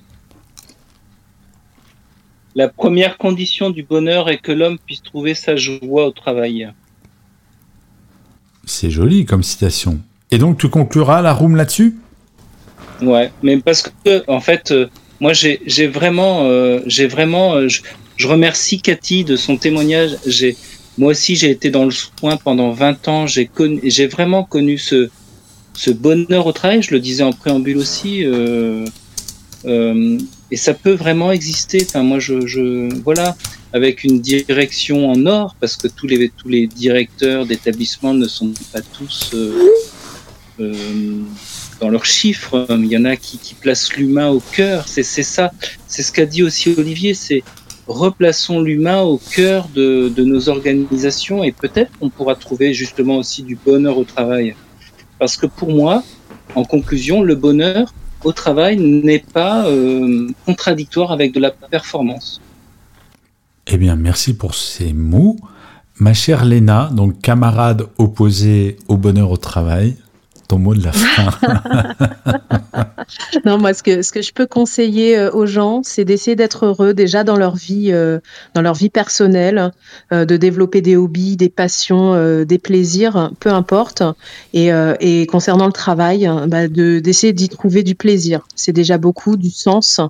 La 2.54 2.68
première 2.68 3.16
condition 3.16 3.70
du 3.70 3.82
bonheur 3.82 4.28
est 4.28 4.38
que 4.38 4.52
l'homme 4.52 4.78
puisse 4.78 5.02
trouver 5.02 5.34
sa 5.34 5.56
joie 5.56 6.06
au 6.06 6.10
travail. 6.10 6.70
C'est 8.64 8.90
joli 8.90 9.24
comme 9.24 9.42
citation. 9.42 10.00
Et 10.30 10.36
donc, 10.36 10.58
tu 10.58 10.68
concluras 10.68 11.22
la 11.22 11.32
room 11.32 11.56
là-dessus? 11.56 11.98
Ouais, 13.00 13.32
mais 13.42 13.58
parce 13.58 13.82
que 13.82 14.24
en 14.30 14.40
fait, 14.40 14.72
euh, 14.72 14.88
moi 15.20 15.32
j'ai 15.32 15.86
vraiment, 15.86 16.44
euh, 16.44 16.80
vraiment, 17.08 17.54
euh, 17.54 17.68
je, 17.68 18.26
remercie 18.26 18.80
Cathy 18.80 19.24
de 19.24 19.36
son 19.36 19.56
témoignage. 19.56 20.16
Moi 20.96 21.12
aussi 21.12 21.36
j'ai 21.36 21.50
été 21.50 21.70
dans 21.70 21.84
le 21.84 21.90
soin 21.90 22.36
pendant 22.36 22.70
20 22.70 23.08
ans. 23.08 23.26
J'ai 23.26 24.06
vraiment 24.06 24.44
connu 24.44 24.78
ce 24.78 25.10
bonheur 25.90 26.46
au 26.46 26.52
travail. 26.52 26.82
Je 26.82 26.92
le 26.92 27.00
disais 27.00 27.24
en 27.24 27.32
préambule 27.32 27.78
aussi. 27.78 28.24
euh, 28.24 28.86
et 30.50 30.56
ça 30.56 30.72
peut 30.72 30.94
vraiment 30.94 31.32
exister. 31.32 31.82
Enfin, 31.82 32.02
moi, 32.02 32.20
je, 32.20 32.88
voilà, 33.02 33.36
avec 33.72 34.04
une 34.04 34.20
direction 34.20 35.10
en 35.10 35.26
or, 35.26 35.56
parce 35.60 35.76
que 35.76 35.88
tous 35.88 36.06
les 36.06 36.30
tous 36.30 36.48
les 36.48 36.66
directeurs 36.66 37.44
d'établissements 37.44 38.14
ne 38.14 38.26
sont 38.28 38.54
pas 38.72 38.80
tous 38.80 39.34
dans 41.80 41.88
leurs 41.88 42.04
chiffres. 42.04 42.66
Il 42.70 42.86
y 42.86 42.96
en 42.96 43.04
a 43.04 43.16
qui, 43.16 43.54
placent 43.54 43.94
l'humain 43.94 44.28
au 44.28 44.40
cœur. 44.40 44.86
C'est 44.86 45.02
ça. 45.02 45.52
C'est 45.86 46.02
ce 46.02 46.12
qu'a 46.12 46.26
dit 46.26 46.42
aussi 46.42 46.74
Olivier. 46.76 47.14
C'est 47.14 47.42
replaçons 47.88 48.60
l'humain 48.60 49.00
au 49.00 49.18
cœur 49.18 49.68
de, 49.74 50.12
nos 50.18 50.48
organisations 50.48 51.42
et 51.42 51.52
peut-être 51.52 51.90
qu'on 51.98 52.10
pourra 52.10 52.34
trouver 52.34 52.74
justement 52.74 53.16
aussi 53.16 53.42
du 53.42 53.56
bonheur 53.56 53.98
au 53.98 54.04
travail. 54.04 54.54
Parce 55.18 55.36
que 55.36 55.46
pour 55.46 55.72
moi, 55.72 56.02
en 56.54 56.64
conclusion, 56.64 57.22
le 57.22 57.34
bonheur 57.34 57.92
au 58.24 58.32
travail 58.32 58.76
n'est 58.76 59.24
pas 59.32 59.66
euh, 59.66 60.28
contradictoire 60.44 61.12
avec 61.12 61.32
de 61.32 61.40
la 61.40 61.50
performance. 61.50 62.40
Eh 63.66 63.76
bien, 63.76 63.96
merci 63.96 64.36
pour 64.36 64.54
ces 64.54 64.92
mots. 64.92 65.36
Ma 65.98 66.14
chère 66.14 66.44
Léna, 66.44 66.90
donc 66.92 67.20
camarade 67.20 67.88
opposé 67.98 68.76
au 68.86 68.96
bonheur 68.96 69.30
au 69.30 69.36
travail, 69.36 69.96
ton 70.48 70.58
mot 70.58 70.74
de 70.74 70.82
la 70.82 70.92
fin. 70.92 71.30
Non, 73.44 73.58
moi, 73.58 73.72
ce 73.72 73.82
que, 73.82 74.02
ce 74.02 74.12
que 74.12 74.22
je 74.22 74.32
peux 74.32 74.46
conseiller 74.46 75.16
euh, 75.16 75.30
aux 75.32 75.46
gens, 75.46 75.82
c'est 75.82 76.04
d'essayer 76.04 76.36
d'être 76.36 76.66
heureux 76.66 76.94
déjà 76.94 77.24
dans 77.24 77.36
leur 77.36 77.56
vie, 77.56 77.90
euh, 77.92 78.18
dans 78.54 78.60
leur 78.60 78.74
vie 78.74 78.90
personnelle, 78.90 79.72
euh, 80.12 80.24
de 80.24 80.36
développer 80.36 80.82
des 80.82 80.96
hobbies, 80.96 81.36
des 81.36 81.48
passions, 81.48 81.98
des 82.44 82.58
plaisirs, 82.58 83.32
peu 83.40 83.50
importe. 83.50 84.02
Et, 84.52 84.70
et 85.00 85.26
concernant 85.26 85.66
le 85.66 85.72
travail, 85.72 86.26
hein, 86.26 86.46
bah, 86.46 86.68
de, 86.68 86.98
d'essayer 86.98 87.32
d'y 87.32 87.48
trouver 87.48 87.82
du 87.82 87.94
plaisir. 87.94 88.46
C'est 88.54 88.72
déjà 88.72 88.98
beaucoup, 88.98 89.36
du 89.36 89.50
sens. 89.50 90.00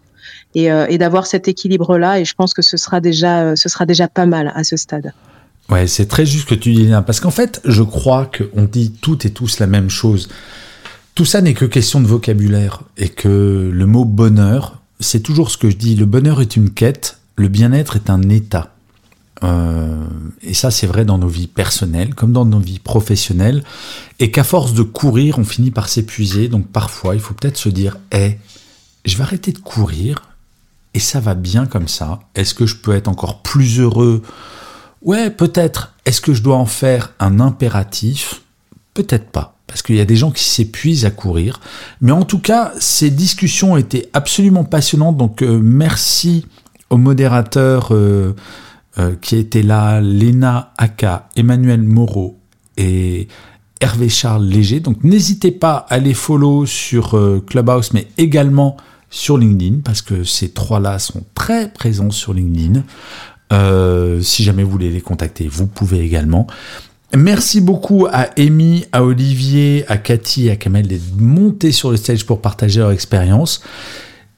Et, 0.55 0.67
et 0.67 0.99
d'avoir 0.99 1.27
cet 1.27 1.49
équilibre-là. 1.49 2.21
Et 2.21 2.25
je 2.25 2.35
pense 2.35 2.53
que 2.53 2.63
ce 2.63 2.77
sera 2.77 3.01
déjà, 3.01 3.57
ce 3.57 3.69
sera 3.69 3.87
déjà 3.87 4.09
pas 4.09 4.27
mal 4.27 4.53
à 4.55 4.65
ce 4.65 4.77
stade. 4.77 5.13
Ouais, 5.71 5.87
c'est 5.87 6.07
très 6.07 6.25
juste 6.25 6.49
que 6.49 6.55
tu 6.55 6.73
dis 6.73 6.87
là, 6.87 7.03
parce 7.03 7.21
qu'en 7.21 7.31
fait, 7.31 7.61
je 7.65 7.83
crois 7.83 8.27
qu'on 8.27 8.65
dit 8.65 8.93
toutes 9.03 9.27
et 9.27 9.31
tous 9.31 9.59
la 9.59 9.67
même 9.67 9.91
chose. 9.91 10.29
Tout 11.15 11.27
ça 11.27 11.43
n'est 11.43 11.53
que 11.53 11.67
question 11.67 12.01
de 12.01 12.07
vocabulaire, 12.07 12.83
et 12.97 13.11
que 13.11 13.71
le 13.73 13.87
mot 13.87 14.05
bonheur, 14.05 14.81
c'est 14.99 15.23
toujours 15.23 15.51
ce 15.51 15.59
que 15.59 15.69
je 15.69 15.77
dis, 15.77 15.95
le 15.95 16.07
bonheur 16.07 16.41
est 16.41 16.57
une 16.57 16.71
quête, 16.71 17.19
le 17.37 17.49
bien-être 17.49 17.97
est 17.97 18.09
un 18.09 18.23
état. 18.31 18.75
Euh, 19.45 20.07
et 20.43 20.55
ça, 20.55 20.71
c'est 20.71 20.87
vrai 20.87 21.05
dans 21.05 21.19
nos 21.19 21.29
vies 21.29 21.47
personnelles 21.47 22.15
comme 22.15 22.33
dans 22.33 22.45
nos 22.47 22.59
vies 22.59 22.79
professionnelles, 22.79 23.63
et 24.21 24.31
qu'à 24.31 24.45
force 24.45 24.73
de 24.73 24.83
courir, 24.83 25.39
on 25.39 25.45
finit 25.45 25.71
par 25.71 25.89
s'épuiser, 25.91 26.49
donc 26.49 26.67
parfois, 26.69 27.15
il 27.15 27.21
faut 27.21 27.35
peut-être 27.35 27.59
se 27.59 27.69
dire, 27.69 27.99
hé, 28.11 28.39
je 29.05 29.17
vais 29.17 29.23
arrêter 29.23 29.53
de 29.53 29.59
courir, 29.59 30.23
et 30.95 30.99
ça 30.99 31.21
va 31.21 31.35
bien 31.35 31.67
comme 31.67 31.89
ça, 31.89 32.21
est-ce 32.35 32.55
que 32.55 32.65
je 32.65 32.77
peux 32.77 32.95
être 32.95 33.09
encore 33.09 33.43
plus 33.43 33.81
heureux 33.81 34.23
Ouais, 35.03 35.31
peut-être. 35.31 35.95
Est-ce 36.05 36.21
que 36.21 36.35
je 36.35 36.43
dois 36.43 36.57
en 36.57 36.67
faire 36.67 37.13
un 37.21 37.41
impératif? 37.41 38.43
Peut-être 38.95 39.31
pas. 39.31 39.55
Parce 39.67 39.83
qu'il 39.83 39.97
y 39.97 40.01
a 40.01 40.05
des 40.05 40.17
gens 40.17 40.31
qui 40.31 40.45
s'épuisent 40.45 41.05
à 41.05 41.11
courir. 41.11 41.61
Mais 42.01 42.13
en 42.13 42.25
tout 42.25 42.39
cas, 42.39 42.73
ces 42.81 43.11
discussions 43.11 43.77
étaient 43.77 44.09
absolument 44.13 44.65
passionnantes. 44.65 45.17
Donc 45.17 45.43
euh, 45.43 45.61
merci 45.63 46.47
aux 46.91 46.97
modérateurs 46.97 47.89
euh, 47.93 48.35
euh, 48.99 49.15
qui 49.21 49.37
étaient 49.37 49.63
là, 49.63 50.01
Léna 50.01 50.73
Aka, 50.79 51.29
Emmanuel 51.37 51.83
Moreau 51.83 52.39
et 52.79 53.29
Hervé 53.81 54.09
Charles 54.09 54.47
Léger. 54.47 54.81
Donc 54.81 55.05
n'hésitez 55.05 55.53
pas 55.53 55.87
à 55.91 55.99
les 55.99 56.15
follow 56.15 56.67
sur 56.67 57.21
Clubhouse, 57.47 57.93
mais 57.93 58.09
également 58.17 58.77
sur 59.11 59.39
LinkedIn, 59.39 59.81
parce 59.85 60.03
que 60.03 60.25
ces 60.25 60.51
trois-là 60.51 60.99
sont 60.99 61.23
très 61.35 61.73
présents 61.73 62.11
sur 62.11 62.35
LinkedIn. 62.35 62.83
Euh, 63.53 64.21
si 64.21 64.45
jamais 64.45 64.63
vous 64.63 64.71
voulez 64.71 64.91
les 64.91 65.01
contacter, 65.01 65.49
vous 65.49 65.67
pouvez 65.67 66.01
également. 66.01 66.47
Merci 67.17 67.61
beaucoup 67.61 68.07
à 68.07 68.29
Amy, 68.39 68.85
à 68.93 69.03
Olivier, 69.03 69.85
à 69.89 69.97
Cathy 69.97 70.51
à 70.51 70.57
Kamel 70.57 70.87
d'être 70.87 71.17
montés 71.19 71.73
sur 71.73 71.91
le 71.91 71.97
stage 71.97 72.27
pour 72.27 72.43
partager 72.43 72.81
leur 72.81 72.91
expérience. 72.91 73.63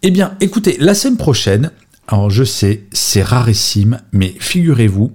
Eh 0.02 0.10
bien, 0.10 0.36
écoutez, 0.40 0.76
la 0.78 0.94
semaine 0.94 1.16
prochaine, 1.16 1.72
alors 2.06 2.30
je 2.30 2.44
sais, 2.44 2.84
c'est 2.92 3.22
rarissime, 3.22 4.00
mais 4.12 4.34
figurez-vous, 4.38 5.12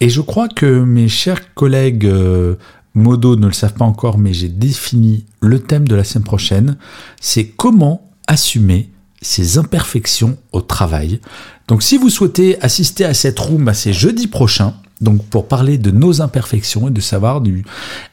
et 0.00 0.08
je 0.08 0.20
crois 0.20 0.48
que 0.48 0.82
mes 0.82 1.08
chers 1.08 1.54
collègues 1.54 2.06
euh, 2.06 2.56
Modo 2.94 3.36
ne 3.36 3.46
le 3.46 3.52
savent 3.52 3.74
pas 3.74 3.84
encore, 3.84 4.18
mais 4.18 4.32
j'ai 4.32 4.48
défini 4.48 5.26
le 5.40 5.58
thème 5.60 5.86
de 5.86 5.94
la 5.94 6.04
semaine 6.04 6.24
prochaine. 6.24 6.76
C'est 7.20 7.46
comment 7.46 8.10
assumer 8.26 8.90
ses 9.22 9.58
imperfections 9.58 10.36
au 10.52 10.60
travail. 10.60 11.20
Donc 11.68 11.82
si 11.82 11.98
vous 11.98 12.10
souhaitez 12.10 12.60
assister 12.62 13.04
à 13.04 13.14
cette 13.14 13.38
room, 13.38 13.64
bah, 13.64 13.74
c'est 13.74 13.92
jeudi 13.92 14.26
prochain. 14.26 14.74
Donc 15.02 15.22
pour 15.26 15.46
parler 15.46 15.76
de 15.76 15.90
nos 15.90 16.22
imperfections 16.22 16.88
et 16.88 16.90
de 16.90 17.02
savoir 17.02 17.42
du 17.42 17.66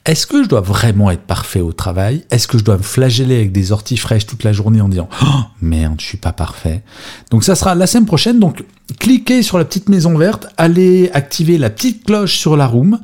est-ce 0.05 0.27
que 0.27 0.43
je 0.43 0.49
dois 0.49 0.59
vraiment 0.59 1.11
être 1.11 1.21
parfait 1.21 1.61
au 1.61 1.71
travail? 1.71 2.25
Est-ce 2.29 2.45
que 2.45 2.57
je 2.57 2.65
dois 2.65 2.77
me 2.77 2.83
flageller 2.83 3.37
avec 3.37 3.53
des 3.53 3.71
orties 3.71 3.95
fraîches 3.95 4.25
toute 4.25 4.43
la 4.43 4.51
journée 4.51 4.81
en 4.81 4.89
disant 4.89 5.07
oh, 5.23 5.43
merde, 5.61 5.95
je 6.01 6.05
suis 6.05 6.17
pas 6.17 6.33
parfait? 6.33 6.83
Donc 7.31 7.45
ça 7.45 7.55
sera 7.55 7.73
la 7.73 7.87
semaine 7.87 8.05
prochaine. 8.05 8.37
Donc 8.37 8.65
cliquez 8.99 9.43
sur 9.43 9.57
la 9.57 9.63
petite 9.63 9.87
maison 9.87 10.17
verte, 10.17 10.47
allez 10.57 11.09
activer 11.13 11.57
la 11.57 11.69
petite 11.69 12.05
cloche 12.05 12.37
sur 12.37 12.57
la 12.57 12.67
room 12.67 12.99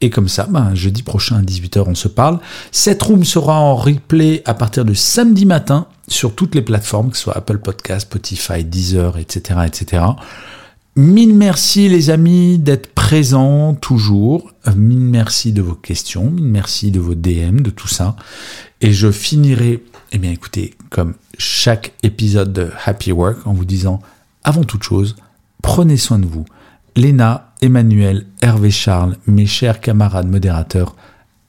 et 0.00 0.10
comme 0.10 0.28
ça, 0.28 0.46
ben, 0.48 0.74
jeudi 0.74 1.02
prochain 1.02 1.36
à 1.36 1.42
18h, 1.42 1.84
on 1.86 1.94
se 1.94 2.08
parle. 2.08 2.38
Cette 2.70 3.02
room 3.02 3.24
sera 3.24 3.58
en 3.58 3.74
replay 3.74 4.42
à 4.44 4.54
partir 4.54 4.84
de 4.84 4.92
samedi 4.92 5.46
matin 5.46 5.86
sur 6.08 6.34
toutes 6.34 6.54
les 6.54 6.62
plateformes, 6.62 7.10
que 7.10 7.16
ce 7.16 7.24
soit 7.24 7.36
Apple 7.36 7.58
Podcast, 7.58 8.02
Spotify, 8.02 8.64
Deezer, 8.64 9.18
etc., 9.18 9.60
etc. 9.66 10.02
Mille 10.96 11.34
merci 11.34 11.88
les 11.88 12.10
amis 12.10 12.58
d'être 12.58 12.94
présents 12.94 13.74
toujours. 13.74 14.52
Mille 14.76 14.98
merci 14.98 15.52
de 15.52 15.60
vos 15.60 15.74
questions, 15.74 16.30
mille 16.30 16.44
merci 16.44 16.90
de 16.92 17.00
vos 17.00 17.16
DM, 17.16 17.62
de 17.62 17.70
tout 17.70 17.88
ça. 17.88 18.14
Et 18.80 18.92
je 18.92 19.10
finirai, 19.10 19.82
eh 20.12 20.18
bien 20.18 20.30
écoutez, 20.30 20.74
comme 20.90 21.14
chaque 21.36 21.94
épisode 22.04 22.52
de 22.52 22.70
Happy 22.84 23.10
Work 23.10 23.46
en 23.46 23.54
vous 23.54 23.64
disant, 23.64 24.00
avant 24.44 24.62
toute 24.62 24.84
chose, 24.84 25.16
prenez 25.62 25.96
soin 25.96 26.20
de 26.20 26.26
vous. 26.26 26.44
Léna, 26.94 27.52
Emmanuel, 27.60 28.26
Hervé 28.40 28.70
Charles, 28.70 29.16
mes 29.26 29.46
chers 29.46 29.80
camarades 29.80 30.28
modérateurs, 30.28 30.94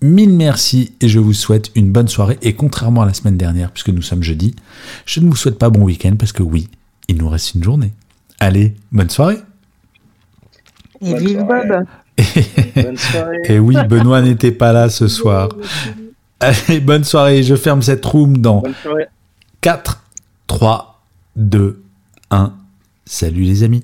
mille 0.01 0.31
merci 0.31 0.93
et 1.01 1.07
je 1.07 1.19
vous 1.19 1.33
souhaite 1.33 1.71
une 1.75 1.91
bonne 1.91 2.07
soirée. 2.07 2.37
Et 2.41 2.53
contrairement 2.53 3.01
à 3.01 3.05
la 3.05 3.13
semaine 3.13 3.37
dernière, 3.37 3.71
puisque 3.71 3.89
nous 3.89 4.01
sommes 4.01 4.23
jeudi, 4.23 4.55
je 5.05 5.19
ne 5.19 5.29
vous 5.29 5.35
souhaite 5.35 5.57
pas 5.57 5.69
bon 5.69 5.81
week-end 5.81 6.15
parce 6.17 6.31
que 6.31 6.43
oui, 6.43 6.69
il 7.07 7.17
nous 7.17 7.29
reste 7.29 7.55
une 7.55 7.63
journée. 7.63 7.93
Allez, 8.39 8.75
bonne 8.91 9.09
soirée. 9.09 9.37
Et 11.01 11.15
vive 11.15 11.45
Bob. 11.45 11.85
Bonne 12.75 12.97
soirée. 12.97 13.37
Et 13.45 13.59
oui, 13.59 13.75
Benoît 13.87 14.21
n'était 14.21 14.51
pas 14.51 14.71
là 14.71 14.89
ce 14.89 15.07
soir. 15.07 15.49
Allez, 16.39 16.79
bonne 16.79 17.03
soirée. 17.03 17.43
Je 17.43 17.55
ferme 17.55 17.81
cette 17.81 18.05
room 18.05 18.37
dans 18.37 18.61
Bonne 18.61 18.73
soirée. 18.81 19.07
4, 19.61 20.03
3, 20.47 21.03
2, 21.35 21.81
1. 22.31 22.53
Salut 23.05 23.43
les 23.43 23.63
amis. 23.63 23.83